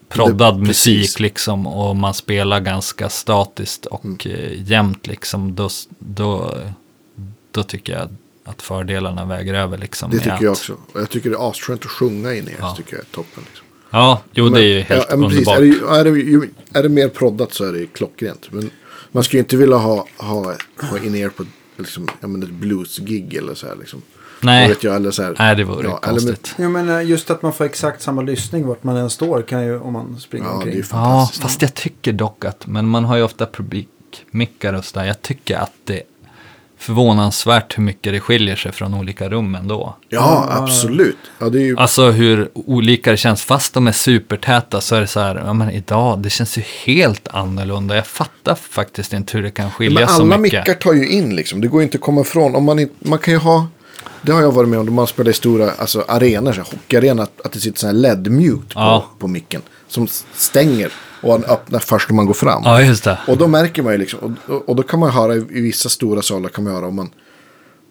[0.09, 4.19] proddad Det- musik liksom och man spelar ganska statiskt och Mm.
[4.25, 6.55] eh, jämnt liksom, då, då,
[7.55, 8.09] då tycker jag
[8.45, 10.11] att fördelarna väger över liksom.
[10.11, 10.73] Det tycker att, jag också.
[10.93, 12.75] Och jag tycker det är asskönt att sjunga in i Ja.
[12.77, 13.45] tycker jag är toppen.
[13.47, 13.67] Liksom.
[13.91, 15.59] Ja, jo det är ju Men- helt ja, men underbart.
[15.59, 18.49] Är, det, är, det, ju- är det mer proddat så är det ju klockrent.
[18.51, 18.71] Men
[19.13, 20.55] man ska ju inte vilja ha, ha,
[20.91, 21.45] ha in er på
[21.77, 23.77] liksom, ja, men ett bluesgig eller så här.
[23.77, 24.03] Liksom.
[24.41, 24.69] Nej.
[24.69, 26.55] Vet jag, eller så här, Nej, det vore ja, eller med- konstigt.
[26.59, 29.79] Jag menar just att man får exakt samma lyssning vart man än står kan ju
[29.79, 30.77] om man springer Ja, det är omkring.
[30.79, 31.43] Ja, fantastiskt.
[31.43, 35.07] fast jag tycker dock att, men man har ju ofta publikmickar och sådär.
[35.07, 36.03] Jag tycker att det,
[36.79, 39.97] förvånansvärt hur mycket det skiljer sig från olika rum ändå.
[40.09, 41.16] Ja, absolut.
[41.39, 41.77] Ja, det är ju...
[41.79, 45.53] Alltså hur olika det känns, fast de är supertäta så är det så här, ja
[45.53, 47.97] men idag, det känns ju helt annorlunda.
[47.97, 50.61] Jag fattar faktiskt inte hur det kan skilja Men så alla mycket.
[50.66, 51.61] mickar tar ju in liksom.
[51.61, 52.55] Det går ju inte att komma ifrån.
[52.55, 53.66] Om man, inte, man kan ju ha...
[54.22, 54.85] Det har jag varit med om.
[54.87, 57.22] När man spelar i stora alltså, arenor, så hockeyarenor.
[57.22, 59.11] Att, att det sitter sån här LED-mute på, Ja.
[59.18, 59.62] på micken.
[59.89, 60.93] Som stänger
[61.25, 62.62] och öppnar först när man går fram.
[62.64, 63.18] Ja, just det.
[63.27, 64.37] Och då märker man ju liksom.
[64.47, 67.11] Och, och, då kan man höra i, vissa stora salar kan man höra om man.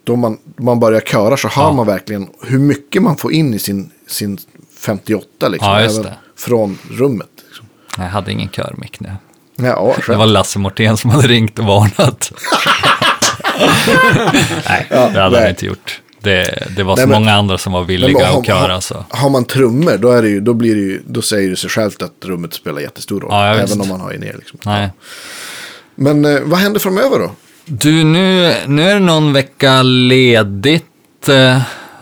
[0.03, 1.71] Då man, man börjar köra så hör Ja.
[1.71, 4.37] man verkligen hur mycket man får in i sin, sin
[4.79, 5.69] 58 liksom.
[5.69, 6.13] Ja, just det.
[6.37, 7.29] Från rummet.
[7.47, 7.65] Liksom.
[7.97, 9.11] Jag hade ingen körmick nu.
[9.55, 12.31] Ja, Det var Lasse Mortén som hade ringt och varnat.
[14.69, 16.01] nej, det hade han inte gjort.
[16.23, 18.79] Det, det var så Nej, men- många andra som var villiga har- att köra har-
[18.81, 19.05] så.
[19.09, 21.69] Har man trummor då, är det ju, då, blir det ju, då säger det sig
[21.69, 23.29] självt att rummet spelar jättestor roll.
[23.31, 24.35] Ja, även om man har in er.
[24.37, 24.59] Liksom.
[24.65, 24.89] Nej.
[25.95, 27.31] Men eh, vad händer framöver då?
[27.65, 31.29] Du, nu, nu är det någon vecka ledigt.
[31.29, 31.55] eh,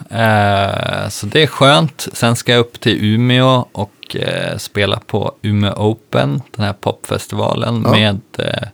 [0.10, 2.08] eh, så det är skönt.
[2.14, 7.82] Sen ska jag upp till Umeå och eh, spela på Umeå Open, den här popfestivalen
[7.86, 7.92] Ja.
[7.92, 8.68] med eh,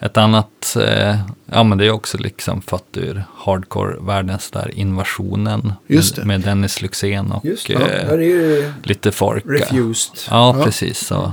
[0.00, 5.72] ett annat, eh, ja men det är också liksom fått ur hardcore-världens där invasionen.
[5.86, 6.28] Just med, det.
[6.28, 9.44] med Dennis Luxén och Just eh, är ju lite folk.
[9.46, 10.16] Refused.
[10.30, 10.64] Ja, Ja.
[10.64, 10.98] precis.
[11.06, 11.32] Så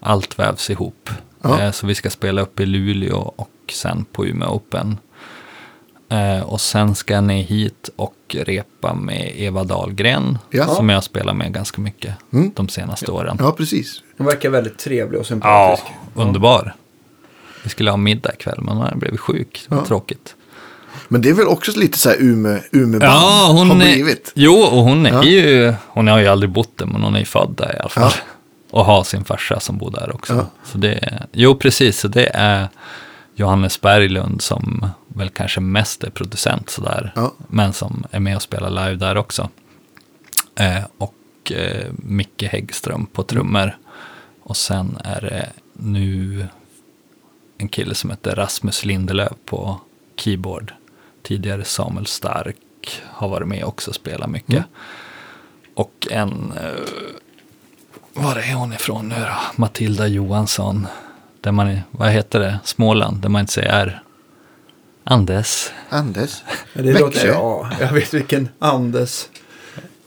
[0.00, 1.10] allt vävs ihop.
[1.42, 1.60] Ja.
[1.60, 4.96] Eh, Så vi ska spela upp i Luleå och sen på Umeå Open.
[6.08, 10.38] Eh, Och sen ska jag ner hit och repa med Eva Dahlgren.
[10.50, 10.66] Ja.
[10.66, 12.52] Som jag spelar med ganska mycket Mm.
[12.56, 13.36] de senaste åren.
[13.40, 14.02] Ja, precis.
[14.18, 15.86] Hon verkar väldigt trevlig och Ja, sympatisk.
[16.14, 16.74] underbar.
[17.62, 19.64] Vi skulle ha middag ikväll, men hon blev sjuk.
[19.68, 19.86] Det var Ja.
[19.86, 20.34] tråkigt.
[21.08, 24.32] Men det är väl också lite så här Umeå, Umeå Ja, hon har är, blivit.
[24.34, 25.24] Jo, och hon är Ja.
[25.24, 27.88] ju, hon har ju aldrig bott där, men hon är ju född där i alla
[27.88, 28.12] fall.
[28.16, 28.22] Ja.
[28.70, 30.46] Och har sin farsa som bor där också.
[30.64, 32.68] Så det är, jo, precis, så det är
[33.34, 37.12] Johannes Berglund som väl kanske mest är producent sådär.
[37.16, 37.32] Ja.
[37.48, 39.48] Men som är med och spelar live där också.
[40.58, 43.76] Eh, och eh, Micke Häggström på trummor.
[44.42, 46.46] Och sen är det nu
[47.62, 49.80] en kille som heter Rasmus Lindelöf på
[50.16, 50.72] keyboard.
[51.22, 52.56] Tidigare Samuel Stark
[53.02, 54.50] har varit med också och spelat mycket.
[54.50, 54.64] Mm.
[55.74, 57.12] Och en, uh,
[58.12, 59.36] var är hon ifrån nu då?
[59.56, 60.86] Matilda Johansson.
[61.40, 62.58] Där man, vad heter det?
[62.64, 64.02] Småland, där man inte säger R.
[65.04, 65.72] Andes.
[65.88, 66.42] Anders.
[66.72, 69.28] Men det låter, ja, jag vet vilken Andes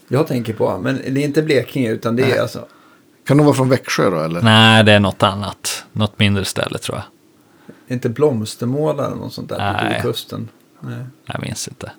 [0.08, 0.78] jag tänker på.
[0.78, 2.66] Men det är inte Blekinge utan det är alltså.
[3.28, 4.41] Kan de vara från Växjö då eller?
[4.41, 5.86] Nej, det är något annat.
[5.91, 7.06] Något mindre ställe tror jag.
[7.88, 10.02] Inte Blomstermåla eller något sånt där Nej.
[10.02, 10.50] på kusten.
[10.80, 11.06] Nej.
[11.26, 11.92] Jag minns inte.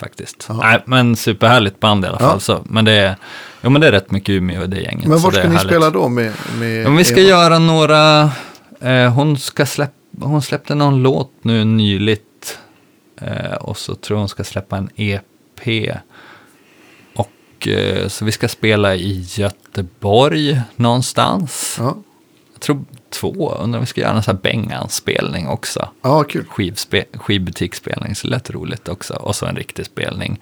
[0.00, 0.46] Faktiskt.
[0.48, 0.54] Ja.
[0.54, 2.28] Nej, men superhärligt band i alla Ja.
[2.30, 2.40] fall.
[2.40, 2.60] Så.
[2.64, 3.16] Men, det är,
[3.62, 5.04] jo, men det är rätt mycket Umeå i det gänget.
[5.08, 5.60] Men det ska ni härligt.
[5.60, 7.28] spela då med, med Ja, vi ska Eva?
[7.28, 8.30] göra några,
[8.80, 12.58] eh, hon, ska släpp, hon släppte någon låt nu nyligt.
[13.20, 15.96] Eh, och så tror jag hon ska släppa en EP.
[17.14, 21.76] Och eh, så vi ska spela i Göteborg någonstans.
[21.78, 21.96] Ja,
[22.52, 25.88] Jag tror två, undrar om vi ska göra en sån här Bengan-spelning också.
[26.02, 26.44] ja kul.
[26.48, 29.14] Skivspe, skivbutiksspelning, så det lät roligt också.
[29.14, 30.40] Och så en riktig spelning.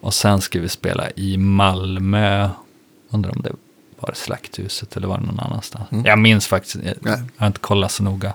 [0.00, 2.48] Och sen ska vi spela i Malmö.
[3.10, 3.52] Undrar om det
[4.00, 5.88] var Slakthuset eller var det någon annanstans.
[6.04, 8.34] Jag minns faktiskt, jag, jag har inte kollat så noga.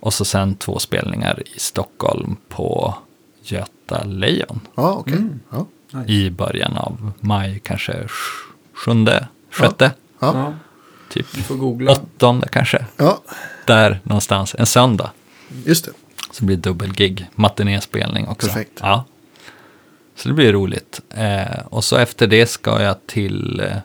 [0.00, 2.94] Och så sen två spelningar i Stockholm på
[3.42, 4.60] Göta Lejon.
[4.74, 5.16] Ja, okej.
[5.16, 5.40] Mm.
[5.50, 5.66] Ja.
[6.06, 8.08] I början av maj, kanske sj-
[8.74, 10.32] sjunde, sjätte, Ja.
[10.34, 10.54] Ja,
[11.10, 11.92] typ du får googla.
[11.92, 12.84] åttonde kanske.
[12.96, 13.22] ja,
[13.66, 15.10] Där någonstans, en söndag.
[15.64, 15.90] just det.
[16.32, 18.46] Så blir det dubbelgig, matinéspelning också.
[18.46, 18.78] Perfekt.
[18.82, 19.04] Ja.
[20.16, 21.00] Så det blir roligt.
[21.14, 23.76] Eh, och så efter det ska jag till, eh,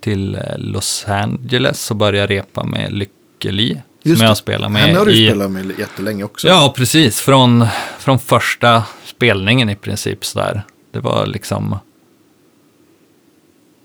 [0.00, 3.82] till eh, Los Angeles och börja repa med Lykkeli.
[4.02, 5.26] Just som jag spelar med Henne har du i...
[5.28, 6.48] spelat med jättelänge också.
[6.48, 7.20] Ja, precis.
[7.20, 7.66] Från,
[7.98, 10.62] från första spelningen i princip sådär.
[10.92, 11.78] Det var liksom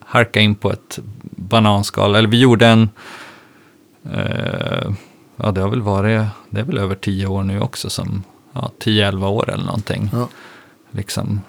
[0.07, 2.15] harka in på ett bananskal.
[2.15, 2.89] Eller vi gjorde en,
[4.13, 4.91] eh,
[5.35, 8.23] ja det har väl varit, det är väl över tio år nu också som,
[8.53, 10.09] ja 10-11 år eller någonting.
[10.13, 10.27] Ja.
[10.91, 11.41] Liksom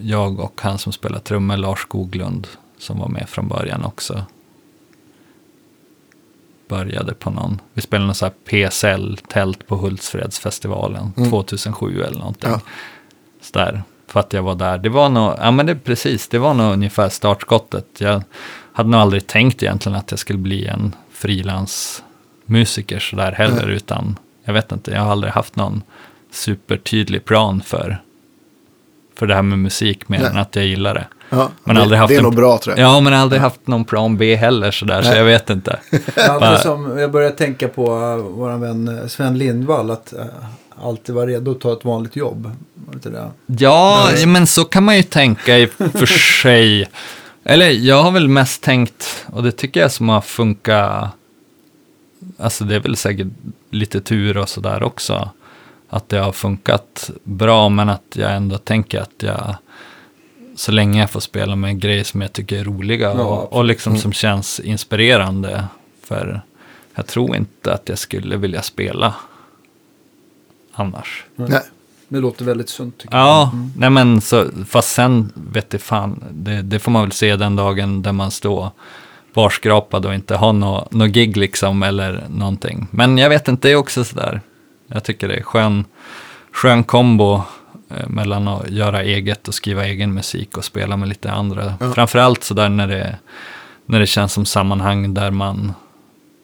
[0.00, 2.48] jag och han som spelar trummor, Lars Skoglund,
[2.78, 4.24] som var med från början också.
[6.68, 12.50] Började på någon, vi spelade någon här PSL-tält på Hultsfredsfestivalen 2007 eller någonting.
[12.50, 12.60] Ja.
[13.40, 14.78] Sådär, för att jag var där.
[14.78, 17.86] Det var nog, ja men det precis, det var nog ungefär startskottet.
[17.98, 18.22] Jag
[18.72, 24.52] hade nog aldrig tänkt egentligen att jag skulle bli en frilansmusiker sådär heller, utan jag
[24.52, 25.82] vet inte, jag har aldrig haft någon
[26.32, 28.02] supertydlig plan för,
[29.18, 30.28] för det här med musik mer Nej.
[30.30, 31.06] än att jag gillar det.
[31.30, 32.88] Ja, Men det, aldrig haft det är en- nog bra tror jag.
[32.88, 35.18] Ja, men aldrig haft någon plan B heller sådär, så Nej.
[35.18, 35.78] jag vet inte.
[36.16, 39.90] Ja, Bara- det som jag började tänka på uh, vår vän eh, Sven Lindvall.
[39.90, 40.24] Att, uh,
[40.82, 42.50] alltid vara redo att ta ett vanligt jobb.
[43.46, 46.06] Ja, men så kan man ju tänka i och för
[46.42, 46.88] sig.
[47.44, 51.10] Eller jag har väl mest tänkt, och det tycker jag som har funkat,
[52.38, 53.26] alltså det är väl säkert
[53.70, 55.30] lite tur och sådär också,
[55.88, 59.56] att det har funkat bra, men att jag ändå tänker att jag,
[60.56, 63.64] så länge jag får spela med grejer som jag tycker är roliga Ja, och, och
[63.64, 65.64] liksom som känns inspirerande,
[66.02, 66.40] för
[66.94, 69.14] jag tror inte att jag skulle vilja spela
[70.76, 71.24] annars.
[71.36, 71.60] Nej.
[72.08, 73.26] Det låter väldigt sunt tycker jag.
[73.26, 77.36] Ja, nej men så, fast sen vet jag fan, det, det får man väl se
[77.36, 78.70] den dagen där man står
[79.34, 82.88] barskrapad och inte har något nå gig liksom eller någonting.
[82.90, 84.40] Men jag vet inte, det är också sådär,
[84.86, 85.84] jag tycker det är skön,
[86.52, 87.42] skön kombo
[87.90, 91.74] eh, mellan att göra eget och skriva egen musik och spela med lite andra.
[91.80, 91.92] Ja.
[91.92, 93.16] Framförallt sådär när det,
[93.86, 95.72] när det känns som sammanhang där man,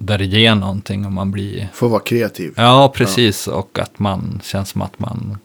[0.04, 2.52] där det ger någonting och man blir Får vara kreativ.
[2.56, 3.46] Ja, precis.
[3.48, 5.38] Och att man känns som att man,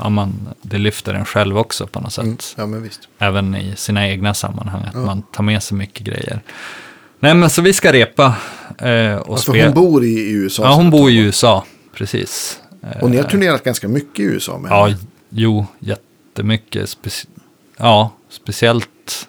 [0.00, 0.32] ja, man,
[0.62, 2.54] det lyfter en själv också på något sätt.
[2.58, 2.90] Mm.
[3.18, 3.26] Ja.
[3.26, 6.40] Även i sina egna sammanhang, att man tar med sig mycket grejer.
[7.22, 8.34] Nej, men så vi ska repa
[8.78, 9.64] eh, och Alltså spela.
[9.64, 10.62] hon bor i, USA.
[10.62, 11.64] Ja, hon bor i USA,
[11.94, 12.60] precis.
[12.82, 14.98] Eh, Och ni har turnerat ganska mycket i USA med Ja, henne.
[15.28, 16.86] jo, jättemycket.
[16.88, 17.26] Speci-
[17.76, 19.28] ja, speciellt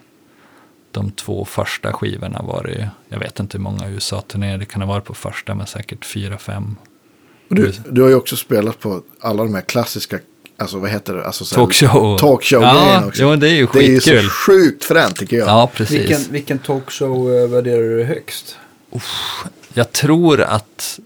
[0.93, 4.81] de två första skivorna var det ju, jag vet inte hur många USA-turnéer det kan
[4.81, 6.75] ha varit på första, men säkert fyra, fem.
[7.47, 10.19] Du, du har ju också spelat på alla de här klassiska,
[10.57, 11.25] alltså vad heter det?
[11.25, 12.17] Alltså, Talkshow.
[12.17, 13.21] Talkshow-grejerna Ja, också.
[13.23, 14.29] jo, det är ju Det är ju så skitkul.
[14.29, 15.47] sjukt fränt tycker jag.
[15.47, 15.99] Ja, precis.
[15.99, 18.55] Vilken, vilken talkshow eh, värderar du högst?
[19.73, 20.99] Jag tror att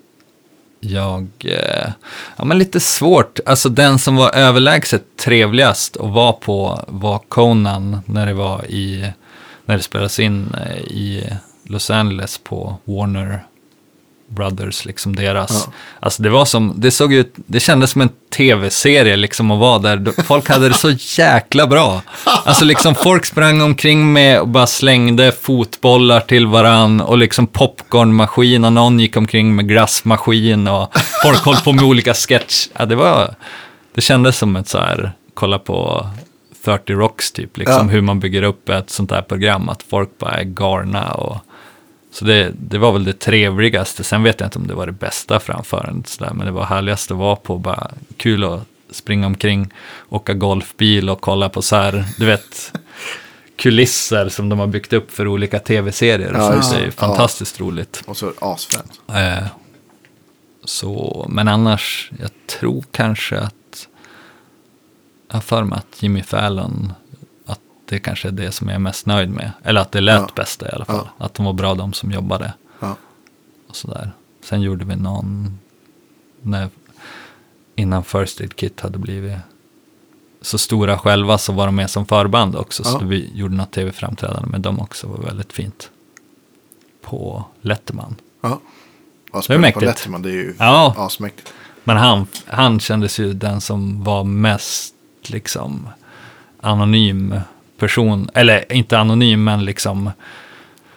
[0.79, 1.89] jag, eh,
[2.37, 7.97] ja men lite svårt, alltså den som var överlägset trevligast att vara på var Conan
[8.05, 9.11] när det var i,
[9.65, 11.29] när det spelades in eh, i
[11.63, 13.43] Los Angeles på Warner
[14.27, 15.65] Brothers, liksom deras.
[15.67, 15.73] Ja.
[15.99, 19.79] Alltså det var som, det såg ut, det kändes som en tv-serie liksom att vara
[19.79, 20.23] där.
[20.23, 22.01] Folk hade det så jäkla bra.
[22.23, 28.65] Alltså liksom folk sprang omkring med och bara slängde fotbollar till varann och liksom popcornmaskin
[28.65, 30.93] och någon gick omkring med glassmaskin och
[31.23, 32.67] folk höll på med olika sketch.
[32.77, 33.35] Ja, det var,
[33.95, 36.09] det kändes som ett så här, kolla på
[36.65, 37.93] 30 Rocks typ, liksom Ja.
[37.93, 41.37] hur man bygger upp ett sånt här program, att folk bara är galna och
[42.11, 44.03] så det, det var väl det trevligaste.
[44.03, 46.65] Sen vet jag inte om det var det bästa framförandet, så där, men det var
[46.65, 47.57] härligast att vara på.
[47.57, 48.61] Bara kul att
[48.91, 49.73] springa omkring,
[50.09, 52.71] åka golfbil och kolla på så här, du vet,
[53.57, 56.31] kulisser som de har byggt upp för olika tv-serier.
[56.33, 58.03] Ja, så det är ju fantastiskt roligt.
[58.07, 58.91] Och så asfränt.
[59.09, 59.47] Eh,
[60.63, 62.29] så, men annars, jag
[62.59, 63.55] tror kanske att,
[65.29, 66.93] har för mig att Jimmy Fallon,
[67.45, 69.51] att det kanske är det som jag är mest nöjd med.
[69.63, 70.29] Eller att det lät Ja.
[70.35, 71.07] bäst i alla fall.
[71.17, 72.53] Att de var bra de som jobbade.
[72.79, 72.95] Ja.
[73.67, 74.11] Och sådär.
[74.43, 75.59] Sen gjorde vi någon,
[76.41, 76.69] när,
[77.75, 79.37] innan First Aid Kit hade blivit
[80.41, 82.83] så stora själva så var de med som förband också.
[82.85, 82.91] Ja.
[82.99, 85.07] Så vi gjorde något tv-framträdande med dem också.
[85.07, 85.89] Det var väldigt fint.
[87.01, 88.15] På Letterman.
[88.41, 88.49] Ja.
[88.49, 88.59] Ja,
[89.31, 89.85] Det är spela på mäktigt.
[89.85, 90.95] Letterman, det är ju Ja.
[90.97, 91.53] asmäktigt.
[91.83, 94.94] Men han, han kändes ju den som var mest
[95.29, 95.89] liksom
[96.61, 97.39] anonym
[97.79, 98.29] person.
[98.33, 100.11] Eller inte anonym, men liksom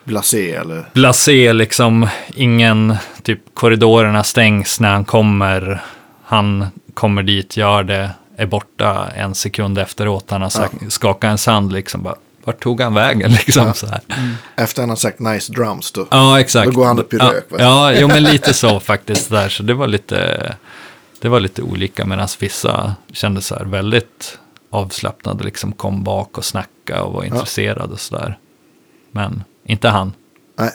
[0.04, 0.84] Blasé eller...
[0.92, 5.82] blasé, liksom ingen, typ korridorerna stängs när han kommer.
[6.24, 10.30] Han kommer dit, gör det, är borta en sekund efteråt.
[10.30, 12.02] Han har sagt, skakat en sand liksom.
[12.02, 12.14] Bara,
[12.44, 13.74] vart tog han vägen liksom Ja.
[13.74, 14.00] så här.
[14.56, 16.06] Efter han har sagt nice drums då.
[16.10, 16.66] Ja, exakt.
[16.66, 17.56] Då går han upp i ja, rök, va?
[17.60, 19.48] Ja, jo, men lite så faktiskt där.
[19.48, 20.54] Så det var lite,
[21.20, 22.04] det var lite olika.
[22.06, 24.38] Medan vissa kände så här väldigt
[24.70, 28.38] avslappnade, liksom kom bak och snacka och var intresserade och sådär.
[29.10, 30.12] Men inte han.
[30.58, 30.70] Nej.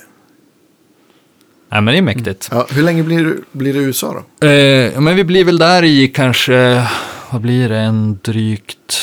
[1.69, 2.49] Nej, men det är mäktigt.
[2.51, 4.47] Ja, hur länge blir, du- blir det i USA då?
[4.47, 6.87] Eh, men vi blir väl där i kanske,
[7.31, 8.99] vad blir det, en drygt,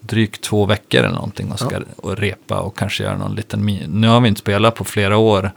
[0.00, 3.66] drygt två veckor eller någonting och ska och repa och kanske göra någon liten.
[3.88, 5.50] Nu har vi inte spelat på flera år.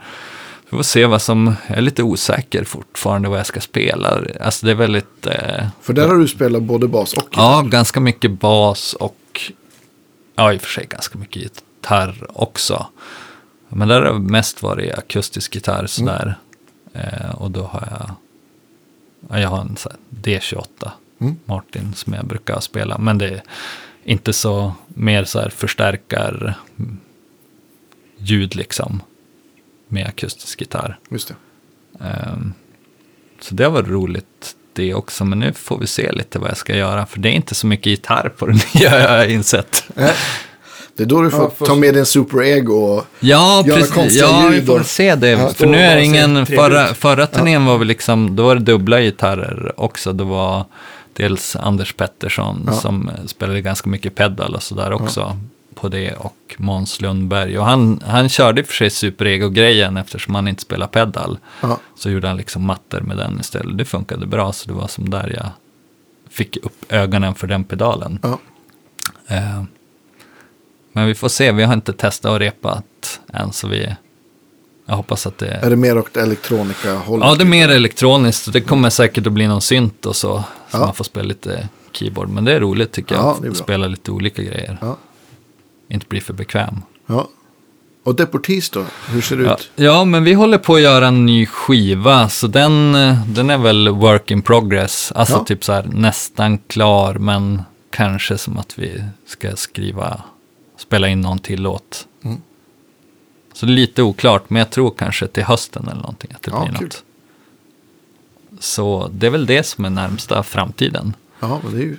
[0.64, 4.20] Vi får se vad som, jag är lite osäker fortfarande vad jag ska spela.
[4.40, 7.42] Alltså det är väldigt, eh, För där har du spelat både bas och gitarr.
[7.42, 9.52] ja, ganska mycket bas och,
[10.34, 12.86] ja i och för sig ganska mycket gitarr också.
[13.68, 16.38] Men där har det mest varit akustisk gitarr sådär.
[16.92, 18.10] Eh, och då har jag,
[19.30, 21.36] ja, jag har en så här D28 Mm.
[21.44, 22.98] Martin som jag brukar spela.
[22.98, 23.42] Men det är
[24.04, 26.98] inte så mer så här förstärkar mm,
[28.16, 29.02] ljud liksom
[29.94, 30.98] med akustisk gitarr.
[31.10, 31.34] Just det.
[32.04, 32.52] Ehm,
[33.40, 36.76] Så det var roligt det också, men nu får vi se lite vad jag ska
[36.76, 39.84] göra, för det är inte så mycket gitarr på den nya, jag har insett.
[40.96, 43.06] Det är då du får Ja, får ta med din superego och...
[43.20, 43.94] Ja, Göra precis.
[43.94, 45.28] konstiga Ja, vi ljud får och- se det.
[45.30, 45.48] Ja.
[45.48, 46.46] För nu är det ingen...
[46.46, 48.36] Förra, förra turnén var vi liksom...
[48.36, 50.12] Då var det dubbla gitarrer också.
[50.12, 50.64] Det var
[51.12, 52.72] dels Anders Pettersson Ja.
[52.72, 55.36] som spelade ganska mycket pedal och sådär också.
[55.74, 57.58] På det och Måns Lundberg.
[57.58, 61.38] Och han, han körde i och för sig superego-grejen eftersom han inte spelar pedal.
[61.60, 63.78] Ja, Så gjorde han liksom mattor med den istället.
[63.78, 65.46] Det funkade bra, så det var som där jag
[66.30, 68.18] fick upp ögonen för den pedalen.
[69.28, 69.62] Eh,
[70.92, 73.94] men vi får se, vi har inte testat och repat än, så vi...
[74.86, 75.46] Jag hoppas att det...
[75.48, 77.28] Är det mer åt elektronika-hållet?
[77.28, 78.52] Ja, det är mer elektroniskt.
[78.52, 80.38] Det kommer säkert att bli någon synt och så.
[80.38, 80.78] Så Ja.
[80.78, 82.28] man får spela lite keyboard.
[82.28, 83.36] Men det är roligt tycker jag.
[83.44, 84.78] Ja, spela lite olika grejer.
[84.80, 84.96] Ja.
[85.94, 86.82] Inte bli för bekväm.
[87.06, 87.28] ja.
[88.04, 88.84] Och Deportees då?
[89.08, 89.70] Hur ser det Ja, ut?
[89.76, 92.28] ja, men vi håller på att göra en ny skiva.
[92.28, 92.92] Så den,
[93.34, 95.12] den är väl work in progress.
[95.14, 95.44] Alltså Ja.
[95.44, 97.14] typ så här nästan klar.
[97.14, 100.22] Men kanske som att vi ska skriva,
[100.78, 102.06] spela in någon till låt.
[102.24, 102.36] Mm.
[103.52, 104.50] Så det är lite oklart.
[104.50, 106.30] Men jag tror kanske till hösten eller någonting.
[106.34, 106.86] Att det Ja, blir kul.
[106.86, 107.02] något.
[108.60, 111.14] Så det är väl det som är närmsta framtiden.
[111.40, 111.96] Ja, men det är ju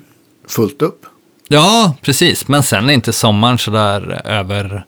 [0.47, 1.05] fullt upp.
[1.47, 2.47] Ja, precis.
[2.47, 4.85] Men sen är inte sommaren sådär över,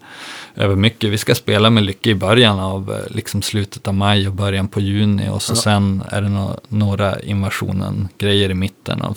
[0.55, 1.09] över mycket.
[1.09, 4.67] Vi ska spela med Lycke i början av eh, liksom slutet av maj och början
[4.67, 5.29] på juni.
[5.29, 9.15] Och så sen är det no några invasionen-grejer i mitten av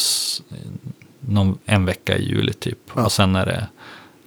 [1.20, 2.78] någon, en vecka i juli typ.
[2.94, 3.04] Ja.
[3.04, 3.66] Och sen är det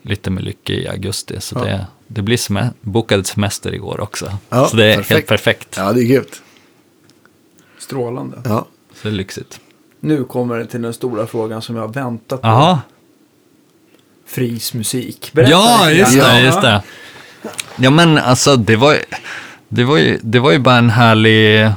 [0.01, 1.35] lite med Lycke i augusti.
[1.41, 1.63] Så Ja.
[1.65, 4.37] det, det blir sem bokad semester igår också.
[4.49, 5.09] Ja, så det är perfekt.
[5.11, 5.75] helt perfekt.
[5.77, 6.41] Ja, det är grymt.
[7.79, 8.41] Strålande.
[8.45, 8.65] Ja.
[8.93, 9.59] Så det är lyxigt.
[9.99, 12.47] Nu kommer det till den stora frågan som jag har väntat på.
[12.47, 12.79] Jaha,
[14.27, 15.29] Fris musik.
[15.33, 16.81] Berätta Ja, lite just det, just det.
[17.75, 18.99] Ja, men alltså det var, ju-
[19.69, 21.71] det var, ju, det var ju bara en härlig,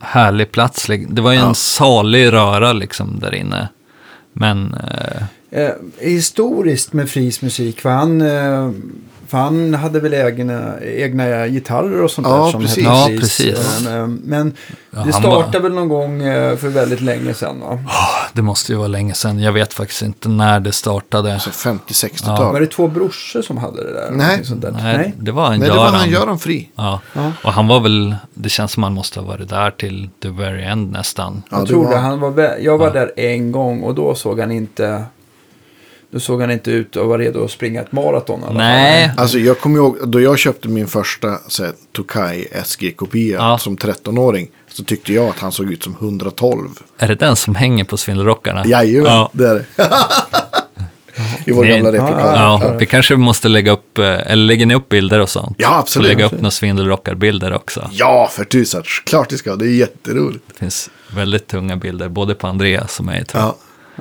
[0.00, 0.88] härlig plats.
[0.88, 1.48] li- Det var ju Ja.
[1.48, 3.68] en salig röra liksom där inne.
[4.32, 5.22] Men, eh,
[5.52, 8.70] Eh, historiskt med Fris musik, för han, eh,
[9.30, 12.86] för han hade väl egna, egna gitarrer och sånt Ja, där som precis.
[12.86, 13.86] hette Ja, precis.
[13.86, 14.52] Eh, Men
[14.90, 17.78] Ja, det startade var- väl någon gång eh, för väldigt länge sedan va?
[18.32, 19.38] det måste ju vara länge sedan.
[19.38, 21.40] Jag vet faktiskt inte när det startade.
[21.40, 22.52] Så 50-60-tal.
[22.52, 24.10] Var det två brorsor som hade det där?
[24.10, 24.42] Nej.
[24.56, 24.70] Där?
[24.82, 25.94] Nej, det var en Nej, det var Göran.
[25.94, 26.68] han Göran Fri.
[26.76, 27.00] Ja.
[27.12, 27.32] Ja.
[27.44, 30.62] Och han var väl, det känns som han måste ha varit där till the very
[30.62, 31.42] end nästan.
[31.50, 31.98] Ja, jag det tror var- det.
[31.98, 32.92] Han var, jag var Ja.
[32.92, 35.04] där en gång och då såg han inte
[36.12, 38.44] då såg han inte ut att vara redo att springa ett maraton.
[38.44, 39.18] alla Nej, fall.
[39.18, 43.58] Alltså jag kommer ihåg, då jag köpte min första så här, Tokai SG-kopia Ja.
[43.58, 44.48] som 13-åring.
[44.72, 46.68] Så tyckte jag att han såg ut som 112.
[46.98, 48.66] är det den som hänger på Svindelrockarna?
[48.66, 49.30] Jajamän, Ja.
[49.32, 49.64] det är det.
[51.46, 52.20] I vår gamla replokal.
[52.20, 55.56] Ja, Ja, vi kanske måste lägga upp, eh, eller lägger ni upp bilder och sånt?
[55.60, 56.06] Ja, absolut.
[56.10, 57.88] Och lägga upp några svindelrockarbilder också.
[57.92, 58.82] Ja, för tusan.
[59.06, 59.56] Klart det ska.
[59.56, 60.44] Det är jätteroligt.
[60.52, 63.24] Det finns väldigt tunga bilder, både på Andreas som är i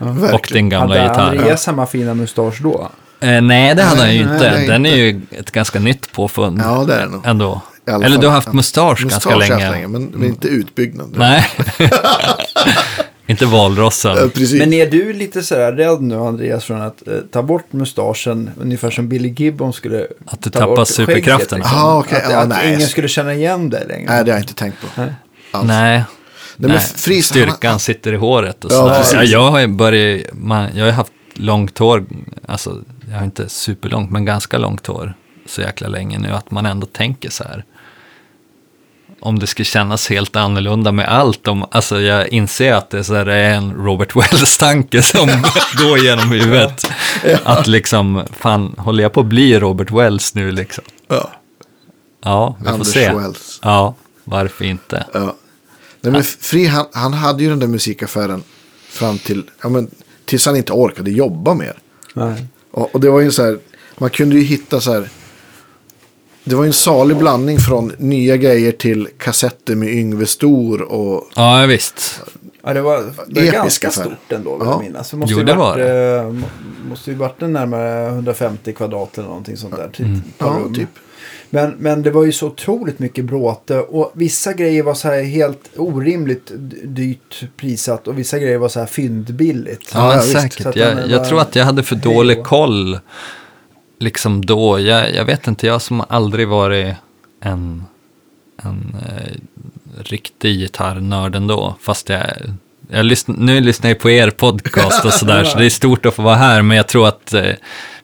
[0.01, 0.63] Ja, och verkligen.
[0.63, 1.30] din gamla hade gitarr.
[1.38, 2.89] Andreas samma fina mustasch då?
[3.21, 4.51] Eh, nej, det hade han ju inte.
[4.51, 6.61] nej, Den är ju ett ganska nytt påfund.
[6.63, 7.26] Ja, det är det nog.
[7.26, 7.61] Ändå.
[7.88, 8.19] Eller fall.
[8.21, 8.53] du har haft Ja.
[8.53, 9.63] mustasch, ganska Mustasch länge.
[9.65, 11.13] haft länge, men, men inte utbyggnad.
[11.17, 11.45] Nej.
[13.27, 14.17] inte valrossen.
[14.35, 14.45] Ja.
[14.59, 18.89] Men är du lite sådär rädd nu Andreas från att eh, ta bort mustaschen ungefär
[18.91, 21.63] som Billy Gibbon skulle Att du ta tappar bort superkrafterna.
[21.63, 22.23] skägget, Ah, okej.
[22.23, 22.73] Att, Ja, att nej.
[22.73, 24.05] ingen skulle känna igen dig längre.
[24.11, 25.01] Nej, det har jag inte tänkt på.
[25.01, 25.13] Nej.
[25.51, 25.67] Alls.
[25.67, 26.03] Nej.
[26.61, 29.03] Nej, men Fris, Styrkan han- sitter i håret och Ja.
[29.14, 32.06] Ja, jag har börjat, man, jag har haft långt hår,
[32.48, 32.77] alltså
[33.10, 35.14] jag har inte superlångt, men ganska långt hår
[35.45, 37.64] så jäkla länge nu, att man ändå tänker så här.
[39.22, 43.15] Om det skulle kännas helt annorlunda med allt, om, alltså jag inser att det, är
[43.15, 45.27] här, det är en Robert Wells-tanke som
[45.77, 46.91] går genom huvudet.
[47.44, 50.84] Att liksom, fan, håller jag på att bli Robert Wells nu liksom?
[51.07, 51.30] Ja,
[52.23, 53.14] Ja, vi får Anders se.
[53.14, 53.60] Wells.
[53.64, 55.06] Ja, varför inte?
[55.14, 55.34] Ja.
[56.01, 58.43] Nej, men Fri, han, han hade ju den där musikaffären
[58.89, 59.88] fram till, ja men,
[60.26, 61.77] tills han inte orkade jobba mer.
[62.13, 62.45] Nej.
[62.71, 63.59] Och, och det var ju så här,
[63.97, 65.09] man kunde ju hitta så här,
[66.43, 71.30] det var ju en salig blandning från nya grejer till kassetter med Yngve Stor och
[71.35, 72.21] Ja, visst.
[72.63, 74.01] Ja, det var, det var ganska affär.
[74.03, 74.71] stort ändå, vill Ja.
[74.73, 75.11] jag minnas.
[75.11, 76.47] Det måste Jo, ju det varit, var eh, må-
[76.89, 79.88] måste ju varit en närmare 150 kvadrat eller någonting sånt där.
[79.89, 80.21] Typ, Mm.
[80.38, 80.73] per ja, rum.
[80.73, 80.89] typ.
[81.49, 85.23] Men, men det var ju så otroligt mycket bråte och vissa grejer var så här
[85.23, 86.51] helt orimligt
[86.84, 89.91] dyrt prissatt och vissa grejer var så här fyndbilligt.
[89.93, 90.41] Ja, Ja, visst.
[90.41, 90.65] Säkert.
[90.65, 92.43] att Jag, jag tror att jag hade för Hej dålig då.
[92.43, 92.99] koll
[93.99, 94.80] liksom då.
[94.80, 96.95] Jag, jag vet inte, jag som aldrig varit
[97.41, 97.84] en,
[98.63, 99.34] en eh,
[100.03, 101.76] riktig gitarrnörd ändå.
[101.81, 102.21] Fast jag,
[102.89, 106.13] jag lyssn, nu lyssnar jag på er podcast och sådär, så det är stort att
[106.15, 106.61] få vara här.
[106.61, 107.51] Men jag tror att eh,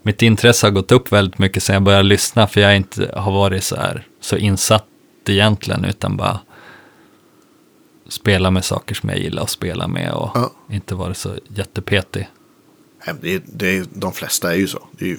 [0.01, 2.47] mitt intresse har gått upp väldigt mycket sen jag började lyssna.
[2.47, 4.85] För jag inte har varit så här så insatt
[5.27, 6.39] egentligen, utan bara
[8.09, 10.51] spela med saker som jag gillar att spela med och Ja.
[10.71, 12.29] inte varit så jättepetig.
[13.21, 14.87] Det, är- det de flesta är ju så.
[14.99, 15.17] Är ju,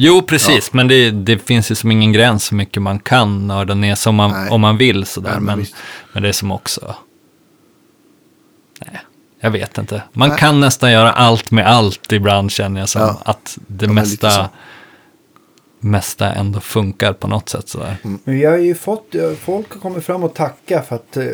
[0.00, 3.74] Jo, precis, men det, det finns ju som ingen gräns hur mycket man kan nörda
[3.74, 4.50] ner som man, Nej.
[4.50, 5.30] om man vill sådär.
[5.30, 5.66] Nej, men men,
[6.12, 6.94] men det är som också...
[9.40, 10.02] Jag vet inte.
[10.12, 10.38] Man Nej.
[10.38, 13.00] kan nästan göra allt med allt ibland känner jag som.
[13.02, 13.20] Ja.
[13.24, 14.48] Att det Ja, mesta,
[15.80, 17.96] mesta ändå funkar på något sätt sådär.
[18.04, 18.18] Mm.
[18.24, 21.24] Men vi har ju fått, eh, folk har kommit fram och tacka för att, eh,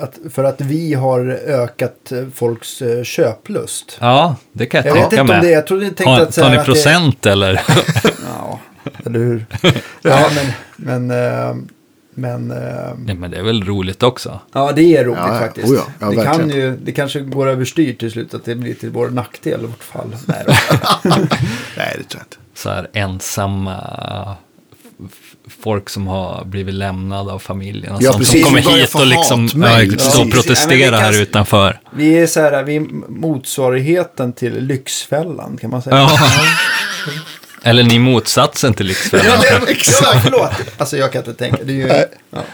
[0.00, 3.98] att, för att vi har ökat eh, folks köplust.
[4.00, 5.40] Ja, det kan jag, Jag tänka mig.
[5.40, 6.34] det, jag trodde ni tänkte Har, att...
[6.34, 7.60] tar ni att det- procent eller?
[8.38, 8.58] Ja,
[9.06, 9.46] eller hur?
[10.02, 10.30] ja,
[10.76, 11.68] men, men,
[12.18, 14.40] men eh, Nej, men det är väl roligt också.
[14.52, 15.40] ja, det är roligt Ja, ja.
[15.40, 15.68] faktiskt.
[15.68, 18.74] Oh ja, ja, det, kan ju, det kanske går överstyr till slut, att det blir
[18.74, 20.16] till vår nackdel i vårt fall.
[20.26, 20.44] Nej.
[21.76, 22.36] Nej, det tror jag inte.
[22.54, 24.36] så här ensamma
[25.62, 27.94] folk som har blivit lämnade av familjen.
[27.94, 28.46] Och Ja, sånt, precis.
[28.46, 30.46] Som kommer hit och liksom hatmejl, ja, stå och precis.
[30.46, 31.80] protestera Ja, här utanför.
[31.96, 35.96] vi är så här, vi är motsvarigheten till Lyxfällan, kan man säga.
[35.96, 36.18] Ja.
[37.62, 39.26] Eller ni motsatsen till Lyxfällan.
[39.26, 39.60] Ja,
[40.02, 40.50] ja, förlåt.
[40.76, 41.64] Alltså jag kan inte tänka.
[41.64, 42.44] Det är ju ja,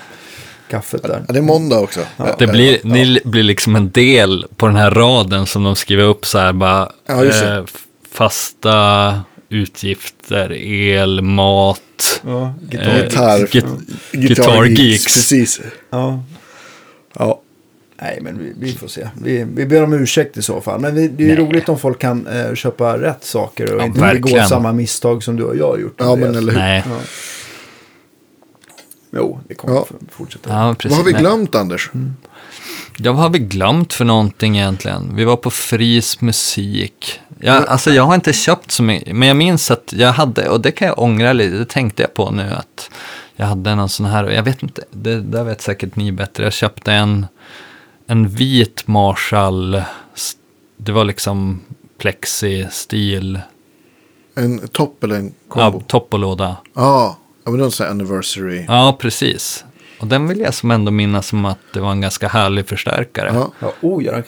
[0.70, 1.24] kaffet där.
[1.26, 2.00] Ja, det är måndag också.
[2.38, 6.26] Det blir, Ni blir liksom en del på den här raden som de skriver upp
[6.26, 6.92] så här bara.
[7.06, 7.64] Ja, eh,
[8.12, 11.80] fasta utgifter, el, mat.
[12.26, 13.48] Ja, eh, gitarr.
[14.12, 14.64] Gitarr.
[14.64, 15.04] Geeks.
[15.04, 15.60] Precis.
[15.90, 16.22] Ja.
[17.18, 17.40] Ja.
[18.02, 19.08] Nej, men vi, vi får se.
[19.22, 20.80] Vi, vi ber om ursäkt i så fall.
[20.80, 21.44] Men vi, det är ju Nej.
[21.44, 25.36] roligt om folk kan eh, köpa rätt saker och Ja, inte begå samma misstag som
[25.36, 25.94] du och jag har gjort.
[25.98, 26.58] ja, men eller hur.
[26.58, 26.96] Nej, Ja.
[29.16, 29.86] Jo, det kommer Ja.
[30.10, 30.50] fortsätta.
[30.50, 30.90] ja, precis.
[30.90, 31.20] Vad har vi Nej.
[31.20, 31.90] glömt, Anders?
[32.98, 35.16] Ja, vad har vi glömt för någonting egentligen?
[35.16, 37.20] Vi var på Fris musik.
[37.38, 40.60] Jag, alltså jag har inte köpt så mycket, men jag minns att jag hade, och
[40.60, 42.90] det kan jag ångra lite, det tänkte jag på nu, att
[43.36, 46.44] jag hade någon sån här, och jag vet inte, det där vet säkert ni bättre,
[46.44, 47.26] jag köpte en,
[48.06, 49.82] en vit Marshall,
[50.76, 51.60] det var liksom
[51.98, 53.40] plexi-stil,
[54.34, 55.80] En topp eller en ja, kombo?
[55.86, 56.56] topp och låda.
[56.74, 58.64] Ja, ja men här anniversary.
[58.68, 59.64] Ja, precis.
[60.00, 63.30] Och den vill jag som ändå minnas som att det var en ganska härlig förstärkare.
[63.34, 63.52] Ja.
[63.58, 64.22] Ja, oh, ja,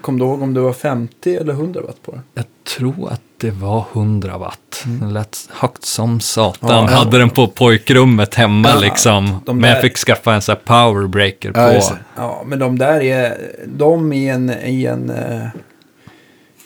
[0.00, 2.20] kom du ihåg om det var 50 eller 100 watt på det?
[2.34, 2.44] Jag
[2.78, 4.84] tror att det var 100 watt.
[4.84, 6.70] Den lät högt som satan.
[6.70, 6.96] Ja, ja.
[6.98, 9.42] Hade den på pojkrummet hemma Ja, liksom.
[9.46, 11.60] de Men jag där- fick skaffa en sån här powerbreaker på.
[11.60, 11.82] det.
[12.16, 13.36] Ja, men de där är,
[13.66, 15.46] de i en, i en, eh,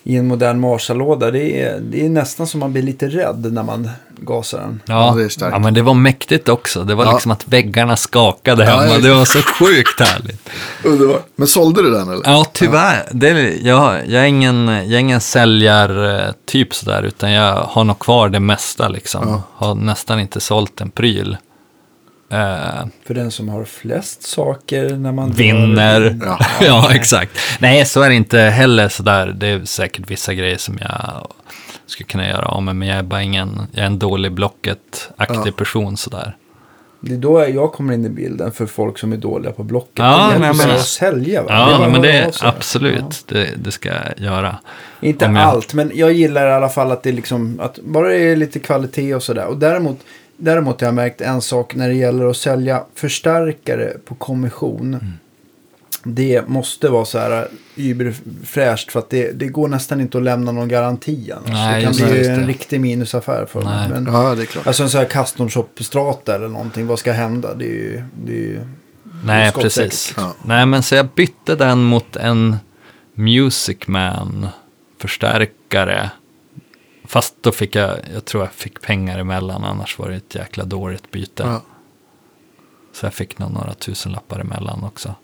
[0.03, 3.63] i en modern Marshall-låda, det är, det är nästan som man blir lite rädd när
[3.63, 3.91] man
[4.21, 4.83] gasar den.
[4.87, 6.85] Ja, Ja, ja, men det var mäktigt också.
[6.85, 7.13] Det var Ja.
[7.13, 8.87] liksom att väggarna skakade hemma.
[8.87, 8.99] ja.
[8.99, 10.49] Det var så sjukt härligt.
[10.85, 11.27] Underbart.
[11.37, 12.23] Men sålde du den eller?
[12.25, 13.09] Ja, tyvärr.
[13.13, 17.99] Det, är- jag, jag är ingen, jag är ingen säljartyp sådär, utan jag har nog
[17.99, 19.29] kvar det mesta liksom.
[19.29, 19.43] Ja.
[19.67, 21.37] Har nästan inte sålt en pryl.
[22.33, 26.19] Eh, För den som har flest saker när man vinner.
[26.25, 26.39] Ja.
[26.67, 26.95] Ja.
[26.95, 27.31] exakt.
[27.59, 29.35] Nej, så är det inte heller sådär.
[29.37, 31.29] Det är säkert vissa grejer som jag
[31.91, 35.47] skulle kunna göra av med, men jag är bara ingen, jag är en dålig Blocket-aktig
[35.49, 35.53] Ja.
[35.57, 36.37] person sådär.
[37.01, 39.93] Det är då jag kommer in i bilden för folk som är dåliga på Blocket.
[39.99, 41.43] Ja, det men- att sälja.
[41.43, 41.49] Va?
[41.51, 44.59] Ja, Det men det är absolut, det, det ska jag göra.
[45.01, 45.07] Ja.
[45.09, 48.19] Inte jag- allt, men jag gillar i alla fall att det liksom, att bara det
[48.19, 49.47] är lite kvalitet och sådär.
[49.47, 49.99] Och däremot,
[50.37, 54.95] däremot har jag märkt en sak när det gäller att sälja förstärkare på kommission.
[54.95, 55.13] Mm.
[56.15, 60.53] Det måste vara så här überfräscht för att det, det går nästan inte att lämna
[60.53, 61.51] någon garanti annars.
[61.51, 62.47] Nej, det kan bli en det.
[62.47, 63.71] riktig minusaffär för dem.
[63.71, 63.89] Nej.
[63.89, 64.67] Men, Ja, det är klart.
[64.67, 67.55] Alltså en sån här custom shop strata eller någonting, vad ska hända?
[67.55, 68.03] Det är ju...
[68.25, 68.61] Det är ju
[69.25, 70.15] Nej, precis.
[70.17, 70.35] Ja.
[70.45, 72.57] Nej, men så jag bytte den mot en
[73.15, 76.11] Music Man-förstärkare.
[77.05, 80.65] Fast då fick jag, jag tror jag fick pengar emellan, annars var det ett jäkla
[80.65, 81.43] dåligt byte.
[81.43, 81.63] Ja.
[82.93, 85.15] Så jag fick nog några tusenlappar emellan också.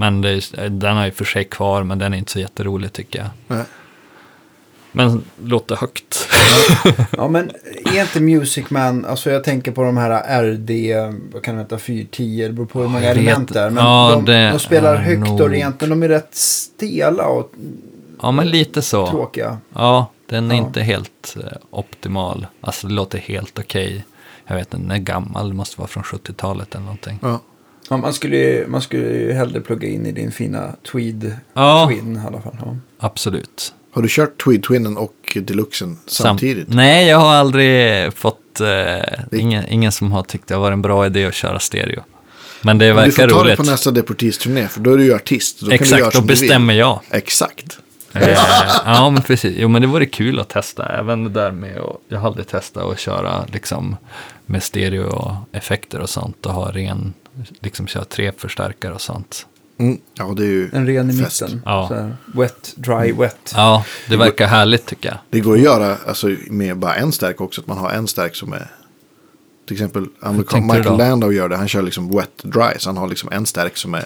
[0.00, 3.18] Men är- den har ju för sig kvar, men den är inte så jätterolig tycker
[3.18, 3.28] jag.
[3.46, 3.64] Nej.
[4.92, 6.28] Men låter högt.
[7.10, 7.50] Ja men
[7.94, 10.70] är inte Music Man, alltså jag tänker på de här RD,
[11.32, 13.70] vad kan det heta, 410, det beror på hur många element det är.
[13.70, 17.26] Men Ja, de, det de spelar högt nog- och rent, men de är rätt stela
[17.26, 17.52] och
[18.22, 19.06] Ja, men lite så.
[19.10, 19.58] tråkiga.
[19.74, 20.62] Ja, den är Ja.
[20.66, 22.46] inte helt eh, optimal.
[22.60, 24.04] Alltså det låter helt okej.
[24.46, 27.18] Jag vet inte, den är gammal, det måste vara från 70-talet eller någonting.
[27.22, 27.40] Ja.
[27.88, 32.16] Man, skulle, ju- man skulle ju hellre plugga in i din fina Tweed Ja, Twin
[32.16, 32.56] i alla fall.
[32.64, 32.76] Ja.
[32.98, 33.74] absolut.
[33.92, 36.66] Har du kört Tweed Twinnen och Deluxen samtidigt?
[36.68, 40.72] Sam- Nej, jag har aldrig fått, eh, ingen, ingen som har tyckt det har varit
[40.72, 42.00] en bra idé att köra stereo.
[42.62, 43.56] Men det Men du verkar får ta det roligt.
[43.56, 45.60] på nästa Deportees-turné, för då är du ju artist.
[45.60, 47.00] Då kan du göra Exakt, då som du bestämmer jag.
[47.10, 47.78] Exakt.
[48.12, 48.28] Eh,
[48.84, 49.54] ja, men precis.
[49.58, 50.86] Jo, men det vore kul att testa.
[50.98, 53.96] Även det där med att, jag har aldrig testat att köra liksom
[54.46, 57.14] med stereo och effekter och sånt och ha ren,
[57.60, 59.46] liksom köra tre förstärkare och sånt.
[59.78, 59.98] Mm.
[60.14, 61.42] Ja, det är ju En ren i fest.
[61.42, 61.62] mitten.
[61.64, 61.88] Ja.
[61.88, 63.52] Så här, wet, dry, wet.
[63.56, 65.18] Ja, det verkar härligt tycker jag.
[65.30, 67.60] Det går att göra alltså, med bara en stärk också.
[67.60, 68.66] Att man har en stärk som är...
[69.66, 70.96] Till exempel amerikan, Michael då?
[70.96, 71.56] Landau gör det.
[71.56, 72.78] Han kör liksom wet dry.
[72.78, 74.04] Så han har liksom en stärk som är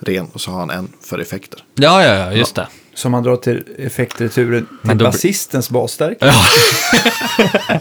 [0.00, 0.26] ren.
[0.32, 1.64] Och så har han en för effekter.
[1.74, 2.68] Ja, ja, ja, just det.
[2.94, 6.18] Som man drar till effektreturen till då- basistens basstärk.
[6.20, 6.32] Ja,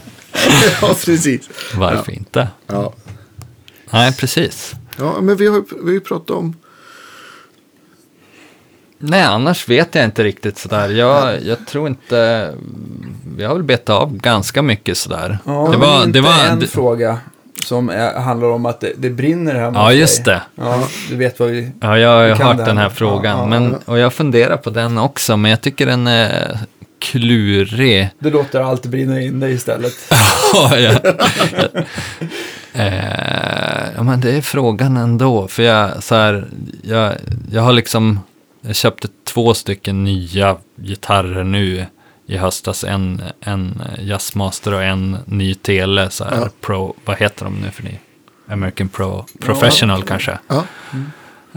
[0.81, 1.49] ja, precis.
[1.75, 2.47] varför inte?
[2.67, 2.93] Ja.
[3.91, 4.73] Nej, precis.
[4.97, 6.55] ja, men vi har, vi har ju pratat om...
[8.99, 10.89] Nej, annars vet jag inte riktigt sådär.
[10.89, 12.53] Jag, jag tror inte...
[13.37, 15.37] Vi har väl betat av ganska mycket sådär.
[15.45, 17.19] Ja, det men var, inte det var, en det, fråga
[17.65, 20.39] som är, handlar om att det, det brinner hemma Ja, just dig.
[20.55, 20.63] det.
[20.63, 21.71] Ja, du vet vad vi...
[21.81, 22.83] ja, jag har ju Vi hört den här.
[22.83, 23.37] här frågan.
[23.37, 23.91] Ja, ja, men, ja.
[23.91, 26.59] Och jag funderar på den också, men jag tycker den är
[26.99, 28.09] klurig.
[28.19, 29.93] Du låter allt brinna in dig istället.
[30.53, 30.93] Ja, ja.
[32.77, 35.47] Eh, ja, men det är frågan ändå.
[35.47, 36.47] För jag, så här,
[36.83, 37.13] jag,
[37.51, 38.19] jag har liksom,
[38.61, 41.85] jag köpte två stycken nya gitarrer nu
[42.27, 42.83] i höstas.
[42.83, 46.49] En, en Jazzmaster och en ny Tele, så här, Ja.
[46.61, 47.99] Pro, vad heter de nu för ni?
[48.47, 50.39] American Pro Professional kanske.
[50.47, 50.63] Ja,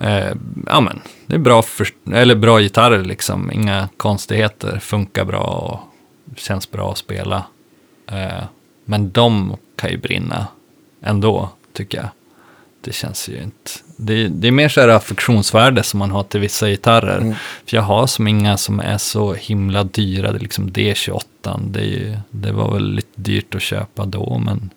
[0.01, 0.33] Eh,
[0.67, 3.53] ja men, det är bra, för, eller bra gitarrer liksom.
[3.53, 5.81] Inga konstigheter, funkar bra och
[6.39, 7.45] känns bra att spela.
[8.11, 8.45] Eh,
[8.85, 10.47] men de kan ju brinna
[11.03, 12.09] ändå, tycker jag.
[12.81, 13.71] Det känns ju inte...
[13.97, 17.19] Det, det är mer så här affektionsvärde som man har till vissa gitarrer.
[17.19, 17.35] Mm.
[17.67, 20.33] För jag har som inga som är så himla dyra.
[20.33, 21.61] Det är liksom D28.
[21.71, 24.71] Det, är ju, det var väl lite dyrt att köpa då, men...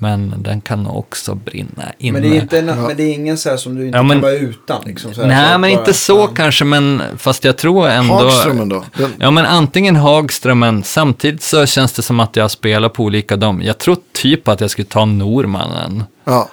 [0.00, 2.12] Men den kan också brinna inne.
[2.20, 4.02] Men det, är inte en, men det är ingen så här som du inte Ja,
[4.02, 4.82] men- kan vara utan.
[4.86, 6.26] Liksom, så här, Nej, så men bara- inte så Ja.
[6.26, 8.14] kanske, men fast jag tror ändå...
[8.14, 8.84] Hagströmmen då?
[8.96, 13.36] Den, Ja, men antingen Hagströmen, samtidigt så känns det som att jag spelar på olika
[13.36, 13.62] dom.
[13.62, 16.04] Jag tror typ att jag skulle ta Normannen.
[16.24, 16.48] ja,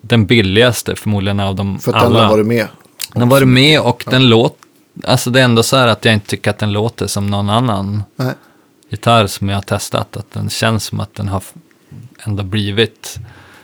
[0.00, 2.22] Den billigaste förmodligen av dem för att den alla.
[2.22, 2.66] har varit med.
[3.12, 4.56] Den har varit med och den låter...
[5.04, 7.50] Alltså det är ändå så här att jag inte tycker att den låter som någon
[7.50, 8.32] annan Nej.
[8.90, 10.16] gitarr som jag har testat.
[10.16, 11.42] Att den känns som att den har
[12.26, 13.16] ändå blivit,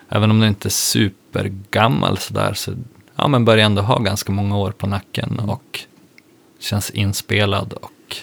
[0.09, 2.73] även om den inte är supergammal sådär, så
[3.17, 5.81] ja, men börjar ändå ha ganska många år på nacken och
[6.61, 8.17] känns inspelad och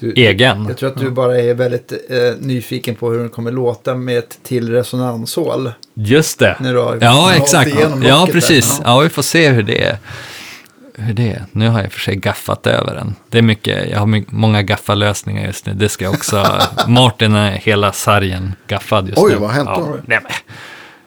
[0.00, 0.64] Du, egen.
[0.68, 4.18] Jag tror att du bara är väldigt eh, nyfiken på hur den kommer låta med
[4.18, 5.72] ett till resonansål.
[5.94, 6.56] Just det.
[6.60, 7.70] När du har Ja, exakt.
[7.80, 8.32] Ja, där.
[8.32, 8.80] precis.
[8.84, 8.90] Ja.
[8.90, 9.98] Ja, vi får se hur det är.
[11.00, 11.44] Hur det är.
[11.52, 13.14] Nu har jag för sig gaffat över den.
[13.28, 15.74] Det är mycket, jag har my- många gaffalösningar just nu.
[15.74, 19.38] Det ska jag också, Martin är hela sargen gaffad just Oj, nu.
[19.38, 19.78] vad har hänt ja.
[19.78, 19.96] då?
[20.06, 20.32] Nej, men,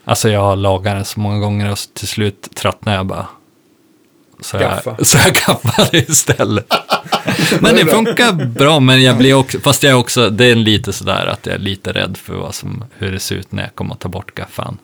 [0.05, 3.27] alltså jag har lagat den så många gånger och till slut tröttnar jag bara.
[4.41, 4.95] Så Gaffa.
[4.97, 6.67] jag, så jag gaffar istället.
[7.59, 10.93] men det funkar bra, men jag blir också, fast jag är också, det är lite
[10.93, 13.75] sådär att jag är lite rädd för vad som, hur det ser ut när jag
[13.75, 14.77] kommer att ta bort gaffan.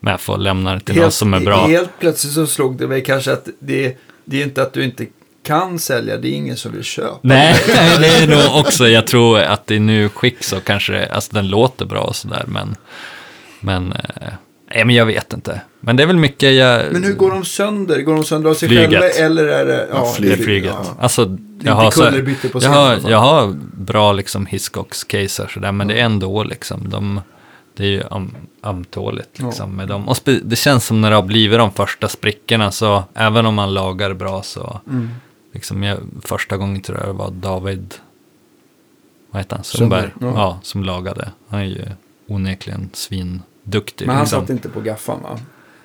[0.00, 1.66] Men jag får lämna det till någon som är bra.
[1.66, 3.96] Helt plötsligt så slog det mig kanske att det,
[4.28, 5.06] det är inte att du inte
[5.42, 7.18] kan sälja, det är ingen som vill köpa.
[7.22, 7.56] Nej,
[8.00, 11.48] det är nog också, jag tror att i nu skick så kanske det, alltså den
[11.48, 12.76] låter bra och sådär, men,
[13.60, 14.32] men, eh,
[14.74, 15.60] nej men jag vet inte.
[15.80, 16.92] Men det är väl mycket jag...
[16.92, 18.02] Men hur går de sönder?
[18.02, 18.90] Går de sönder av sig Flyget.
[18.90, 19.88] själva eller är det...
[19.92, 20.72] Ja, Det är flyg- flyget.
[20.74, 20.96] ja.
[21.00, 22.10] Alltså, jag har, så,
[22.52, 27.20] på jag, har, jag har bra liksom Hiscox-caser sådär, men det är ändå liksom, de,
[27.78, 28.02] det är ju
[28.62, 30.08] ömtåligt liksom med dem.
[30.08, 33.74] Och det känns som när det har blivit de första sprickorna, så även om man
[33.74, 35.10] lagar bra så, Mm.
[35.54, 37.94] liksom jag, första gången tror jag det var David,
[39.30, 40.40] vad heter han, Sundberg, Sundberg, ja.
[40.40, 40.58] ja.
[40.62, 41.28] som lagade.
[41.48, 41.84] Han är ju
[42.28, 44.06] onekligen svinduktig.
[44.06, 44.40] Men han liksom.
[44.40, 45.38] satt inte på gaffan va?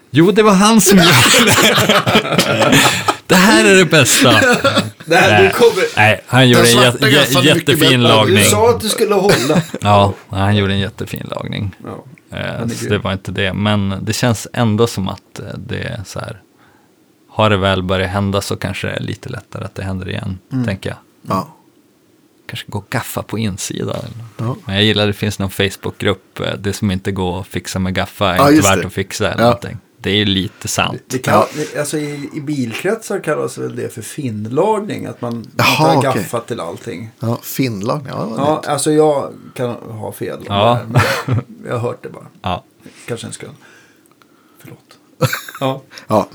[0.10, 2.76] Jo, det var han som gjorde det.
[3.28, 4.34] det här är det bästa.
[5.05, 5.51] Nej.
[5.51, 5.84] kommer...
[5.97, 8.35] Nej, han gjorde en jä- jättefin lagning.
[8.35, 9.61] Du sa att du skulle hålla.
[9.81, 11.75] Ja, han gjorde en jättefin lagning.
[11.84, 12.38] Ja.
[12.38, 13.53] Eh, så det var inte det.
[13.53, 16.41] Men det känns ändå som att eh, det är så här.
[17.30, 20.39] Har det väl börjat hända så kanske det är lite lättare att det händer igen,
[20.51, 20.65] Mm.
[20.65, 20.97] tänker jag.
[21.38, 21.55] Ja.
[22.47, 24.05] Kanske gå och gaffa på insidan.
[24.38, 24.55] Ja.
[24.65, 26.39] Men jag gillar att det finns någon Facebookgrupp.
[26.39, 28.88] eh, Det som inte går att fixa med gaffa är Ja, inte värt det.
[28.88, 29.45] att fixa eller Ja.
[29.45, 29.77] någonting.
[30.03, 31.01] Det är ju lite sant.
[31.07, 31.43] Det kan,
[31.80, 35.05] alltså i, I bilkretsar kallas väl det för finlagning.
[35.05, 36.21] Att man Jaha, inte har okej.
[36.21, 37.09] gaffat till allting.
[37.19, 38.01] Ja, Finland.
[38.09, 38.67] Ja, det Ja, nytt.
[38.67, 40.39] alltså jag kan ha fel.
[40.47, 40.80] Ja.
[40.91, 42.25] det här, Men jag har hört det bara.
[42.41, 42.63] Ja.
[43.07, 43.49] Kanske en skön.
[44.61, 44.80] Förlåt.
[45.59, 45.81] Ja.
[46.07, 46.27] ja.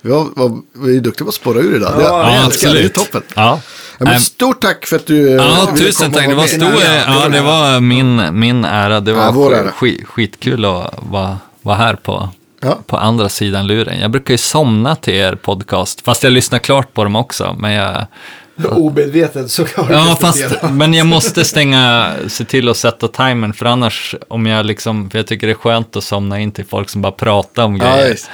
[0.00, 1.90] Vi, var, var, vi är duktiga på att spåra ur idag.
[1.94, 2.94] Ja, det, ja, det, är absolut.
[2.94, 3.22] toppen.
[3.34, 3.60] Ja.
[3.98, 6.28] Ja, men Nej, stort tack för att du eh, Ja, tusen tack.
[6.28, 9.00] Det var stor, ja, det var min, min ära.
[9.00, 9.72] Det var Ja, ära.
[9.72, 12.28] skit, skitkul att vara, vara här på,
[12.66, 12.78] Ja.
[12.86, 14.00] på andra sidan luren.
[14.00, 17.56] Jag brukar ju somna till er podcast, fast jag lyssnar klart på dem också.
[17.58, 18.06] Men jag,
[18.70, 23.66] Omedvetet så kan ja, fast, men jag måste stänga, se till att sätta timern, för
[23.66, 26.88] annars, om jag liksom, för jag tycker det är skönt att somna in till folk
[26.88, 28.10] som bara pratar om Ja, grejer.
[28.10, 28.30] visst.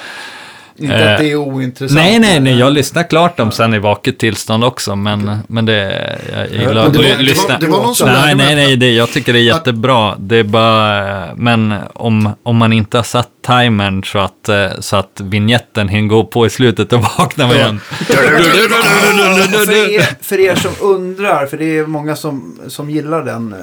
[0.77, 2.01] Inte Eh, att det är ointressant.
[2.01, 6.19] Nej, nej, nej, jag lyssnar klart dem sen i vaket tillstånd också, men, men det,
[6.32, 7.59] jag gillar att det var- ly- det var- lyssna.
[7.59, 10.15] det var någon som nej, nej, nej, det, jag tycker det är jättebra.
[10.19, 14.97] Det är bara, men om, om man inte har satt timern så att, eh, så
[14.97, 17.81] att vignetten hinner gå på i slutet, då vaknar man igen.
[19.66, 23.59] för, er, för er som undrar, för det är många som, som gillar den eh,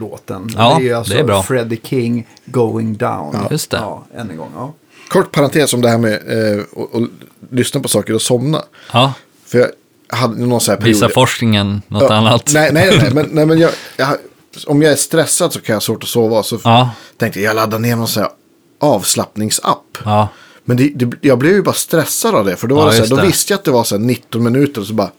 [0.00, 0.48] låten.
[0.56, 1.42] Ja, det är alltså det är bra.
[1.42, 3.36] Freddie King, Going Down.
[3.50, 3.76] Just det.
[3.76, 4.50] Ja, än en gång.
[4.56, 4.74] Ja.
[5.08, 6.12] Kort parentes om det här med
[6.58, 6.64] eh,
[7.50, 8.62] lyssna på saker och somna.
[8.92, 9.12] Ja,
[9.46, 9.68] För jag
[10.16, 10.94] hade någon sån här period.
[10.94, 12.50] visar forskningen något Ja, annat?
[12.54, 14.08] Nej, nej, nej, men, nej, men jag, jag,
[14.66, 16.42] om jag är stressad så kan jag ha svårt att sova.
[16.42, 18.32] Så Ja, tänkte jag, jag laddar ner någon sån här
[18.80, 19.98] avslappningsapp.
[20.04, 20.28] ja,
[20.64, 22.56] Men det, det, jag blev ju bara stressad av det.
[22.56, 24.02] För då, var Ja, det så här, då visste jag att det var så här
[24.02, 24.80] 19 minuter.
[24.80, 25.10] Och så bara,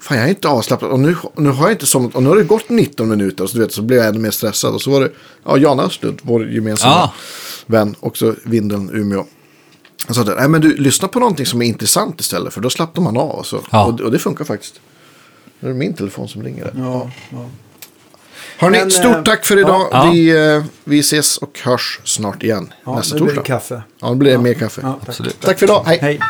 [0.00, 0.90] fan jag är inte avslappnad.
[0.90, 2.14] Och nu, nu har jag inte somnat.
[2.14, 3.44] Och nu har det gått 19 minuter.
[3.44, 4.74] Och så, du vet, så blev jag ännu mer stressad.
[4.74, 5.10] Och så var det,
[5.44, 7.12] ja, Jan Östlund, vår gemensamma Ja.
[7.66, 7.94] vän.
[8.00, 9.24] Också Vindeln, Umeå.
[10.06, 12.54] Han sa, nej men du, lyssna på någonting som är intressant istället.
[12.54, 13.30] För då slappnar man av.
[13.30, 13.60] Och, så.
[13.70, 13.84] Ja.
[13.86, 14.80] och, och det funkar faktiskt.
[15.60, 16.64] Nu är det min telefon som ringer.
[16.64, 16.72] Där.
[16.76, 17.48] Ja, ja.
[18.58, 19.88] Hörni, Men, stort eh, tack för idag.
[19.92, 20.10] ja.
[20.12, 23.42] Vi, eh, vi ses och hörs snart igen Ja, nästa nu blir torsdag.
[23.42, 23.82] det kaffe.
[24.00, 24.80] Ja, då blir det mer kaffe.
[24.84, 25.08] Ja, tack.
[25.08, 25.40] absolut.
[25.40, 25.82] Tack för idag.
[25.86, 25.98] Hej.
[26.02, 26.20] Hej.